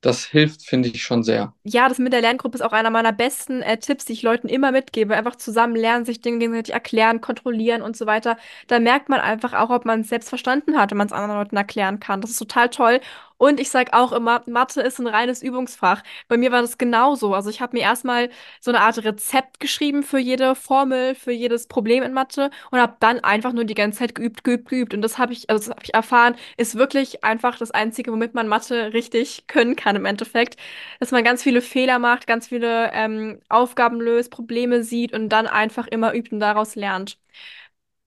Das 0.01 0.27
hilft, 0.27 0.67
finde 0.67 0.91
ich, 0.91 1.03
schon 1.03 1.23
sehr. 1.23 1.55
Ja, 1.65 1.89
das 1.89 1.99
mit 1.99 2.13
der 2.13 2.21
Lerngruppe 2.21 2.57
ist 2.57 2.61
auch 2.61 2.73
einer 2.73 2.91
meiner 2.91 3.13
besten 3.13 3.63
äh, 3.63 3.79
Tipps, 3.79 4.05
die 4.05 4.13
ich 4.13 4.23
Leuten 4.23 4.49
immer 4.49 4.71
mitgebe. 4.71 5.17
Einfach 5.17 5.37
zusammen 5.37 5.75
lernen, 5.75 6.05
sich 6.05 6.21
Dinge 6.21 6.41
gegenseitig 6.41 6.75
erklären, 6.75 7.23
kontrollieren 7.23 7.81
und 7.81 7.97
so 7.97 8.05
weiter. 8.05 8.37
Da 8.67 8.81
merkt 8.81 9.09
man 9.09 9.21
einfach 9.21 9.55
auch, 9.55 9.71
ob 9.71 9.87
man 9.87 10.03
es 10.03 10.11
selbst 10.11 10.29
verstanden 10.29 10.77
hat, 10.77 10.91
wenn 10.91 10.99
man 10.99 11.07
es 11.07 11.13
anderen 11.15 11.39
Leuten 11.39 11.57
erklären 11.57 12.01
kann. 12.01 12.21
Das 12.21 12.31
ist 12.31 12.39
total 12.39 12.69
toll. 12.69 13.01
Und 13.37 13.61
ich 13.61 13.71
sage 13.71 13.93
auch 13.95 14.13
immer, 14.13 14.43
Mathe 14.47 14.81
ist 14.81 14.99
ein 15.01 15.07
reines 15.07 15.43
Übungsfach. 15.43 16.03
Bei 16.29 16.37
mir 16.37 16.53
war 16.53 16.63
das 16.63 16.79
genauso. 16.79 17.35
Also 17.35 17.51
ich 17.51 17.61
habe 17.61 17.77
mir 17.77 17.83
erstmal 17.83 18.31
so 18.61 18.71
eine 18.71 18.81
Art 18.81 19.05
Rezept 19.05 19.61
geschrieben 19.61 20.03
für 20.03 20.19
jede 20.19 20.55
Formel, 20.55 21.15
für 21.15 21.33
jedes 21.33 21.67
Problem 21.67 22.03
in 22.03 22.13
Mathe 22.13 22.51
und 22.71 22.79
habe 22.81 22.97
dann 23.01 23.21
einfach 23.21 23.53
nur 23.53 23.65
die 23.65 23.75
ganze 23.75 23.99
Zeit 24.01 24.15
geübt, 24.15 24.45
geübt, 24.45 24.69
geübt. 24.69 24.95
Und 24.95 25.03
das 25.03 25.19
habe 25.19 25.33
ich, 25.33 25.51
also 25.51 25.63
das 25.65 25.71
habe 25.71 25.85
ich 25.85 25.95
erfahren, 25.95 26.37
ist 26.57 26.77
wirklich 26.77 27.25
einfach 27.25 27.59
das 27.59 27.71
Einzige, 27.73 28.13
womit 28.13 28.35
man 28.35 28.49
Mathe 28.49 28.93
richtig 28.93 29.47
können 29.47 29.77
kann 29.77 29.97
im 29.97 30.05
Endeffekt 30.07 30.57
dass 31.01 31.11
man 31.11 31.25
ganz 31.25 31.43
viele 31.43 31.61
Fehler 31.63 31.99
macht, 31.99 32.27
ganz 32.27 32.49
viele 32.49 32.91
ähm, 32.93 33.41
Aufgaben 33.49 34.01
löst, 34.01 34.31
Probleme 34.31 34.83
sieht 34.85 35.13
und 35.13 35.29
dann 35.29 35.47
einfach 35.47 35.87
immer 35.87 36.15
übt 36.15 36.31
und 36.33 36.41
daraus 36.41 36.75
lernt. 36.75 37.19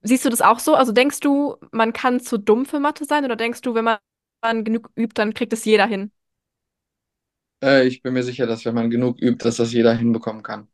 Siehst 0.01 0.25
du 0.25 0.29
das 0.29 0.41
auch 0.41 0.59
so? 0.59 0.75
Also 0.75 0.91
denkst 0.91 1.19
du, 1.21 1.57
man 1.71 1.93
kann 1.93 2.19
zu 2.21 2.37
dumm 2.37 2.65
für 2.65 2.79
Mathe 2.79 3.05
sein 3.05 3.25
oder 3.25 3.35
denkst 3.35 3.61
du, 3.61 3.75
wenn 3.75 3.85
man, 3.85 3.97
man 4.41 4.63
genug 4.63 4.91
übt, 4.95 5.13
dann 5.15 5.33
kriegt 5.33 5.53
es 5.53 5.65
jeder 5.65 5.85
hin? 5.87 6.11
Äh, 7.63 7.87
ich 7.87 8.01
bin 8.01 8.13
mir 8.13 8.23
sicher, 8.23 8.45
dass 8.47 8.65
wenn 8.65 8.75
man 8.75 8.89
genug 8.89 9.19
übt, 9.21 9.43
dass 9.43 9.57
das 9.57 9.73
jeder 9.73 9.93
hinbekommen 9.93 10.43
kann. 10.43 10.67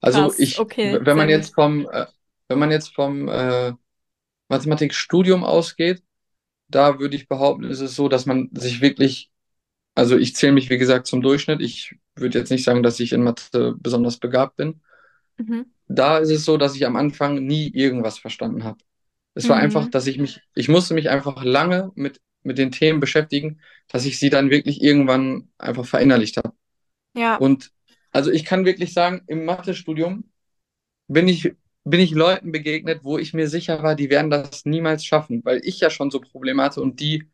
Also 0.00 0.34
Krass, 0.34 0.38
ich, 0.38 0.58
okay, 0.58 1.00
wenn 1.04 1.16
man 1.16 1.28
jetzt 1.28 1.54
vom, 1.54 1.88
äh, 1.90 2.06
wenn 2.48 2.58
man 2.58 2.70
jetzt 2.70 2.94
vom 2.94 3.28
äh, 3.28 3.72
Mathematikstudium 4.48 5.44
ausgeht, 5.44 6.02
da 6.68 6.98
würde 7.00 7.16
ich 7.16 7.28
behaupten, 7.28 7.64
ist 7.64 7.80
es 7.80 7.96
so, 7.96 8.08
dass 8.08 8.26
man 8.26 8.50
sich 8.54 8.80
wirklich, 8.82 9.30
also 9.94 10.18
ich 10.18 10.36
zähle 10.36 10.52
mich, 10.54 10.70
wie 10.70 10.78
gesagt, 10.78 11.06
zum 11.06 11.22
Durchschnitt. 11.22 11.62
Ich 11.62 11.96
würde 12.16 12.38
jetzt 12.38 12.50
nicht 12.50 12.64
sagen, 12.64 12.82
dass 12.82 13.00
ich 13.00 13.12
in 13.12 13.22
Mathe 13.24 13.74
besonders 13.78 14.18
begabt 14.18 14.56
bin. 14.56 14.80
Mhm. 15.38 15.62
Da 15.88 16.18
ist 16.18 16.30
es 16.30 16.44
so, 16.44 16.56
dass 16.58 16.74
ich 16.76 16.86
am 16.86 16.96
Anfang 16.96 17.44
nie 17.46 17.68
irgendwas 17.72 18.18
verstanden 18.18 18.64
habe. 18.64 18.78
Es 19.34 19.48
war 19.48 19.56
einfach, 19.56 19.88
Mhm. 19.88 19.90
dass 19.90 20.06
ich 20.06 20.18
mich, 20.18 20.40
ich 20.54 20.68
musste 20.68 20.94
mich 20.94 21.08
einfach 21.10 21.42
lange 21.44 21.92
mit, 21.94 22.20
mit 22.42 22.58
den 22.58 22.72
Themen 22.72 23.00
beschäftigen, 23.00 23.60
dass 23.88 24.04
ich 24.06 24.18
sie 24.18 24.30
dann 24.30 24.50
wirklich 24.50 24.82
irgendwann 24.82 25.50
einfach 25.58 25.86
verinnerlicht 25.86 26.36
habe. 26.38 26.52
Ja. 27.14 27.38
Und 27.38 27.72
also 28.12 28.30
ich 28.30 28.44
kann 28.44 28.64
wirklich 28.64 28.92
sagen, 28.92 29.22
im 29.26 29.44
Mathestudium 29.44 30.30
bin 31.08 31.28
ich, 31.28 31.54
bin 31.84 32.00
ich 32.00 32.12
Leuten 32.12 32.52
begegnet, 32.52 33.04
wo 33.04 33.18
ich 33.18 33.34
mir 33.34 33.48
sicher 33.48 33.82
war, 33.82 33.94
die 33.94 34.10
werden 34.10 34.30
das 34.30 34.64
niemals 34.64 35.04
schaffen, 35.04 35.44
weil 35.44 35.60
ich 35.64 35.80
ja 35.80 35.90
schon 35.90 36.10
so 36.10 36.20
Probleme 36.20 36.62
hatte 36.62 36.82
und 36.82 37.00
die 37.00 37.28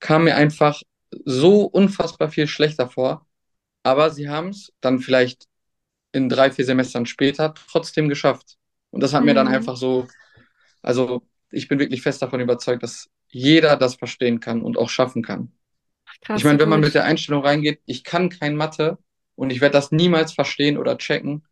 kamen 0.00 0.24
mir 0.24 0.36
einfach 0.36 0.80
so 1.24 1.62
unfassbar 1.64 2.30
viel 2.30 2.46
schlechter 2.46 2.88
vor. 2.88 3.26
Aber 3.82 4.10
sie 4.10 4.28
haben 4.28 4.50
es 4.50 4.72
dann 4.80 5.00
vielleicht 5.00 5.46
in 6.12 6.28
drei, 6.28 6.50
vier 6.50 6.64
Semestern 6.64 7.06
später 7.06 7.54
trotzdem 7.70 8.08
geschafft. 8.08 8.56
Und 8.90 9.02
das 9.02 9.14
hat 9.14 9.24
mir 9.24 9.34
dann 9.34 9.48
Mhm. 9.48 9.54
einfach 9.54 9.76
so, 9.76 10.08
also 10.82 11.22
ich 11.50 11.68
bin 11.68 11.78
wirklich 11.78 12.02
fest 12.02 12.22
davon 12.22 12.40
überzeugt, 12.40 12.82
dass 12.82 13.08
jeder 13.34 13.76
das 13.76 13.96
verstehen 13.96 14.40
kann 14.40 14.62
und 14.62 14.78
auch 14.78 14.90
schaffen 14.90 15.22
kann. 15.22 15.52
Ich 16.34 16.44
Krass, 16.44 16.48
so 16.48 16.56
meine, 16.56 16.58
wenn 16.60 16.68
man 16.68 16.80
mit 16.80 16.94
der 16.94 17.04
Einstellung 17.04 17.44
reingeht, 17.44 17.80
ich 17.86 18.04
kann 18.04 18.30
kein 18.30 18.56
Mathe 18.56 18.98
und 19.36 19.50
ich 19.50 19.60
werde 19.60 19.74
das 19.74 19.92
niemals 19.92 20.32
verstehen 20.34 20.78
oder 20.78 20.98
checken, 20.98 21.44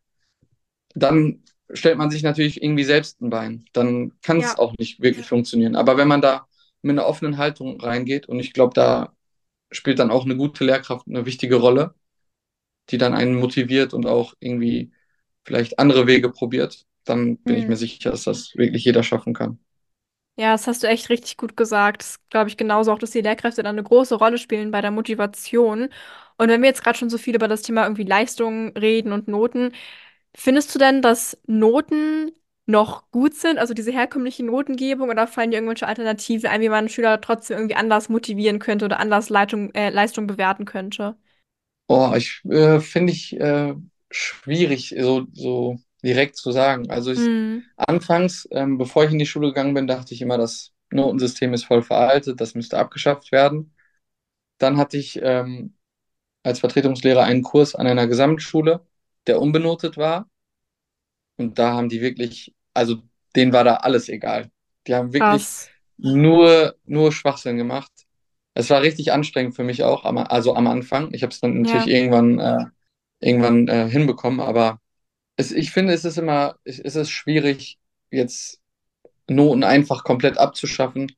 dann 0.95 1.43
stellt 1.73 1.99
man 1.99 2.11
sich 2.11 2.23
natürlich 2.23 2.63
irgendwie 2.63 2.85
selbst 2.85 3.21
ein 3.21 3.31
Bein. 3.31 3.65
Dann 3.73 4.13
kann 4.23 4.39
es 4.39 4.53
Ja. 4.53 4.59
auch 4.59 4.75
nicht 4.79 5.01
wirklich 5.01 5.29
funktionieren. 5.29 5.77
Aber 5.77 5.97
wenn 5.97 6.09
man 6.09 6.21
da 6.21 6.47
mit 6.83 6.93
einer 6.99 7.07
offenen 7.07 7.39
Haltung 7.39 7.81
reingeht, 7.81 8.29
und 8.29 8.41
ich 8.41 8.53
glaube, 8.53 8.75
da 8.75 9.15
spielt 9.73 9.99
dann 9.99 10.11
auch 10.11 10.25
eine 10.25 10.37
gute 10.37 10.65
Lehrkraft 10.65 11.07
eine 11.09 11.27
wichtige 11.27 11.57
Rolle, 11.57 11.95
die 12.91 12.99
dann 12.99 13.15
einen 13.15 13.37
motiviert 13.37 13.95
und 13.95 14.07
auch 14.07 14.35
irgendwie 14.41 14.93
vielleicht 15.45 15.79
andere 15.79 16.07
Wege 16.07 16.31
probiert, 16.31 16.87
dann 17.05 17.39
bin 17.39 17.57
ich 17.57 17.69
mir 17.69 17.77
sicher, 17.77 18.11
dass 18.11 18.25
das 18.25 18.55
wirklich 18.57 18.85
jeder 18.85 19.03
schaffen 19.03 19.35
kann. 19.35 19.59
Ja, 20.37 20.53
das 20.53 20.67
hast 20.67 20.83
du 20.83 20.89
echt 20.89 21.11
richtig 21.11 21.37
gut 21.37 21.57
gesagt. 21.57 22.03
Das 22.03 22.19
glaube 22.31 22.49
ich 22.49 22.57
genauso 22.57 22.91
auch, 22.93 22.99
dass 22.99 23.11
die 23.11 23.21
Lehrkräfte 23.21 23.63
dann 23.63 23.75
eine 23.77 23.83
große 23.83 24.15
Rolle 24.15 24.39
spielen 24.39 24.71
bei 24.71 24.81
der 24.81 24.91
Motivation. 24.91 25.89
Und 26.39 26.49
wenn 26.49 26.63
wir 26.63 26.69
jetzt 26.71 26.83
gerade 26.83 26.99
schon 26.99 27.11
so 27.11 27.19
viel 27.19 27.35
über 27.35 27.49
das 27.49 27.63
Thema 27.63 27.83
irgendwie 27.85 28.05
Leistung 28.05 28.69
reden 28.77 29.13
und 29.13 29.29
Noten, 29.29 29.73
findest 30.35 30.75
du 30.75 30.79
denn, 30.79 31.03
dass 31.03 31.39
Noten 31.47 32.33
noch 32.67 33.11
gut 33.11 33.35
sind, 33.35 33.59
also 33.59 33.75
diese 33.75 33.93
herkömmliche 33.93 34.45
Notengebung, 34.45 35.11
oder 35.11 35.27
fallen 35.27 35.51
dir 35.51 35.57
irgendwelche 35.59 35.87
Alternativen 35.87 36.49
ein, 36.51 36.61
wie 36.63 36.69
man 36.71 36.89
Schüler 36.89 37.21
trotzdem 37.21 37.59
irgendwie 37.59 37.77
anders 37.77 38.09
motivieren 38.09 38.59
könnte 38.59 38.87
oder 38.87 39.01
anders 39.01 39.29
Leitung, 39.31 39.73
äh, 39.75 39.91
Leistung 39.91 40.27
bewerten 40.27 40.65
könnte? 40.65 41.17
Oh, 41.89 42.15
ich 42.17 42.41
äh, 42.47 42.81
finde 42.81 43.13
ich 43.13 43.39
äh, 43.39 43.75
schwierig, 44.11 44.95
so, 44.99 45.27
so 45.33 45.79
direkt 46.05 46.37
zu 46.37 46.53
sagen. 46.53 46.91
Also 46.91 47.13
ich, 47.13 47.33
Hm, 47.41 47.63
anfangs, 47.77 48.49
ähm, 48.53 48.79
bevor 48.79 49.05
ich 49.05 49.13
in 49.13 49.19
die 49.19 49.27
Schule 49.27 49.49
gegangen 49.49 49.75
bin, 49.75 49.87
dachte 49.87 50.15
ich 50.15 50.23
immer, 50.23 50.39
das 50.39 50.73
Notensystem 50.91 51.55
ist 51.55 51.65
voll 51.65 51.83
veraltet, 51.83 52.41
das 52.41 52.55
müsste 52.55 52.79
abgeschafft 52.79 53.33
werden. 53.33 53.75
Dann 54.59 54.79
hatte 54.79 54.99
ich 54.99 55.21
ähm, 55.23 55.77
als 56.45 56.61
Vertretungslehrer 56.61 57.25
einen 57.25 57.43
Kurs 57.45 57.75
an 57.77 57.87
einer 57.89 58.09
Gesamtschule, 58.09 58.87
der 59.29 59.41
unbenotet 59.43 59.97
war. 59.99 60.29
Und 61.37 61.59
da 61.59 61.75
haben 61.75 61.89
die 61.89 62.01
wirklich, 62.01 62.55
also 62.75 62.97
denen 63.37 63.53
war 63.53 63.65
da 63.65 63.77
alles 63.77 64.09
egal. 64.09 64.51
Die 64.87 64.95
haben 64.95 65.13
wirklich 65.13 65.55
nur, 65.97 66.77
nur 66.85 67.13
Schwachsinn 67.13 67.57
gemacht. 67.57 67.93
Es 68.55 68.71
war 68.71 68.83
richtig 68.83 69.13
anstrengend 69.13 69.57
für 69.57 69.65
mich 69.65 69.83
auch, 69.85 70.05
also 70.05 70.55
am 70.57 70.67
Anfang. 70.67 71.15
Ich 71.15 71.23
habe 71.23 71.33
es 71.33 71.41
dann 71.41 71.61
natürlich 71.61 71.87
Ja. 71.87 71.97
irgendwann, 71.97 72.39
äh, 72.41 72.67
irgendwann 73.21 73.69
äh, 73.69 73.89
hinbekommen, 73.91 74.41
aber 74.41 74.81
es, 75.43 75.53
ich 75.53 75.71
finde, 75.73 75.93
es 75.93 76.05
ist 76.05 76.19
immer, 76.19 76.57
es, 76.65 76.79
ist 76.79 77.11
schwierig, 77.11 77.79
jetzt 78.11 78.61
Noten 79.29 79.65
einfach 79.65 80.05
komplett 80.05 80.39
abzuschaffen. 80.39 81.13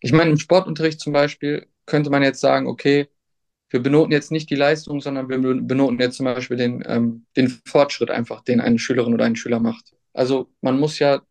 Ich 0.00 0.12
meine, 0.12 0.30
im 0.30 0.38
Sportunterricht 0.38 1.00
zum 1.00 1.12
Beispiel 1.12 1.66
könnte 1.86 2.10
man 2.10 2.22
jetzt 2.22 2.40
sagen, 2.40 2.66
okay, 2.66 3.08
wir 3.70 3.80
benoten 3.80 4.12
jetzt 4.12 4.32
nicht 4.32 4.50
die 4.50 4.56
Leistung, 4.56 5.00
sondern 5.00 5.28
wir 5.28 5.38
benoten 5.38 5.98
jetzt 6.00 6.16
zum 6.16 6.24
Beispiel 6.24 6.56
den, 6.56 6.82
ähm, 6.86 7.26
den 7.36 7.48
Fortschritt 7.66 8.10
einfach, 8.10 8.42
den 8.42 8.60
eine 8.60 8.78
Schülerin 8.78 9.14
oder 9.14 9.26
ein 9.26 9.36
Schüler 9.36 9.60
macht. 9.60 9.94
Also 10.12 10.50
man 10.60 10.80
muss 10.80 10.98
ja 10.98 11.22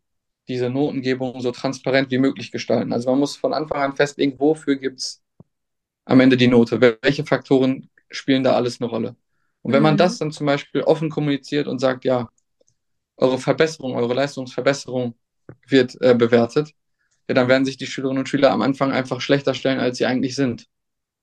diese 0.48 0.70
Notengebung 0.70 1.40
so 1.40 1.52
transparent 1.52 2.10
wie 2.10 2.18
möglich 2.18 2.50
gestalten. 2.50 2.92
Also 2.92 3.10
man 3.10 3.18
muss 3.20 3.36
von 3.36 3.52
Anfang 3.52 3.82
an 3.82 3.96
festlegen, 3.96 4.38
wofür 4.38 4.76
gibt 4.76 5.00
es 5.00 5.22
am 6.06 6.20
Ende 6.20 6.36
die 6.36 6.48
Note? 6.48 6.80
Welche 6.80 7.26
Faktoren 7.26 7.90
spielen 8.10 8.42
da 8.42 8.54
alles 8.54 8.80
eine 8.80 8.88
Rolle? 8.90 9.16
Und 9.62 9.72
wenn 9.72 9.82
man 9.82 9.96
Mhm. 9.96 9.98
das 9.98 10.18
dann 10.18 10.32
zum 10.32 10.46
Beispiel 10.46 10.82
offen 10.82 11.10
kommuniziert 11.10 11.68
und 11.68 11.78
sagt, 11.80 12.04
ja, 12.04 12.28
eure 13.18 13.38
Verbesserung, 13.38 13.96
eure 13.96 14.14
Leistungsverbesserung 14.14 15.14
wird 15.68 16.00
äh, 16.02 16.14
bewertet, 16.14 16.72
ja, 17.28 17.34
dann 17.34 17.48
werden 17.48 17.64
sich 17.66 17.78
die 17.78 17.86
Schülerinnen 17.88 18.20
und 18.20 18.28
Schüler 18.28 18.52
am 18.52 18.62
Anfang 18.62 18.92
einfach 18.92 19.20
schlechter 19.22 19.54
stellen, 19.54 19.80
als 19.80 19.98
sie 19.98 20.06
eigentlich 20.06 20.36
sind. 20.36 20.66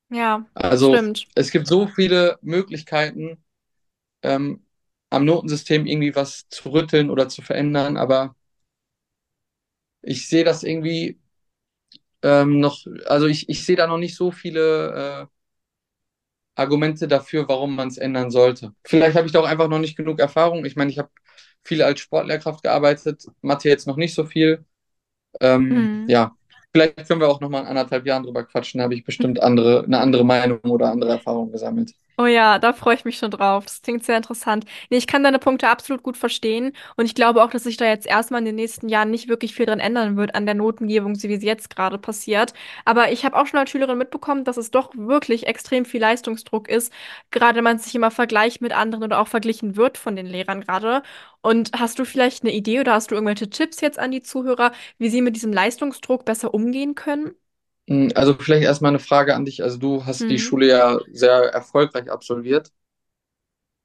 Ja, 0.09 0.45
Also 0.53 0.99
stimmt. 0.99 1.27
es 1.35 1.51
gibt 1.51 1.67
so 1.67 1.87
viele 1.87 2.37
Möglichkeiten, 2.41 3.43
ähm, 4.23 4.65
am 5.11 5.25
Notensystem 5.25 5.87
irgendwie 5.87 6.15
was 6.15 6.47
zu 6.49 6.71
rütteln 6.71 7.09
oder 7.11 7.29
zu 7.29 7.41
verändern, 7.43 7.97
aber 7.97 8.35
ich 10.01 10.27
sehe 10.27 10.43
das 10.43 10.63
irgendwie 10.63 11.19
ähm, 12.23 12.59
noch, 12.59 12.85
also 13.05 13.27
ich, 13.27 13.49
ich 13.49 13.65
sehe 13.65 13.75
da 13.75 13.87
noch 13.87 13.97
nicht 13.97 14.15
so 14.15 14.31
viele 14.31 15.27
äh, 15.29 15.36
Argumente 16.57 17.07
dafür, 17.07 17.47
warum 17.49 17.75
man 17.75 17.87
es 17.89 17.97
ändern 17.97 18.31
sollte. 18.31 18.73
Vielleicht 18.85 19.15
habe 19.17 19.27
ich 19.27 19.33
da 19.33 19.39
auch 19.41 19.45
einfach 19.47 19.67
noch 19.69 19.79
nicht 19.79 19.97
genug 19.97 20.19
Erfahrung. 20.19 20.65
Ich 20.65 20.75
meine, 20.75 20.91
ich 20.91 20.99
habe 20.99 21.09
viel 21.63 21.81
als 21.83 21.99
Sportlehrkraft 21.99 22.63
gearbeitet, 22.63 23.25
Mathe 23.41 23.69
jetzt 23.69 23.87
noch 23.87 23.97
nicht 23.97 24.15
so 24.15 24.25
viel. 24.25 24.65
Ähm, 25.41 25.93
Mhm. 25.99 26.07
ja, 26.07 26.35
vielleicht 26.73 27.07
können 27.07 27.21
wir 27.21 27.29
auch 27.29 27.41
noch 27.41 27.49
mal 27.49 27.61
in 27.61 27.67
anderthalb 27.67 28.05
Jahren 28.07 28.23
drüber 28.23 28.45
quatschen. 28.45 28.79
Da 28.79 28.85
habe 28.85 28.95
ich 28.95 29.05
bestimmt 29.05 29.41
andere, 29.43 29.83
eine 29.85 29.99
andere 29.99 30.25
Meinung 30.25 30.59
oder 30.61 30.91
andere 30.91 31.11
Erfahrungen 31.11 31.51
gesammelt. 31.51 31.93
Oh 32.19 32.25
ja, 32.25 32.57
da 32.57 32.73
freue 32.73 32.95
ich 32.95 33.05
mich 33.05 33.17
schon 33.19 33.29
drauf. 33.29 33.65
Das 33.65 33.83
klingt 33.83 34.03
sehr 34.03 34.17
interessant. 34.17 34.65
Nee, 34.89 34.97
ich 34.97 35.05
kann 35.05 35.21
deine 35.21 35.37
Punkte 35.37 35.69
absolut 35.69 36.01
gut 36.01 36.17
verstehen 36.17 36.73
und 36.95 37.05
ich 37.05 37.13
glaube 37.13 37.43
auch, 37.43 37.51
dass 37.51 37.63
sich 37.63 37.77
da 37.77 37.85
jetzt 37.85 38.07
erstmal 38.07 38.39
in 38.39 38.45
den 38.45 38.55
nächsten 38.55 38.89
Jahren 38.89 39.11
nicht 39.11 39.27
wirklich 39.27 39.53
viel 39.53 39.67
dran 39.67 39.79
ändern 39.79 40.17
wird 40.17 40.33
an 40.33 40.47
der 40.47 40.55
Notengebung, 40.55 41.13
so 41.13 41.29
wie 41.29 41.37
sie 41.37 41.45
jetzt 41.45 41.69
gerade 41.69 41.99
passiert. 41.99 42.53
Aber 42.85 43.11
ich 43.11 43.23
habe 43.23 43.35
auch 43.35 43.45
schon 43.45 43.59
als 43.59 43.69
Schülerin 43.69 43.99
mitbekommen, 43.99 44.45
dass 44.45 44.57
es 44.57 44.71
doch 44.71 44.89
wirklich 44.95 45.45
extrem 45.45 45.85
viel 45.85 46.01
Leistungsdruck 46.01 46.67
ist, 46.69 46.91
gerade 47.29 47.57
wenn 47.57 47.63
man 47.63 47.77
sich 47.77 47.93
immer 47.93 48.09
vergleicht 48.09 48.61
mit 48.61 48.71
anderen 48.75 49.03
oder 49.03 49.19
auch 49.19 49.27
verglichen 49.27 49.75
wird 49.75 49.99
von 49.99 50.15
den 50.15 50.25
Lehrern 50.25 50.61
gerade. 50.61 51.03
Und 51.41 51.69
hast 51.79 51.99
du 51.99 52.05
vielleicht 52.05 52.43
eine 52.43 52.51
Idee 52.53 52.79
oder 52.79 52.93
hast 52.93 53.11
du 53.11 53.15
irgendwelche 53.15 53.49
Tipps 53.51 53.79
jetzt 53.81 53.99
an 53.99 54.09
die 54.09 54.23
Zuhörer, 54.23 54.71
wie 54.97 55.09
sie 55.09 55.21
mit 55.21 55.35
diesem 55.35 55.53
Leistungsdruck 55.53 56.25
besser 56.25 56.51
umgehen 56.55 56.95
können? 56.95 57.35
Hm, 57.87 58.11
Also 58.15 58.33
vielleicht 58.35 58.63
erstmal 58.63 58.89
eine 58.89 58.99
Frage 58.99 59.35
an 59.35 59.45
dich. 59.45 59.63
Also 59.63 59.77
du 59.77 60.05
hast 60.05 60.29
die 60.29 60.39
Mhm. 60.39 60.39
Schule 60.39 60.67
ja 60.67 60.99
sehr 61.11 61.53
erfolgreich 61.53 62.09
absolviert. 62.11 62.71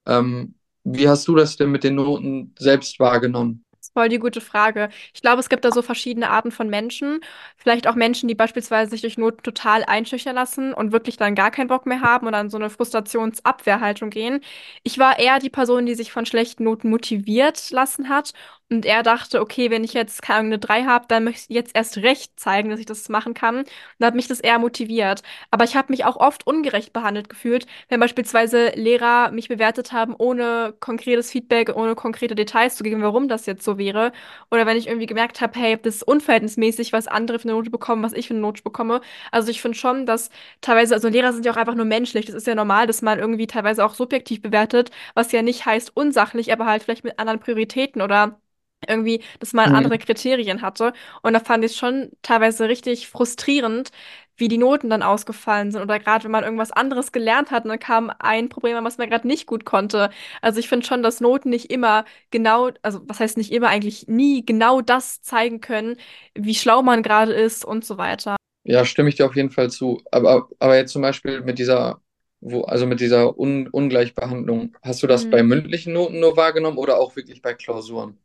Ähm, 0.06 0.54
wie 0.84 1.08
hast 1.08 1.26
du 1.28 1.34
das 1.36 1.56
denn 1.56 1.70
mit 1.72 1.82
den 1.84 1.96
Noten 1.96 2.54
selbst 2.58 2.98
wahrgenommen? 3.00 3.64
Das 3.72 3.88
ist 3.88 3.92
voll 3.94 4.08
die 4.08 4.18
gute 4.20 4.40
Frage. 4.40 4.90
Ich 5.12 5.22
glaube, 5.22 5.40
es 5.40 5.48
gibt 5.48 5.64
da 5.64 5.72
so 5.72 5.82
verschiedene 5.82 6.30
Arten 6.30 6.52
von 6.52 6.68
Menschen. 6.70 7.18
Vielleicht 7.56 7.88
auch 7.88 7.96
Menschen, 7.96 8.28
die 8.28 8.34
beispielsweise 8.36 8.90
sich 8.92 9.00
durch 9.00 9.18
Noten 9.18 9.42
total 9.42 9.82
einschüchtern 9.84 10.36
lassen 10.36 10.72
und 10.72 10.92
wirklich 10.92 11.16
dann 11.16 11.34
gar 11.34 11.50
keinen 11.50 11.66
Bock 11.66 11.84
mehr 11.86 12.00
haben 12.00 12.28
und 12.28 12.34
an 12.34 12.48
so 12.48 12.58
eine 12.58 12.70
Frustrationsabwehrhaltung 12.70 14.10
gehen. 14.10 14.40
Ich 14.84 14.98
war 14.98 15.18
eher 15.18 15.40
die 15.40 15.50
Person, 15.50 15.84
die 15.86 15.94
sich 15.96 16.12
von 16.12 16.26
schlechten 16.26 16.62
Noten 16.64 16.90
motiviert 16.90 17.70
lassen 17.72 18.08
hat 18.08 18.32
und 18.72 18.87
er 18.87 19.02
dachte, 19.02 19.40
okay, 19.40 19.70
wenn 19.70 19.85
ich 19.85 19.92
jetzt 19.92 20.22
keine 20.22 20.46
eine 20.46 20.58
3 20.58 20.85
habe, 20.85 21.04
dann 21.08 21.24
möchte 21.24 21.46
ich 21.48 21.54
jetzt 21.54 21.76
erst 21.76 21.98
recht 21.98 22.38
zeigen, 22.40 22.70
dass 22.70 22.80
ich 22.80 22.87
das 22.87 23.08
machen 23.08 23.35
kann. 23.35 23.58
Und 23.58 23.66
da 23.98 24.06
hat 24.06 24.14
mich 24.14 24.28
das 24.28 24.40
eher 24.40 24.58
motiviert. 24.58 25.22
Aber 25.50 25.64
ich 25.64 25.76
habe 25.76 25.92
mich 25.92 26.04
auch 26.04 26.16
oft 26.16 26.46
ungerecht 26.46 26.92
behandelt 26.92 27.28
gefühlt, 27.28 27.66
wenn 27.88 28.00
beispielsweise 28.00 28.70
Lehrer 28.74 29.30
mich 29.30 29.48
bewertet 29.48 29.92
haben, 29.92 30.14
ohne 30.16 30.74
konkretes 30.80 31.30
Feedback, 31.30 31.74
ohne 31.76 31.94
konkrete 31.94 32.35
Details 32.35 32.76
zu 32.76 32.82
geben, 32.85 33.02
warum 33.02 33.28
das 33.28 33.46
jetzt 33.46 33.64
so 33.64 33.78
wäre. 33.78 34.12
Oder 34.50 34.66
wenn 34.66 34.76
ich 34.76 34.87
irgendwie 34.87 35.06
gemerkt 35.06 35.40
habe, 35.40 35.58
hey, 35.58 35.78
das 35.80 35.96
ist 35.96 36.02
unverhältnismäßig, 36.02 36.92
was 36.92 37.06
andere 37.08 37.38
für 37.38 37.44
eine 37.48 37.52
Note 37.52 37.70
bekommen, 37.70 38.02
was 38.02 38.12
ich 38.12 38.28
für 38.28 38.35
eine 38.35 38.40
Note 38.40 38.62
bekomme. 38.62 39.00
Also 39.30 39.50
ich 39.50 39.61
finde 39.62 39.76
schon, 39.78 40.06
dass 40.06 40.30
teilweise, 40.61 40.94
also 40.94 41.08
Lehrer 41.08 41.32
sind 41.32 41.46
ja 41.46 41.52
auch 41.52 41.56
einfach 41.56 41.74
nur 41.74 41.85
menschlich. 41.85 42.26
Das 42.26 42.35
ist 42.35 42.46
ja 42.46 42.54
normal, 42.54 42.87
dass 42.87 43.02
man 43.02 43.18
irgendwie 43.18 43.46
teilweise 43.46 43.85
auch 43.85 43.94
subjektiv 43.94 44.42
bewertet, 44.42 44.90
was 45.14 45.32
ja 45.32 45.42
nicht 45.42 45.66
heißt 45.66 45.92
unsachlich, 45.96 46.52
aber 46.52 46.66
halt 46.66 46.82
vielleicht 46.82 47.04
mit 47.04 47.18
anderen 47.18 47.40
Prioritäten 47.40 48.02
oder 48.02 48.40
irgendwie, 48.88 49.22
dass 49.40 49.52
man 49.52 49.70
andere 49.70 49.96
Mhm. 49.96 49.98
Kriterien 49.98 50.62
hatte. 50.62 50.92
Und 51.22 51.32
da 51.34 51.40
fand 51.40 51.64
ich 51.64 51.72
es 51.72 51.78
schon 51.78 52.10
teilweise 52.22 52.68
richtig 52.68 53.08
frustrierend, 53.08 53.90
wie 54.36 54.48
die 54.48 54.58
Noten 54.58 54.90
dann 54.90 55.02
ausgefallen 55.02 55.70
sind. 55.70 55.82
Oder 55.82 55.98
gerade 55.98 56.24
wenn 56.24 56.30
man 56.30 56.44
irgendwas 56.44 56.72
anderes 56.72 57.12
gelernt 57.12 57.50
hat 57.50 57.64
und 57.64 57.70
dann 57.70 57.78
kam 57.78 58.10
ein 58.18 58.48
Problem, 58.48 58.82
was 58.84 58.98
man 58.98 59.10
gerade 59.10 59.26
nicht 59.28 59.46
gut 59.46 59.64
konnte. 59.64 60.10
Also 60.40 60.58
ich 60.60 60.68
finde 60.68 60.86
schon, 60.86 61.02
dass 61.02 61.20
Noten 61.20 61.50
nicht 61.50 61.70
immer 61.70 62.04
genau, 62.30 62.70
also 62.82 63.00
was 63.06 63.20
heißt 63.20 63.36
nicht 63.36 63.52
immer, 63.52 63.68
eigentlich 63.68 64.08
nie 64.08 64.44
genau 64.44 64.80
das 64.80 65.22
zeigen 65.22 65.60
können, 65.60 65.96
wie 66.34 66.54
schlau 66.54 66.82
man 66.82 67.02
gerade 67.02 67.32
ist 67.32 67.64
und 67.64 67.84
so 67.84 67.98
weiter. 67.98 68.36
Ja, 68.64 68.84
stimme 68.84 69.08
ich 69.08 69.16
dir 69.16 69.26
auf 69.26 69.34
jeden 69.36 69.50
Fall 69.50 69.70
zu. 69.70 70.00
Aber, 70.10 70.48
aber 70.58 70.76
jetzt 70.76 70.92
zum 70.92 71.02
Beispiel 71.02 71.40
mit 71.42 71.58
dieser, 71.58 72.00
wo, 72.40 72.62
also 72.62 72.86
mit 72.86 73.00
dieser 73.00 73.38
Un 73.38 73.68
Ungleichbehandlung, 73.68 74.76
hast 74.82 75.02
du 75.02 75.06
das 75.06 75.26
bei 75.28 75.42
Mhm. 75.42 75.42
mündlichen 75.42 75.92
Noten 75.92 76.20
nur 76.20 76.36
wahrgenommen 76.36 76.78
oder 76.78 76.98
auch 76.98 77.16
wirklich 77.16 77.42
bei 77.42 77.54
Klausuren? 77.54 78.18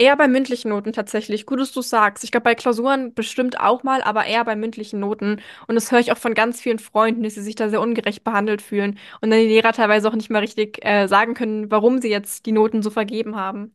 Eher 0.00 0.16
bei 0.16 0.28
mündlichen 0.28 0.68
Noten 0.70 0.92
tatsächlich. 0.92 1.44
Gut, 1.44 1.58
dass 1.60 1.72
du 1.72 1.82
sagst. 1.82 2.22
Ich 2.22 2.30
glaube, 2.30 2.44
bei 2.44 2.54
Klausuren 2.54 3.14
bestimmt 3.14 3.58
auch 3.58 3.82
mal, 3.82 4.00
aber 4.02 4.26
eher 4.26 4.44
bei 4.44 4.54
mündlichen 4.54 5.00
Noten. 5.00 5.40
Und 5.66 5.74
das 5.74 5.90
höre 5.90 5.98
ich 5.98 6.12
auch 6.12 6.18
von 6.18 6.34
ganz 6.34 6.60
vielen 6.60 6.78
Freunden, 6.78 7.24
dass 7.24 7.34
sie 7.34 7.42
sich 7.42 7.56
da 7.56 7.68
sehr 7.68 7.80
ungerecht 7.80 8.22
behandelt 8.22 8.62
fühlen. 8.62 8.98
Und 9.20 9.30
dann 9.30 9.40
die 9.40 9.46
Lehrer 9.48 9.72
teilweise 9.72 10.08
auch 10.08 10.14
nicht 10.14 10.30
mal 10.30 10.38
richtig 10.40 10.84
äh, 10.84 11.08
sagen 11.08 11.34
können, 11.34 11.70
warum 11.72 12.00
sie 12.00 12.10
jetzt 12.10 12.46
die 12.46 12.52
Noten 12.52 12.82
so 12.82 12.90
vergeben 12.90 13.34
haben. 13.36 13.74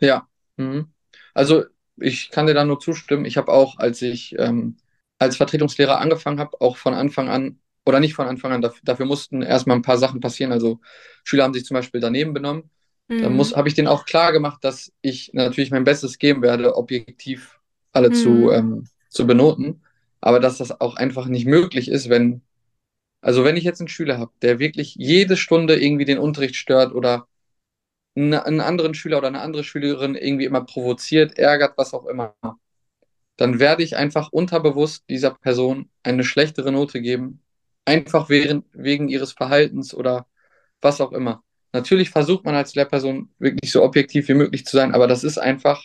Ja. 0.00 0.28
Mhm. 0.56 0.92
Also 1.34 1.64
ich 1.96 2.30
kann 2.30 2.46
dir 2.46 2.54
da 2.54 2.64
nur 2.64 2.80
zustimmen. 2.80 3.24
Ich 3.24 3.36
habe 3.36 3.52
auch, 3.52 3.78
als 3.78 4.02
ich 4.02 4.34
ähm, 4.38 4.76
als 5.18 5.36
Vertretungslehrer 5.36 5.98
angefangen 5.98 6.40
habe, 6.40 6.60
auch 6.60 6.76
von 6.76 6.94
Anfang 6.94 7.28
an, 7.28 7.60
oder 7.86 8.00
nicht 8.00 8.14
von 8.14 8.26
Anfang 8.26 8.52
an, 8.52 8.62
dafür, 8.62 8.80
dafür 8.84 9.06
mussten 9.06 9.42
erstmal 9.42 9.76
ein 9.76 9.82
paar 9.82 9.98
Sachen 9.98 10.20
passieren. 10.20 10.52
Also 10.52 10.80
Schüler 11.24 11.44
haben 11.44 11.54
sich 11.54 11.64
zum 11.64 11.74
Beispiel 11.74 12.00
daneben 12.00 12.32
benommen. 12.34 12.70
Da 13.18 13.28
muss, 13.30 13.52
Mhm. 13.52 13.56
habe 13.56 13.68
ich 13.68 13.74
denen 13.74 13.88
auch 13.88 14.04
klar 14.06 14.32
gemacht, 14.32 14.64
dass 14.64 14.92
ich 15.02 15.30
natürlich 15.34 15.70
mein 15.70 15.84
Bestes 15.84 16.18
geben 16.18 16.42
werde, 16.42 16.76
objektiv 16.76 17.60
alle 17.92 18.12
zu, 18.12 18.50
Mhm. 18.50 18.54
ähm, 18.54 18.88
zu 19.08 19.26
benoten. 19.26 19.82
Aber 20.20 20.40
dass 20.40 20.58
das 20.58 20.80
auch 20.80 20.96
einfach 20.96 21.26
nicht 21.26 21.46
möglich 21.46 21.88
ist, 21.88 22.08
wenn, 22.08 22.42
also 23.22 23.44
wenn 23.44 23.56
ich 23.56 23.64
jetzt 23.64 23.80
einen 23.80 23.88
Schüler 23.88 24.18
habe, 24.18 24.32
der 24.42 24.58
wirklich 24.60 24.94
jede 24.96 25.36
Stunde 25.36 25.80
irgendwie 25.82 26.06
den 26.06 26.18
Unterricht 26.18 26.56
stört 26.56 26.94
oder 26.94 27.28
einen, 28.16 28.34
einen 28.34 28.60
anderen 28.60 28.94
Schüler 28.94 29.18
oder 29.18 29.28
eine 29.28 29.40
andere 29.42 29.64
Schülerin 29.64 30.14
irgendwie 30.16 30.46
immer 30.46 30.64
provoziert, 30.64 31.38
ärgert, 31.38 31.78
was 31.78 31.94
auch 31.94 32.06
immer, 32.06 32.34
dann 33.36 33.58
werde 33.58 33.82
ich 33.82 33.96
einfach 33.96 34.30
unterbewusst 34.32 35.04
dieser 35.08 35.30
Person 35.34 35.90
eine 36.02 36.24
schlechtere 36.24 36.72
Note 36.72 37.00
geben, 37.00 37.42
einfach 37.84 38.28
während, 38.28 38.66
wegen 38.72 39.08
ihres 39.08 39.32
Verhaltens 39.32 39.94
oder 39.94 40.26
was 40.80 41.00
auch 41.00 41.12
immer. 41.12 41.42
Natürlich 41.72 42.10
versucht 42.10 42.44
man 42.44 42.54
als 42.54 42.74
Lehrperson 42.74 43.30
wirklich 43.38 43.70
so 43.70 43.82
objektiv 43.82 44.28
wie 44.28 44.34
möglich 44.34 44.66
zu 44.66 44.76
sein, 44.76 44.94
aber 44.94 45.06
das 45.06 45.24
ist 45.24 45.38
einfach 45.38 45.84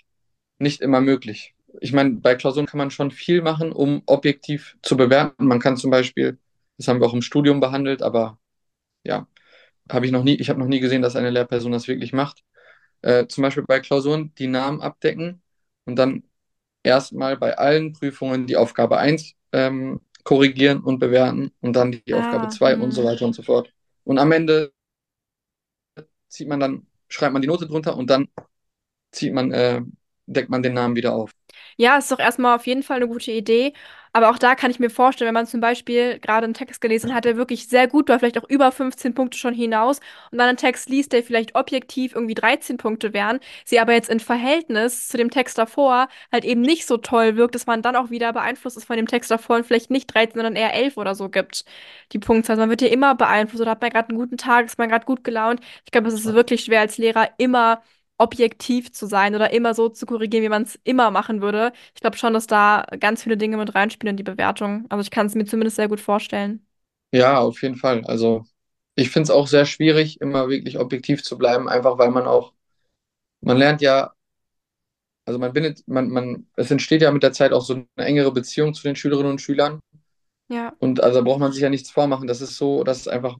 nicht 0.57 0.81
immer 0.81 1.01
möglich. 1.01 1.53
Ich 1.81 1.93
meine, 1.93 2.11
bei 2.11 2.35
Klausuren 2.35 2.65
kann 2.65 2.77
man 2.77 2.91
schon 2.91 3.11
viel 3.11 3.41
machen, 3.41 3.71
um 3.71 4.01
objektiv 4.05 4.77
zu 4.81 4.97
bewerten. 4.97 5.45
Man 5.45 5.59
kann 5.59 5.77
zum 5.77 5.91
Beispiel, 5.91 6.37
das 6.77 6.87
haben 6.87 7.01
wir 7.01 7.07
auch 7.07 7.13
im 7.13 7.21
Studium 7.21 7.59
behandelt, 7.59 8.01
aber 8.01 8.39
ja, 9.03 9.27
habe 9.91 10.05
ich 10.05 10.11
noch 10.11 10.23
nie, 10.23 10.35
ich 10.35 10.49
habe 10.49 10.59
noch 10.59 10.67
nie 10.67 10.79
gesehen, 10.79 11.01
dass 11.01 11.15
eine 11.15 11.29
Lehrperson 11.29 11.71
das 11.71 11.87
wirklich 11.87 12.13
macht. 12.13 12.43
Äh, 13.01 13.27
zum 13.27 13.43
Beispiel 13.43 13.63
bei 13.67 13.79
Klausuren 13.79 14.33
die 14.37 14.47
Namen 14.47 14.81
abdecken 14.81 15.41
und 15.85 15.97
dann 15.97 16.23
erstmal 16.83 17.37
bei 17.37 17.57
allen 17.57 17.93
Prüfungen 17.93 18.47
die 18.47 18.57
Aufgabe 18.57 18.97
eins 18.97 19.33
ähm, 19.51 20.01
korrigieren 20.23 20.81
und 20.81 20.99
bewerten 20.99 21.51
und 21.61 21.75
dann 21.75 21.91
die 21.91 22.13
Aufgabe 22.13 22.47
Ah, 22.47 22.49
2 22.49 22.77
und 22.77 22.91
so 22.91 23.03
hm. 23.03 23.09
weiter 23.09 23.25
und 23.25 23.33
so 23.33 23.43
fort. 23.43 23.71
Und 24.03 24.17
am 24.17 24.31
Ende 24.31 24.71
zieht 26.27 26.47
man 26.47 26.59
dann, 26.59 26.87
schreibt 27.09 27.33
man 27.33 27.41
die 27.41 27.47
Note 27.47 27.67
drunter 27.67 27.97
und 27.97 28.09
dann 28.09 28.27
zieht 29.11 29.33
man, 29.33 29.51
äh, 29.51 29.81
deckt 30.27 30.49
man 30.49 30.63
den 30.63 30.73
Namen 30.73 30.95
wieder 30.95 31.13
auf. 31.15 31.31
Ja, 31.77 31.97
ist 31.97 32.11
doch 32.11 32.19
erstmal 32.19 32.55
auf 32.55 32.67
jeden 32.67 32.83
Fall 32.83 32.97
eine 32.97 33.07
gute 33.07 33.31
Idee. 33.31 33.73
Aber 34.15 34.29
auch 34.29 34.37
da 34.37 34.55
kann 34.55 34.71
ich 34.71 34.79
mir 34.79 34.89
vorstellen, 34.89 35.27
wenn 35.27 35.33
man 35.33 35.45
zum 35.45 35.59
Beispiel 35.59 36.19
gerade 36.19 36.45
einen 36.45 36.53
Text 36.53 36.79
gelesen 36.79 37.13
hat, 37.13 37.25
der 37.25 37.35
wirklich 37.35 37.67
sehr 37.67 37.85
gut 37.85 38.07
war, 38.07 38.17
vielleicht 38.17 38.37
auch 38.37 38.47
über 38.49 38.71
15 38.71 39.13
Punkte 39.13 39.37
schon 39.37 39.53
hinaus, 39.53 39.99
und 40.31 40.37
dann 40.37 40.47
einen 40.47 40.57
Text 40.57 40.87
liest, 40.89 41.11
der 41.11 41.21
vielleicht 41.21 41.53
objektiv 41.55 42.15
irgendwie 42.15 42.33
13 42.33 42.77
Punkte 42.77 43.11
wären, 43.13 43.41
sie 43.65 43.77
aber 43.77 43.91
jetzt 43.91 44.09
in 44.09 44.21
Verhältnis 44.21 45.09
zu 45.09 45.17
dem 45.17 45.29
Text 45.31 45.57
davor 45.57 46.07
halt 46.31 46.45
eben 46.45 46.61
nicht 46.61 46.85
so 46.87 46.95
toll 46.95 47.35
wirkt, 47.35 47.55
dass 47.55 47.67
man 47.67 47.81
dann 47.81 47.97
auch 47.97 48.09
wieder 48.09 48.31
beeinflusst 48.31 48.77
ist 48.77 48.85
von 48.85 48.95
dem 48.95 49.07
Text 49.07 49.29
davor 49.31 49.57
und 49.57 49.65
vielleicht 49.65 49.91
nicht 49.91 50.13
13, 50.13 50.35
sondern 50.35 50.55
eher 50.55 50.73
11 50.73 50.95
oder 50.95 51.13
so 51.13 51.27
gibt, 51.27 51.65
die 52.13 52.19
Punktzahl. 52.19 52.53
Also 52.53 52.61
man 52.61 52.69
wird 52.69 52.81
ja 52.83 52.87
immer 52.87 53.15
beeinflusst 53.15 53.61
oder 53.61 53.71
hat 53.71 53.81
man 53.81 53.89
gerade 53.89 54.09
einen 54.09 54.17
guten 54.17 54.37
Tag, 54.37 54.65
ist 54.67 54.77
man 54.77 54.87
gerade 54.87 55.05
gut 55.05 55.25
gelaunt. 55.25 55.59
Ich 55.83 55.91
glaube, 55.91 56.07
es 56.07 56.13
ist 56.13 56.33
wirklich 56.33 56.63
schwer 56.63 56.79
als 56.79 56.97
Lehrer 56.97 57.31
immer 57.37 57.81
objektiv 58.17 58.91
zu 58.91 59.07
sein 59.07 59.35
oder 59.35 59.51
immer 59.51 59.73
so 59.73 59.89
zu 59.89 60.05
korrigieren, 60.05 60.43
wie 60.43 60.49
man 60.49 60.63
es 60.63 60.79
immer 60.83 61.11
machen 61.11 61.41
würde. 61.41 61.73
Ich 61.95 62.01
glaube 62.01 62.17
schon, 62.17 62.33
dass 62.33 62.47
da 62.47 62.85
ganz 62.99 63.23
viele 63.23 63.37
Dinge 63.37 63.57
mit 63.57 63.75
reinspielen 63.75 64.13
in 64.13 64.17
die 64.17 64.23
Bewertung. 64.23 64.85
Also 64.89 65.01
ich 65.01 65.11
kann 65.11 65.27
es 65.27 65.35
mir 65.35 65.45
zumindest 65.45 65.75
sehr 65.77 65.89
gut 65.89 65.99
vorstellen. 66.01 66.65
Ja, 67.11 67.39
auf 67.39 67.61
jeden 67.61 67.75
Fall. 67.77 68.03
Also 68.05 68.45
ich 68.95 69.09
finde 69.09 69.25
es 69.25 69.29
auch 69.31 69.47
sehr 69.47 69.65
schwierig, 69.65 70.21
immer 70.21 70.49
wirklich 70.49 70.79
objektiv 70.79 71.23
zu 71.23 71.37
bleiben, 71.37 71.69
einfach 71.69 71.97
weil 71.97 72.11
man 72.11 72.27
auch, 72.27 72.53
man 73.41 73.57
lernt 73.57 73.81
ja, 73.81 74.13
also 75.25 75.39
man 75.39 75.53
bindet, 75.53 75.87
man, 75.87 76.09
man, 76.09 76.47
es 76.55 76.69
entsteht 76.71 77.01
ja 77.01 77.11
mit 77.11 77.23
der 77.23 77.33
Zeit 77.33 77.51
auch 77.51 77.63
so 77.63 77.73
eine 77.73 78.07
engere 78.07 78.31
Beziehung 78.31 78.73
zu 78.73 78.83
den 78.83 78.95
Schülerinnen 78.95 79.31
und 79.31 79.41
Schülern. 79.41 79.79
Ja. 80.49 80.75
Und 80.79 81.03
also 81.03 81.23
braucht 81.23 81.39
man 81.39 81.51
sich 81.51 81.61
ja 81.61 81.69
nichts 81.69 81.89
vormachen. 81.91 82.27
Das 82.27 82.41
ist 82.41 82.57
so, 82.57 82.83
das 82.83 82.99
ist 82.99 83.07
einfach 83.07 83.37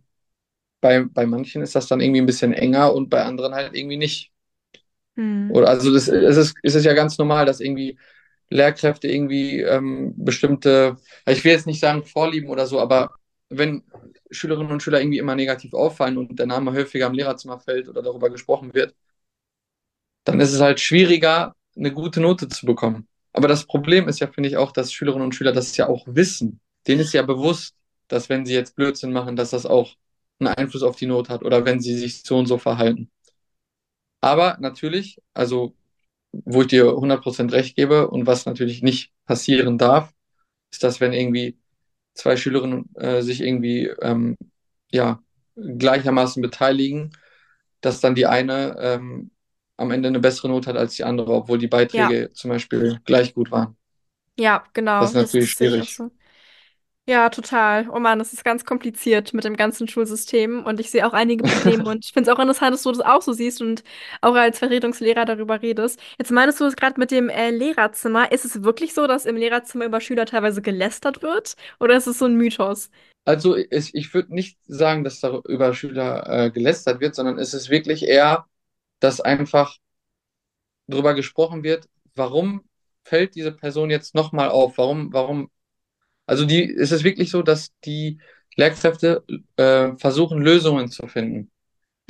bei, 0.82 1.04
bei 1.06 1.26
manchen 1.28 1.62
ist 1.64 1.76
das 1.76 1.88
dann 1.88 2.02
irgendwie 2.02 2.22
ein 2.22 2.28
bisschen 2.28 2.54
enger 2.54 2.94
und 2.94 3.10
bei 3.10 3.24
anderen 3.24 3.56
halt 3.56 3.76
irgendwie 3.76 3.98
nicht. 3.98 4.32
Hm. 5.16 5.52
Oder 5.52 5.70
also 5.70 5.94
das, 5.94 6.08
es 6.08 6.38
ist, 6.38 6.56
es 6.64 6.76
ist 6.76 6.86
ja 6.86 6.94
ganz 6.94 7.18
normal, 7.18 7.46
dass 7.46 7.60
irgendwie 7.60 7.98
Lehrkräfte 8.50 9.08
irgendwie 9.08 9.62
ähm, 9.62 10.14
bestimmte, 10.18 10.98
ich 11.28 11.44
will 11.44 11.52
jetzt 11.52 11.68
nicht 11.68 11.80
sagen 11.80 12.04
Vorlieben 12.04 12.50
oder 12.50 12.68
so, 12.68 12.80
aber 12.80 13.16
wenn 13.50 13.84
Schülerinnen 14.32 14.72
und 14.72 14.84
Schüler 14.84 15.00
irgendwie 15.02 15.20
immer 15.20 15.36
negativ 15.36 15.74
auffallen 15.74 16.18
und 16.18 16.38
der 16.38 16.48
Name 16.48 16.74
häufiger 16.74 17.08
im 17.08 17.14
Lehrerzimmer 17.14 17.60
fällt 17.60 17.88
oder 17.88 18.02
darüber 18.02 18.30
gesprochen 18.30 18.74
wird, 18.74 18.96
dann 20.24 20.40
ist 20.40 20.54
es 20.54 20.62
halt 20.62 20.80
schwieriger, 20.80 21.56
eine 21.76 21.92
gute 21.92 22.20
Note 22.22 22.48
zu 22.48 22.66
bekommen. 22.66 23.08
Aber 23.34 23.48
das 23.48 23.66
Problem 23.66 24.08
ist 24.08 24.20
ja, 24.20 24.28
finde 24.28 24.50
ich, 24.50 24.58
auch, 24.58 24.72
dass 24.72 24.94
Schülerinnen 24.94 25.26
und 25.26 25.36
Schüler 25.36 25.52
das 25.52 25.76
ja 25.78 25.88
auch 25.88 26.06
wissen. 26.08 26.60
Denen 26.88 27.02
ist 27.02 27.14
ja 27.14 27.22
bewusst, 27.22 27.76
dass 28.08 28.30
wenn 28.30 28.46
sie 28.46 28.54
jetzt 28.54 28.76
Blödsinn 28.76 29.12
machen, 29.12 29.36
dass 29.36 29.50
das 29.52 29.66
auch 29.66 29.96
einen 30.40 30.50
Einfluss 30.50 30.84
auf 30.84 30.96
die 30.96 31.06
Note 31.08 31.32
hat 31.34 31.44
oder 31.44 31.66
wenn 31.66 31.80
sie 31.82 31.98
sich 31.98 32.24
so 32.24 32.38
und 32.38 32.46
so 32.48 32.58
verhalten. 32.58 33.10
Aber 34.26 34.58
natürlich, 34.60 35.22
also 35.34 35.76
wo 36.34 36.62
ich 36.64 36.68
dir 36.70 36.96
100% 36.98 37.54
recht 37.54 37.76
gebe 37.76 38.10
und 38.10 38.28
was 38.28 38.46
natürlich 38.46 38.84
nicht 38.84 39.14
passieren 39.26 39.78
darf, 39.80 40.14
ist, 40.72 40.84
dass 40.84 41.02
wenn 41.02 41.14
irgendwie 41.14 41.58
zwei 42.16 42.38
Schülerinnen 42.38 42.90
äh, 42.96 43.22
sich 43.24 43.42
irgendwie 43.42 43.88
ähm, 44.02 44.38
ja, 44.92 45.24
gleichermaßen 45.58 46.42
beteiligen, 46.44 47.12
dass 47.82 48.02
dann 48.02 48.16
die 48.16 48.28
eine 48.28 48.78
ähm, 48.80 49.32
am 49.78 49.92
Ende 49.92 50.10
eine 50.10 50.20
bessere 50.22 50.50
Note 50.50 50.70
hat 50.70 50.78
als 50.78 50.96
die 50.96 51.04
andere, 51.06 51.34
obwohl 51.34 51.58
die 51.60 51.68
Beiträge 51.70 52.32
Ja, 52.32 52.34
zum 52.34 52.50
Beispiel 52.52 53.00
gleich 53.06 53.34
gut 53.36 53.52
waren. 53.52 53.78
ja, 54.38 54.64
Das 54.98 55.10
genau. 55.10 55.12
ist 55.12 55.14
Das, 55.14 55.32
natürlich 55.32 55.52
das 55.60 55.78
auch 55.80 55.88
schwierig. 55.88 55.88
so. 55.88 56.12
Ja, 57.08 57.30
total. 57.30 57.88
Oh 57.92 58.00
Mann, 58.00 58.18
das 58.18 58.34
ist 58.34 58.44
ganz 58.44 58.66
kompliziert 58.66 59.32
mit 59.36 59.44
dem 59.44 59.56
ganzen 59.56 59.88
Schulsystem 59.88 60.66
und 60.66 60.80
ich 60.80 60.90
sehe 60.90 61.06
auch 61.06 61.14
einige 61.14 61.44
Probleme 61.44 61.86
und 61.90 62.04
ich 62.04 62.12
finde 62.12 62.32
es 62.32 62.36
auch 62.36 62.40
interessant, 62.42 62.74
dass 62.74 62.82
du 62.82 62.92
das 62.92 63.02
auch 63.02 63.22
so 63.22 63.32
siehst 63.32 63.62
und 63.62 63.84
auch 64.22 64.34
als 64.34 64.58
Vertretungslehrer 64.58 65.26
darüber 65.26 65.62
redest. 65.62 66.00
Jetzt 66.18 66.32
meinst 66.32 66.60
du 66.60 66.66
es 66.66 66.76
gerade 66.76 67.00
mit 67.00 67.12
dem 67.12 67.30
äh, 67.30 67.52
Lehrerzimmer. 67.52 68.32
Ist 68.32 68.44
es 68.44 68.64
wirklich 68.64 68.96
so, 68.96 69.06
dass 69.06 69.28
im 69.28 69.36
Lehrerzimmer 69.36 69.86
über 69.86 70.02
Schüler 70.02 70.26
teilweise 70.26 70.64
gelästert 70.64 71.22
wird 71.22 71.56
oder 71.80 71.96
ist 71.96 72.08
es 72.08 72.18
so 72.18 72.26
ein 72.26 72.38
Mythos? 72.38 72.90
Also 73.24 73.56
es, 73.56 73.94
ich 73.94 74.12
würde 74.16 74.34
nicht 74.34 74.58
sagen, 74.66 75.04
dass 75.04 75.20
da 75.20 75.42
über 75.48 75.76
Schüler 75.76 76.28
äh, 76.46 76.52
gelästert 76.52 77.02
wird, 77.02 77.14
sondern 77.14 77.38
es 77.38 77.54
ist 77.54 77.70
wirklich 77.70 78.04
eher, 78.04 78.48
dass 79.00 79.22
einfach 79.22 79.78
darüber 80.88 81.14
gesprochen 81.14 81.64
wird, 81.64 81.88
warum 82.16 82.64
fällt 83.04 83.36
diese 83.36 83.52
Person 83.52 83.90
jetzt 83.90 84.16
nochmal 84.16 84.50
auf? 84.50 84.78
Warum, 84.78 85.14
warum 85.14 85.50
Also 86.26 86.46
die, 86.46 86.64
es 86.72 86.92
ist 86.92 87.04
wirklich 87.04 87.32
so, 87.32 87.42
dass 87.42 87.72
die 87.86 88.20
Lehrkräfte 88.56 89.24
äh, 89.58 89.96
versuchen, 89.98 90.40
Lösungen 90.42 90.90
zu 90.90 91.08
finden. 91.08 91.52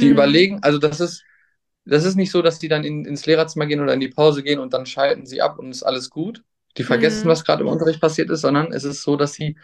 Die 0.02 0.08
Hm. 0.08 0.10
überlegen, 0.10 0.60
also 0.64 0.80
das 0.80 1.00
ist, 1.02 1.24
das 1.86 2.06
ist 2.06 2.16
nicht 2.16 2.32
so, 2.32 2.42
dass 2.42 2.60
die 2.60 2.70
dann 2.70 2.84
in, 2.86 3.06
ins 3.06 3.26
Lehrerzimmer 3.28 3.68
gehen 3.68 3.82
oder 3.82 3.94
in 3.94 4.02
die 4.02 4.10
Pause 4.10 4.44
gehen 4.44 4.60
und 4.60 4.74
dann 4.74 4.86
schalten 4.88 5.26
sie 5.26 5.42
ab 5.42 5.60
und 5.60 5.72
ist 5.72 5.84
alles 5.84 6.10
gut. 6.10 6.44
Die 6.78 6.84
vergessen, 6.84 7.28
Hm. 7.28 7.30
was 7.30 7.46
gerade 7.46 7.64
im 7.64 7.70
Unterricht 7.70 8.02
passiert 8.02 8.30
ist, 8.32 8.42
sondern 8.42 8.74
es 8.74 8.84
ist 8.86 9.04
so, 9.04 9.18
dass 9.18 9.34
sie, 9.34 9.58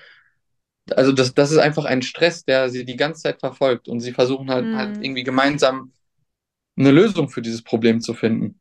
also 0.91 1.11
das, 1.11 1.33
das 1.33 1.51
ist 1.51 1.57
einfach 1.59 1.85
ein 1.85 2.01
Stress, 2.03 2.45
der 2.45 2.69
sie 2.69 2.85
die 2.85 2.97
ganze 2.97 3.23
Zeit 3.23 3.39
verfolgt 3.39 3.87
und 3.87 3.99
sie 4.01 4.11
versuchen 4.13 4.51
halt, 4.51 4.73
halt 4.73 4.97
Hm. 4.97 5.01
irgendwie 5.01 5.23
gemeinsam 5.23 5.93
eine 6.77 6.91
Lösung 6.91 7.29
für 7.29 7.43
dieses 7.43 7.63
Problem 7.63 8.01
zu 8.01 8.13
finden. 8.15 8.60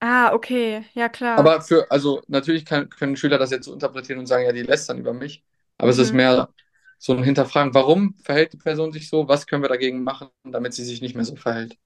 Ah, 0.00 0.30
okay. 0.32 0.86
Ja, 0.94 1.08
klar. 1.08 1.34
Aber 1.34 1.60
für, 1.60 1.90
also 1.90 2.22
natürlich 2.28 2.64
kann, 2.64 2.88
können 2.88 3.16
Schüler 3.16 3.38
das 3.38 3.50
jetzt 3.50 3.66
so 3.66 3.72
interpretieren 3.74 4.18
und 4.20 4.26
sagen, 4.26 4.44
ja, 4.44 4.52
die 4.52 4.62
lästern 4.62 4.98
über 4.98 5.12
mich. 5.12 5.44
Aber 5.78 5.90
es 5.90 5.98
ist 5.98 6.12
Mhm. 6.12 6.12
mehr 6.12 6.52
so 6.98 7.14
ein 7.14 7.22
Hinterfragen, 7.24 7.74
warum 7.74 8.14
verhält 8.22 8.52
die 8.54 8.56
Person 8.56 8.92
sich 8.92 9.08
so? 9.08 9.28
Was 9.28 9.46
können 9.46 9.62
wir 9.62 9.68
dagegen 9.68 10.02
machen, 10.02 10.28
damit 10.44 10.72
sie 10.74 10.84
sich 10.84 11.02
nicht 11.02 11.14
mehr 11.14 11.24
so 11.24 11.36
verhält? 11.36 11.76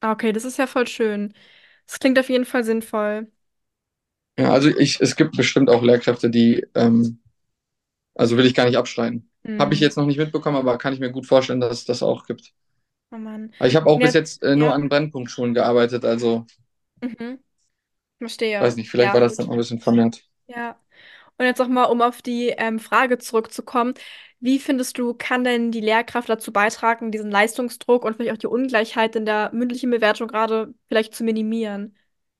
Ah, 0.00 0.12
Okay, 0.12 0.32
das 0.32 0.44
ist 0.44 0.58
ja 0.58 0.66
voll 0.66 0.86
schön. 0.86 1.34
Das 1.86 1.98
klingt 2.00 2.18
auf 2.18 2.28
jeden 2.28 2.44
Fall 2.44 2.64
sinnvoll. 2.64 3.30
Ja, 4.38 4.52
also 4.52 4.68
ich, 4.68 5.00
es 5.00 5.16
gibt 5.16 5.36
bestimmt 5.36 5.68
auch 5.68 5.82
Lehrkräfte, 5.82 6.30
die, 6.30 6.64
ähm, 6.74 7.20
also 8.14 8.36
will 8.36 8.46
ich 8.46 8.54
gar 8.54 8.66
nicht 8.66 8.78
abstreiten. 8.78 9.30
Habe 9.58 9.74
ich 9.74 9.80
Hm. 9.80 9.82
jetzt 9.82 9.96
noch 9.96 10.06
nicht 10.06 10.18
mitbekommen, 10.18 10.56
aber 10.56 10.78
kann 10.78 10.94
ich 10.94 11.00
mir 11.00 11.12
gut 11.12 11.26
vorstellen, 11.26 11.60
dass 11.60 11.80
es 11.80 11.84
das 11.86 12.02
auch 12.02 12.26
gibt. 12.26 12.54
Oh 13.12 13.18
Mann. 13.18 13.52
Aber 13.58 13.68
ich 13.68 13.76
habe 13.76 13.86
auch 13.86 14.00
Ja, 14.00 14.02
bis 14.02 14.14
jetzt 14.14 14.42
äh, 14.42 14.56
nur 14.56 14.72
ja. 14.72 14.74
an 14.74 14.88
Brennpunktschulen 14.88 15.54
gearbeitet, 15.54 16.04
also 16.04 16.44
Mhm. 17.02 17.38
Verstehe. 18.18 18.60
weiß 18.60 18.76
nicht, 18.76 18.90
vielleicht 18.90 19.08
Ja, 19.08 19.14
war 19.14 19.20
das 19.20 19.36
dann 19.36 19.46
auch 19.46 19.52
ein 19.52 19.58
bisschen 19.58 19.80
vermehrt. 19.80 20.22
Ja. 20.46 20.76
Und 21.38 21.46
jetzt 21.46 21.58
noch 21.58 21.68
mal, 21.68 21.84
um 21.84 22.02
auf 22.02 22.22
die 22.22 22.48
ähm, 22.48 22.78
Frage 22.80 23.18
zurückzukommen. 23.18 23.94
Wie 24.40 24.58
findest 24.58 24.98
du, 24.98 25.14
kann 25.14 25.44
denn 25.44 25.72
die 25.72 25.80
Lehrkraft 25.80 26.28
dazu 26.28 26.52
beitragen, 26.52 27.12
diesen 27.12 27.30
Leistungsdruck 27.30 28.04
und 28.04 28.16
vielleicht 28.16 28.32
auch 28.34 28.38
die 28.38 28.46
Ungleichheit 28.48 29.16
in 29.16 29.26
der 29.26 29.50
mündlichen 29.52 29.90
Bewertung 29.90 30.28
gerade 30.28 30.74
vielleicht 30.88 31.14
zu 31.14 31.24
minimieren? 31.24 31.96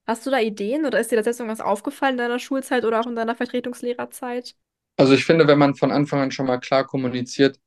Hast 0.07 0.27
du 0.27 0.31
da 0.31 0.41
Ideen 0.41 0.87
oder 0.87 1.01
ist 1.01 1.11
dir 1.13 1.17
das 1.17 1.27
jetzt 1.27 1.41
irgendwas 1.41 1.61
aufgefallen 1.61 2.15
in 2.15 2.19
deiner 2.19 2.39
Schulzeit 2.39 2.85
oder 2.85 3.01
auch 3.01 3.07
in 3.07 3.17
deiner 3.17 3.37
Vertretungslehrerzeit? 3.37 4.57
Also 4.97 5.15
ich 5.15 5.25
finde, 5.25 5.47
wenn 5.47 5.59
man 5.59 5.75
von 5.77 5.91
Anfang 5.93 6.21
an 6.21 6.31
schon 6.31 6.47
mal 6.47 6.59
klar 6.59 6.85
kommuniziert, 6.87 7.59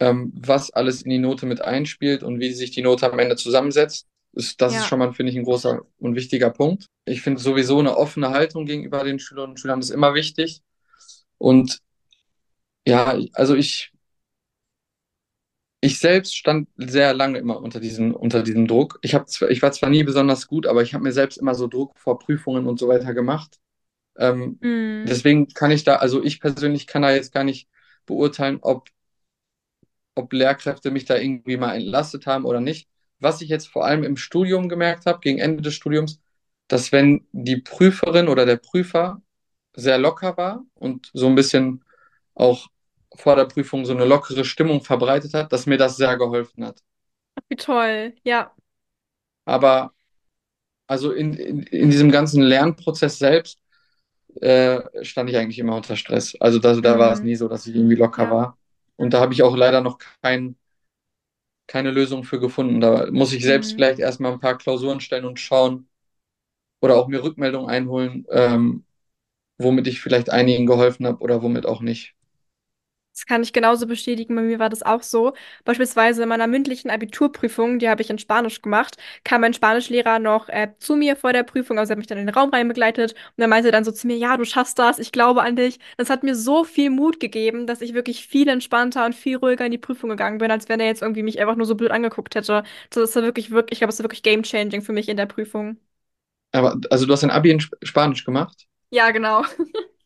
ähm, 0.00 0.32
was 0.34 0.70
alles 0.70 1.02
in 1.02 1.10
die 1.10 1.18
Note 1.18 1.46
mit 1.46 1.60
einspielt 1.60 2.22
und 2.22 2.40
wie 2.40 2.52
sich 2.52 2.70
die 2.70 2.82
Note 2.82 3.10
am 3.10 3.18
Ende 3.18 3.36
zusammensetzt. 3.36 4.06
Ist, 4.32 4.60
das 4.60 4.76
ist 4.76 4.84
Ja. 4.84 4.88
schon 4.88 4.98
mal, 5.00 5.12
finde 5.12 5.32
ich, 5.32 5.38
ein 5.38 5.44
großer 5.44 5.82
und 5.98 6.14
wichtiger 6.14 6.50
Punkt. 6.50 6.86
Ich 7.06 7.22
finde 7.22 7.40
sowieso 7.40 7.78
eine 7.78 7.96
offene 7.96 8.30
Haltung 8.30 8.66
gegenüber 8.66 9.04
den 9.04 9.18
Schülerinnen 9.18 9.52
und 9.52 9.60
Schülern 9.60 9.80
ist 9.80 9.90
immer 9.90 10.14
wichtig. 10.14 10.62
Und 11.38 11.80
ja, 12.86 13.18
also 13.34 13.54
ich, 13.54 13.92
ich 15.80 15.98
selbst 16.00 16.36
stand 16.36 16.68
sehr 16.76 17.14
lange 17.14 17.38
immer 17.38 17.60
unter 17.60 17.80
diesem, 17.80 18.14
unter 18.14 18.42
diesem 18.42 18.66
Druck. 18.66 18.98
Ich 19.02 19.14
hab 19.14 19.28
ich 19.48 19.62
war 19.62 19.72
zwar 19.72 19.90
nie 19.90 20.02
besonders 20.04 20.46
gut, 20.48 20.66
aber 20.66 20.82
ich 20.82 20.94
habe 20.94 21.04
mir 21.04 21.12
selbst 21.12 21.36
immer 21.38 21.54
so 21.54 21.68
Druck 21.68 21.98
vor 21.98 22.18
Prüfungen 22.18 22.66
und 22.66 22.78
so 22.80 22.88
weiter 22.88 23.14
gemacht. 23.14 23.58
Ähm, 24.18 24.62
Mhm. 24.62 25.06
deswegen 25.08 25.48
kann 25.48 25.70
ich 25.72 25.84
da, 25.84 25.96
also 25.96 26.22
ich 26.24 26.40
persönlich 26.40 26.86
kann 26.86 27.02
da 27.02 27.12
jetzt 27.12 27.32
gar 27.32 27.44
nicht 27.44 27.68
beurteilen, 28.06 28.58
ob 28.62 28.88
ob 30.14 30.32
Lehrkräfte 30.32 30.90
mich 30.90 31.04
da 31.06 31.16
irgendwie 31.16 31.56
mal 31.56 31.74
entlastet 31.76 32.26
haben 32.26 32.44
oder 32.44 32.60
nicht. 32.60 32.88
Was 33.20 33.40
ich 33.42 33.48
jetzt 33.48 33.68
vor 33.68 33.84
allem 33.86 34.04
im 34.04 34.16
Studium 34.16 34.68
gemerkt 34.68 35.06
habe, 35.06 35.20
gegen 35.20 35.38
Ende 35.38 35.62
des 35.62 35.74
Studiums, 35.74 36.20
dass 36.68 36.92
wenn 36.92 37.26
die 37.32 37.56
Prüferin 37.58 38.28
oder 38.28 38.46
der 38.46 38.56
Prüfer 38.56 39.22
sehr 39.74 39.98
locker 39.98 40.36
war 40.36 40.64
und 40.74 41.10
so 41.14 41.26
ein 41.28 41.34
bisschen 41.34 41.84
auch 42.34 42.68
vor 43.16 43.36
der 43.36 43.46
Prüfung 43.46 43.84
so 43.86 43.94
eine 43.94 44.04
lockere 44.04 44.44
Stimmung 44.44 44.82
verbreitet 44.82 45.34
hat, 45.34 45.52
dass 45.52 45.66
mir 45.66 45.78
das 45.78 45.96
sehr 45.96 46.16
geholfen 46.18 46.64
hat. 46.66 46.82
Wie 47.48 47.56
toll. 47.56 48.14
Ja. 48.24 48.54
Aber 49.44 49.92
also 50.86 51.12
in, 51.12 51.34
in, 51.34 51.62
in 51.64 51.90
diesem 51.90 52.10
ganzen 52.10 52.42
Lernprozess 52.42 53.18
selbst 53.18 53.60
äh, 54.40 54.80
stand 55.04 55.30
ich 55.30 55.36
eigentlich 55.36 55.58
immer 55.58 55.76
unter 55.76 55.96
Stress. 55.96 56.36
Also 56.40 56.58
da, 56.58 56.74
da 56.80 56.98
war 56.98 57.12
es 57.12 57.22
Mhm. 57.22 57.24
nie 57.24 57.36
so, 57.36 57.48
dass 57.48 57.66
ich 57.66 57.76
irgendwie 57.76 57.96
locker 57.96 58.24
Ja. 58.24 58.30
war. 58.30 58.58
Und 58.96 59.14
da 59.14 59.20
habe 59.20 59.34
ich 59.34 59.42
auch 59.42 59.56
leider 59.56 59.80
noch 59.82 59.98
kein, 60.22 60.56
keine 61.68 61.92
Lösung 61.92 62.24
für 62.24 62.40
gefunden. 62.40 62.80
Da 62.82 63.08
muss 63.12 63.34
ich 63.34 63.44
selbst 63.44 63.72
Mhm. 63.72 63.76
vielleicht 63.76 64.00
erstmal 64.00 64.32
ein 64.34 64.40
paar 64.40 64.58
Klausuren 64.58 65.00
stellen 65.00 65.26
und 65.26 65.40
schauen 65.40 65.88
oder 66.82 66.96
auch 66.96 67.08
mir 67.08 67.22
Rückmeldungen 67.24 67.70
einholen, 67.70 68.26
ähm, 68.30 68.84
womit 69.58 69.88
ich 69.88 70.00
vielleicht 70.02 70.30
einigen 70.30 70.66
geholfen 70.66 71.06
habe 71.06 71.20
oder 71.20 71.42
womit 71.42 71.66
auch 71.66 71.82
nicht. 71.82 72.16
Das 73.18 73.26
kann 73.26 73.42
ich 73.42 73.52
genauso 73.52 73.86
bestätigen. 73.88 74.36
Bei 74.36 74.42
mir 74.42 74.58
war 74.60 74.68
das 74.68 74.82
auch 74.84 75.02
so. 75.02 75.32
Beispielsweise 75.64 76.22
in 76.22 76.28
meiner 76.28 76.46
mündlichen 76.46 76.88
Abiturprüfung, 76.90 77.78
die 77.80 77.88
habe 77.88 78.00
ich 78.00 78.10
in 78.10 78.18
Spanisch 78.18 78.62
gemacht, 78.62 78.96
kam 79.24 79.40
mein 79.40 79.54
Spanischlehrer 79.54 80.20
noch 80.20 80.48
äh, 80.48 80.68
zu 80.78 80.94
mir 80.94 81.16
vor 81.16 81.32
der 81.32 81.42
Prüfung, 81.42 81.78
also 81.78 81.90
er 81.90 81.94
hat 81.94 81.98
mich 81.98 82.06
dann 82.06 82.18
in 82.18 82.26
den 82.26 82.34
Raum 82.34 82.50
rein 82.50 82.68
begleitet 82.68 83.14
und 83.36 83.42
er 83.42 83.48
meinte 83.48 83.72
dann 83.72 83.84
so 83.84 83.90
zu 83.90 84.06
mir, 84.06 84.16
ja, 84.16 84.36
du 84.36 84.44
schaffst 84.44 84.78
das, 84.78 84.98
ich 85.00 85.10
glaube 85.10 85.42
an 85.42 85.56
dich. 85.56 85.78
Das 85.96 86.10
hat 86.10 86.22
mir 86.22 86.36
so 86.36 86.62
viel 86.64 86.90
Mut 86.90 87.18
gegeben, 87.18 87.66
dass 87.66 87.80
ich 87.80 87.92
wirklich 87.94 88.24
viel 88.26 88.48
entspannter 88.48 89.04
und 89.04 89.14
viel 89.16 89.36
ruhiger 89.36 89.64
in 89.66 89.72
die 89.72 89.78
Prüfung 89.78 90.10
gegangen 90.10 90.38
bin, 90.38 90.50
als 90.52 90.68
wenn 90.68 90.78
er 90.80 90.86
jetzt 90.86 91.02
irgendwie 91.02 91.22
mich 91.24 91.40
einfach 91.40 91.56
nur 91.56 91.66
so 91.66 91.74
blöd 91.74 91.90
angeguckt 91.90 92.34
hätte. 92.36 92.62
Das 92.90 93.02
ist 93.10 93.16
ja 93.16 93.22
wirklich, 93.22 93.50
wirklich, 93.50 93.72
ich 93.72 93.78
glaube, 93.80 93.90
es 93.90 93.98
ist 93.98 94.04
wirklich 94.04 94.22
game-changing 94.22 94.82
für 94.82 94.92
mich 94.92 95.08
in 95.08 95.16
der 95.16 95.26
Prüfung. 95.26 95.78
Aber 96.52 96.78
also 96.90 97.06
du 97.06 97.12
hast 97.12 97.24
ein 97.24 97.30
Abi 97.30 97.50
in 97.50 97.58
Sp 97.64 97.72
Spanisch 97.82 98.24
gemacht. 98.24 98.66
Ja, 98.90 99.10
genau. 99.10 99.42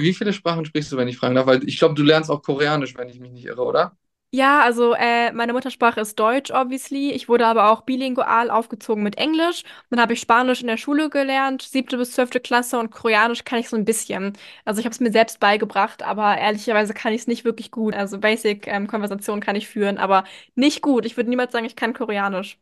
Wie 0.00 0.14
viele 0.14 0.32
Sprachen 0.32 0.64
sprichst 0.64 0.92
du, 0.92 0.96
wenn 0.96 1.08
ich 1.08 1.16
fragen 1.18 1.34
darf? 1.34 1.46
Weil 1.46 1.66
ich 1.68 1.78
glaube, 1.78 1.94
du 1.94 2.02
lernst 2.02 2.30
auch 2.30 2.42
Koreanisch, 2.42 2.96
wenn 2.96 3.08
ich 3.08 3.20
mich 3.20 3.32
nicht 3.32 3.44
irre, 3.46 3.62
oder? 3.64 3.96
Ja, 4.30 4.60
also 4.62 4.92
äh, 4.92 5.32
meine 5.32 5.54
Muttersprache 5.54 6.02
ist 6.02 6.18
Deutsch, 6.18 6.50
obviously. 6.50 7.12
Ich 7.12 7.30
wurde 7.30 7.46
aber 7.46 7.70
auch 7.70 7.80
bilingual 7.82 8.50
aufgezogen 8.50 9.02
mit 9.02 9.16
Englisch. 9.16 9.62
Dann 9.88 9.98
habe 10.00 10.12
ich 10.12 10.20
Spanisch 10.20 10.60
in 10.60 10.66
der 10.66 10.76
Schule 10.76 11.08
gelernt, 11.08 11.62
siebte 11.62 11.96
bis 11.96 12.12
zwölfte 12.12 12.38
Klasse 12.38 12.78
und 12.78 12.90
Koreanisch 12.90 13.44
kann 13.44 13.58
ich 13.58 13.70
so 13.70 13.76
ein 13.76 13.86
bisschen. 13.86 14.36
Also 14.66 14.80
ich 14.80 14.84
habe 14.84 14.92
es 14.92 15.00
mir 15.00 15.12
selbst 15.12 15.40
beigebracht, 15.40 16.02
aber 16.02 16.36
ehrlicherweise 16.36 16.92
kann 16.92 17.14
ich 17.14 17.22
es 17.22 17.26
nicht 17.26 17.46
wirklich 17.46 17.70
gut. 17.70 17.94
Also 17.94 18.18
Basic 18.18 18.66
ähm, 18.66 18.86
Konversation 18.86 19.40
kann 19.40 19.56
ich 19.56 19.66
führen, 19.66 19.96
aber 19.96 20.24
nicht 20.54 20.82
gut. 20.82 21.06
Ich 21.06 21.16
würde 21.16 21.30
niemals 21.30 21.52
sagen, 21.52 21.64
ich 21.64 21.76
kann 21.76 21.94
Koreanisch. 21.94 22.58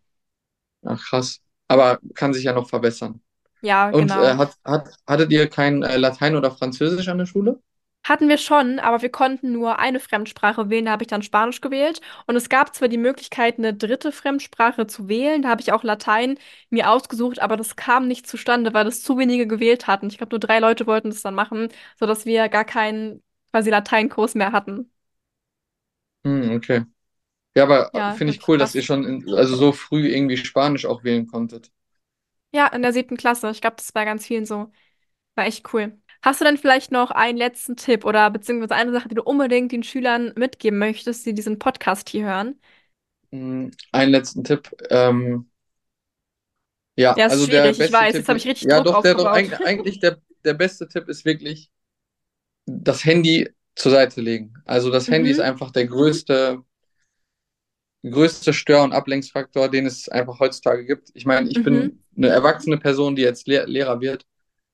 Ach, 0.85 1.03
krass. 1.09 1.41
Aber 1.69 2.01
kann 2.15 2.33
sich 2.35 2.45
ja 2.45 2.53
noch 2.53 2.69
verbessern. 2.69 3.21
Ja, 3.61 3.91
Und 3.91 4.17
äh, 4.17 4.35
genau. 4.35 4.37
hat, 4.37 4.57
hat, 4.65 4.91
hattet 5.07 5.33
ihr 5.33 5.49
kein 5.49 5.83
äh, 5.83 5.97
Latein 5.97 6.37
oder 6.37 6.51
Französisch 6.53 7.09
an 7.09 7.19
der 7.19 7.27
Schule? 7.27 7.63
Hatten 8.05 8.29
wir 8.29 8.39
schon, 8.39 8.79
aber 8.79 9.03
wir 9.03 9.09
konnten 9.11 9.51
nur 9.53 9.81
eine 9.81 9.99
Fremdsprache 9.99 10.71
wählen. 10.71 10.85
Da 10.85 10.93
habe 10.93 11.03
ich 11.03 11.09
dann 11.09 11.23
Spanisch 11.23 11.61
gewählt. 11.61 12.01
Und 12.27 12.37
es 12.37 12.49
gab 12.49 12.73
zwar 12.75 12.87
die 12.89 12.99
Möglichkeit, 12.99 13.59
eine 13.59 13.75
dritte 13.75 14.13
Fremdsprache 14.13 14.87
zu 14.87 15.09
wählen. 15.09 15.43
Da 15.43 15.49
habe 15.49 15.61
ich 15.61 15.73
auch 15.73 15.83
Latein 15.83 16.39
mir 16.71 16.89
ausgesucht, 16.91 17.41
aber 17.41 17.57
das 17.57 17.75
kam 17.75 18.07
nicht 18.07 18.27
zustande, 18.29 18.73
weil 18.75 18.87
es 18.87 19.03
zu 19.03 19.19
wenige 19.19 19.47
gewählt 19.49 19.89
hatten. 19.89 20.07
Ich 20.07 20.19
glaube, 20.19 20.31
nur 20.35 20.41
drei 20.41 20.61
Leute 20.61 20.87
wollten 20.87 21.11
das 21.11 21.23
dann 21.23 21.35
machen, 21.35 21.69
sodass 21.99 22.25
wir 22.27 22.49
gar 22.49 22.65
keinen 22.65 23.23
quasi 23.51 23.71
Lateinkurs 23.71 24.35
mehr 24.37 24.53
hatten. 24.53 24.89
Hm, 26.25 26.51
okay. 26.57 26.85
Ja, 27.57 27.65
aber 27.65 27.93
Ja, 27.93 28.17
finde 28.17 28.33
ich 28.35 28.49
cool, 28.49 28.59
dass 28.59 28.75
ihr 28.75 28.83
krass. 28.83 28.85
schon 28.85 29.05
in, 29.05 29.35
also 29.35 29.57
so 29.57 29.73
früh 29.73 30.09
irgendwie 30.09 30.37
Spanisch 30.39 30.87
auch 30.87 31.05
wählen 31.05 31.27
konntet. 31.27 31.73
Ja, 32.57 32.69
in 32.69 32.83
der 32.83 32.93
siebten 32.93 33.17
Klasse. 33.17 33.51
Ich 33.51 33.61
glaube, 33.61 33.77
das 33.77 33.95
war 33.95 34.05
ganz 34.05 34.27
vielen 34.27 34.47
so. 34.47 34.71
War 35.37 35.47
echt 35.47 35.73
cool. 35.75 35.99
Hast 36.23 36.41
du 36.41 36.47
denn 36.47 36.59
vielleicht 36.59 36.93
noch 36.93 37.11
einen 37.13 37.39
letzten 37.39 37.77
Tipp 37.77 38.05
oder 38.05 38.31
beziehungsweise 38.31 38.75
eine 38.77 38.93
Sache, 38.93 39.09
die 39.09 39.17
du 39.17 39.23
unbedingt 39.25 39.73
den 39.73 39.83
Schülern 39.85 40.33
mitgeben 40.37 40.79
möchtest, 40.79 41.27
die 41.27 41.35
diesen 41.35 41.59
Podcast 41.59 42.09
hier 42.11 42.27
hören? 42.27 42.61
Hm, 43.33 43.71
einen 43.93 44.13
letzten 44.13 44.45
Tipp. 44.45 44.71
Ähm, 44.91 45.51
ja, 46.97 47.13
Ja, 47.15 47.27
ist 47.27 47.43
also 47.43 47.47
der 47.47 47.73
schwierig, 47.73 47.81
ich 47.81 47.91
beste 47.91 47.93
weiß. 47.93 48.17
Jetzt 48.17 48.29
habe 48.29 48.39
ich 48.39 48.47
richtig 48.47 48.69
ja 48.69 48.81
Druck 48.81 48.91
doch, 48.91 49.01
der 49.01 49.15
doch 49.15 49.31
aufgebaut. 49.31 49.51
eigentlich 49.63 50.01
der, 50.01 50.21
der 50.45 50.55
beste 50.55 50.89
Tipp 50.89 51.09
ist 51.09 51.25
wirklich 51.25 51.71
das 52.67 53.05
Handy 53.05 53.51
zur 53.77 53.93
Seite 53.93 54.21
legen. 54.21 54.55
Also 54.67 54.91
das 54.91 55.11
Handy 55.11 55.31
ist 55.31 55.41
Mhm. 55.41 55.41
einfach 55.41 55.71
der 55.73 55.87
größte, 55.87 56.63
größte 58.11 58.53
Stör- 58.53 58.85
und 58.85 58.93
Ablenkungsfaktor, 58.93 59.69
den 59.69 59.87
es 59.87 60.09
einfach 60.09 60.41
heutzutage 60.41 60.85
gibt. 60.87 61.11
Ich 61.15 61.27
meine, 61.27 61.49
ich 61.51 61.59
Mhm. 61.59 61.65
bin 61.65 62.05
eine 62.17 62.29
erwachsene 62.29 62.79
Person, 62.79 63.17
die 63.17 63.23
jetzt 63.23 63.47
Lehr 63.47 63.67
Lehrer 63.67 64.01
wird 64.01 64.27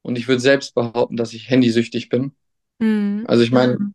und 0.03 0.17
ich 0.19 0.29
würde 0.29 0.41
selbst 0.41 0.75
behaupten, 0.75 1.17
dass 1.17 1.33
ich 1.33 1.51
handysüchtig 1.51 2.09
bin. 2.09 2.33
Mhm. 2.81 3.25
Also 3.27 3.43
ich 3.45 3.53
meine, 3.53 3.93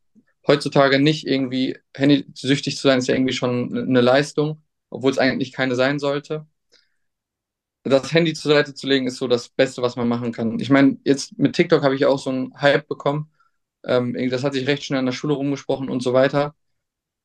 heutzutage 0.48 1.00
nicht 1.00 1.28
irgendwie 1.28 1.78
handysüchtig 1.96 2.78
zu 2.78 2.84
sein, 2.88 3.00
ist 3.00 3.08
ja 3.08 3.16
irgendwie 3.16 3.34
schon 3.34 3.78
eine 3.78 4.02
Leistung, 4.02 4.62
obwohl 4.90 5.12
es 5.12 5.18
eigentlich 5.20 5.52
keine 5.54 5.76
sein 5.76 6.00
sollte. 6.00 6.46
Das 7.84 8.12
Handy 8.14 8.34
zur 8.34 8.54
Seite 8.54 8.74
zu 8.74 8.86
legen, 8.88 9.08
ist 9.08 9.18
so 9.18 9.28
das 9.28 9.48
Beste, 9.50 9.82
was 9.82 9.96
man 9.96 10.08
machen 10.10 10.34
kann. 10.34 10.60
Ich 10.60 10.70
meine, 10.70 10.98
jetzt 11.06 11.38
mit 11.40 11.56
TikTok 11.56 11.84
habe 11.84 11.96
ich 11.96 12.06
auch 12.06 12.20
so 12.20 12.30
einen 12.30 12.54
Hype 12.60 12.88
bekommen. 12.88 13.32
Ähm, 13.86 14.14
das 14.30 14.44
hat 14.44 14.54
sich 14.54 14.68
recht 14.68 14.84
schnell 14.84 15.00
in 15.00 15.06
der 15.06 15.14
Schule 15.14 15.34
rumgesprochen 15.36 15.90
und 15.90 16.04
so 16.04 16.14
weiter. 16.14 16.56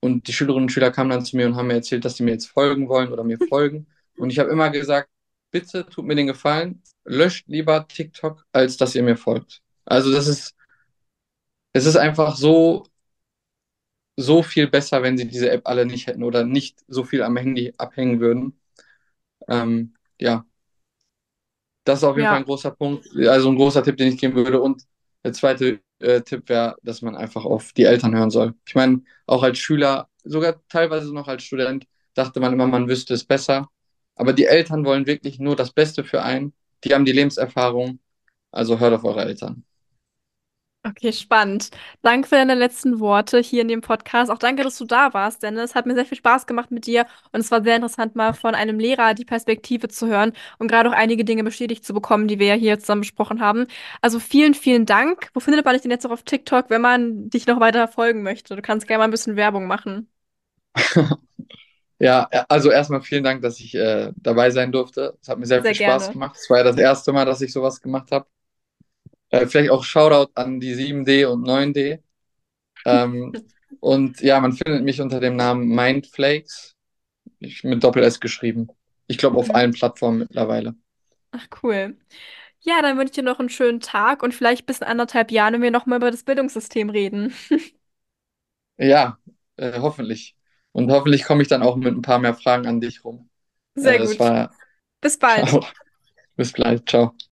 Und 0.03 0.29
die 0.29 0.35
Schülerinnen 0.35 0.65
und 0.65 0.71
Schüler 0.73 0.93
kamen 0.93 1.11
dann 1.11 1.25
zu 1.27 1.37
mir 1.37 1.47
und 1.49 1.57
haben 1.57 1.69
mir 1.69 1.75
erzählt, 1.77 2.05
dass 2.07 2.19
sie 2.19 2.25
mir 2.25 2.33
jetzt 2.33 2.49
folgen 2.49 2.89
wollen 2.91 3.13
oder 3.13 3.25
mir 3.25 3.41
folgen. 3.41 3.89
Und 4.19 4.31
ich 4.31 4.41
habe 4.41 4.51
immer 4.51 4.71
gesagt, 4.71 5.11
bitte 5.53 5.87
tut 5.89 6.07
mir 6.07 6.17
den 6.17 6.29
Gefallen, 6.29 6.83
löscht 7.05 7.49
lieber 7.49 7.89
TikTok, 7.89 8.47
als 8.53 8.79
dass 8.79 8.95
ihr 8.97 9.05
mir 9.05 9.17
folgt. 9.19 9.63
Also 9.87 10.13
das 10.13 10.29
ist, 10.29 10.57
es 11.73 11.87
ist 11.87 11.97
einfach 11.97 12.37
so, 12.37 12.85
so 14.17 14.43
viel 14.43 14.69
besser, 14.69 15.03
wenn 15.03 15.17
sie 15.19 15.27
diese 15.29 15.51
App 15.51 15.63
alle 15.67 15.87
nicht 15.87 16.07
hätten 16.07 16.23
oder 16.23 16.45
nicht 16.45 16.81
so 16.89 17.05
viel 17.05 17.23
am 17.23 17.37
Handy 17.37 17.75
abhängen 17.79 18.21
würden. 18.21 18.61
Ähm, 19.49 19.95
ja, 20.21 20.47
das 21.85 22.01
ist 22.01 22.05
auf 22.05 22.17
jeden 22.17 22.29
Fall 22.29 22.39
Ja, 22.39 22.39
ein 22.39 22.45
großer 22.45 22.71
Punkt, 22.73 23.07
also 23.29 23.49
ein 23.51 23.57
großer 23.57 23.83
Tipp, 23.83 23.97
den 23.97 24.13
ich 24.13 24.21
geben 24.21 24.35
würde. 24.37 24.61
Und 24.61 24.83
der 25.25 25.33
zweite 25.33 25.81
äh, 26.03 26.23
Tipp 26.23 26.49
wäre, 26.49 26.77
dass 26.83 27.03
man 27.03 27.17
einfach 27.17 27.45
auf 27.45 27.73
die 27.73 27.85
Eltern 27.85 28.15
hören 28.15 28.31
soll. 28.31 28.55
Ich 28.67 28.75
meine, 28.75 29.03
auch 29.27 29.43
als 29.43 29.59
Schüler, 29.59 30.09
sogar 30.25 30.61
teilweise 30.69 31.13
noch 31.15 31.29
als 31.29 31.43
Student, 31.43 31.87
dachte 32.15 32.41
man 32.41 32.53
immer, 32.53 32.67
man 32.67 32.89
wüsste 32.89 33.15
es 33.15 33.25
besser. 33.25 33.69
Aber 34.15 34.33
die 34.33 34.45
Eltern 34.47 34.85
wollen 34.85 35.07
wirklich 35.07 35.39
nur 35.39 35.57
das 35.57 35.73
Beste 35.73 36.05
für 36.05 36.23
einen. 36.23 36.53
Die 36.85 36.95
haben 36.95 37.05
die 37.05 37.13
Lebenserfahrung. 37.13 38.01
Also 38.51 38.79
hört 38.79 38.95
auf 38.95 39.05
eure 39.05 39.25
Eltern. 39.25 39.65
Okay, 40.85 41.13
spannend. 41.13 41.71
Danke 42.03 42.29
für 42.29 42.35
deine 42.37 42.55
letzten 42.55 43.01
Worte 43.01 43.39
hier 43.41 43.63
in 43.63 43.69
dem 43.69 43.81
Podcast. 43.81 44.31
Auch 44.31 44.39
danke, 44.39 44.63
dass 44.65 44.79
du 44.79 44.85
da 44.85 45.13
warst, 45.15 45.43
denn 45.43 45.57
es 45.57 45.75
hat 45.75 45.87
mir 45.87 45.95
sehr 45.95 46.07
viel 46.07 46.19
Spaß 46.19 46.47
gemacht 46.47 46.71
mit 46.71 46.87
dir 46.87 47.07
und 47.33 47.41
es 47.41 47.51
war 47.51 47.63
sehr 47.63 47.77
interessant, 47.77 48.17
mal 48.17 48.33
von 48.35 48.55
einem 48.55 48.79
Lehrer 48.79 49.15
die 49.15 49.25
Perspektive 49.25 49.89
zu 49.89 50.07
hören 50.09 50.33
und 50.59 50.69
gerade 50.69 50.91
auch 50.91 50.95
einige 50.95 51.25
Dinge 51.25 51.45
bestätigt 51.45 51.85
zu 51.85 51.95
bekommen, 51.95 52.29
die 52.29 52.39
wir 52.39 52.47
ja 52.49 52.55
hier 52.55 52.79
zusammen 52.79 53.03
besprochen 53.03 53.41
haben. 53.41 53.67
Also 54.01 54.19
vielen, 54.21 54.55
vielen 54.55 54.87
Dank. 54.87 55.31
Wo 55.35 55.41
findet 55.41 55.65
man 55.65 55.75
dich 55.75 55.83
denn 55.83 55.91
jetzt 55.91 56.07
auch 56.07 56.11
auf 56.11 56.23
TikTok, 56.25 56.71
wenn 56.71 56.81
man 56.81 57.31
dich 57.31 57.47
noch 57.47 57.61
weiter 57.61 57.89
folgen 57.89 58.23
möchte? 58.23 58.57
Du 58.57 58.63
kannst 58.63 58.87
gerne 58.89 58.99
mal 59.01 59.05
ein 59.07 59.11
bisschen 59.11 59.37
Werbung 59.37 59.67
machen. 59.67 60.09
Ja, 61.99 62.29
also 62.49 62.71
erstmal 62.71 63.03
vielen 63.03 63.25
Dank, 63.25 63.43
dass 63.43 63.61
ich 63.61 63.75
äh, 63.77 64.13
dabei 64.17 64.51
sein 64.51 64.73
durfte. 64.73 65.17
Es 65.23 65.29
hat 65.29 65.39
mir 65.39 65.47
sehr 65.47 65.63
Sehr 65.63 65.65
viel 65.65 65.77
Spaß 65.77 66.09
gerne. 66.09 66.13
gemacht. 66.13 66.37
Es 66.37 66.51
war 66.51 66.59
ja 66.59 66.65
das 66.65 66.77
erste 66.77 67.13
Mal, 67.13 67.25
dass 67.27 67.41
ich 67.43 67.53
sowas 67.53 67.81
gemacht 67.81 68.11
habe. 68.11 68.27
Äh, 69.33 69.47
vielleicht 69.49 69.71
auch 69.73 69.85
Shoutout 69.85 70.33
an 70.37 70.61
die 70.61 70.75
7D 70.75 71.27
und 71.27 71.43
9D. 71.45 72.01
Ähm, 72.87 73.39
und 73.81 74.21
ja, 74.23 74.41
man 74.41 74.53
findet 74.55 74.85
mich 74.85 75.01
unter 75.03 75.21
dem 75.21 75.37
Namen 75.37 75.69
Mindflakes. 75.69 76.77
Ich, 77.41 77.65
mit 77.65 77.85
Doppel-S 77.85 78.21
geschrieben. 78.21 78.69
Ich 79.09 79.19
glaube 79.19 79.39
auf 79.39 79.55
Mhm. 79.55 79.57
allen 79.57 79.73
Plattformen 79.73 80.21
mittlerweile. 80.21 80.77
Ach, 81.31 81.47
cool. 81.63 81.97
Ja, 82.61 82.83
dann 82.83 82.99
wünsche 82.99 83.13
ich 83.13 83.17
dir 83.17 83.23
noch 83.25 83.41
einen 83.41 83.49
schönen 83.51 83.81
Tag 83.81 84.23
und 84.23 84.35
vielleicht 84.35 84.67
bis 84.67 84.81
in 84.81 84.87
anderthalb 84.87 85.31
Jahren, 85.33 85.55
wenn 85.55 85.63
wir 85.63 85.71
nochmal 85.71 85.99
über 85.99 86.11
das 86.11 86.25
Bildungssystem 86.25 86.91
reden. 86.91 87.35
Ja, 88.79 89.19
äh, 89.57 89.79
hoffentlich. 89.81 90.37
Und 90.73 90.91
hoffentlich 90.91 91.25
komme 91.25 91.43
ich 91.43 91.49
dann 91.49 91.63
auch 91.63 91.77
mit 91.77 91.95
ein 91.95 92.03
paar 92.03 92.19
mehr 92.19 92.35
Fragen 92.35 92.67
an 92.67 92.81
dich 92.81 93.05
rum. 93.05 93.31
Äh, 93.81 93.83
Sehr 93.83 94.01
es 94.03 94.19
gut. 94.19 94.21
war, 94.21 94.57
Bis 95.01 95.19
bald. 95.19 95.61
ciao. 95.61 95.75
Bis 96.37 96.53
gleich. 96.55 96.85
Ciao. 96.87 97.17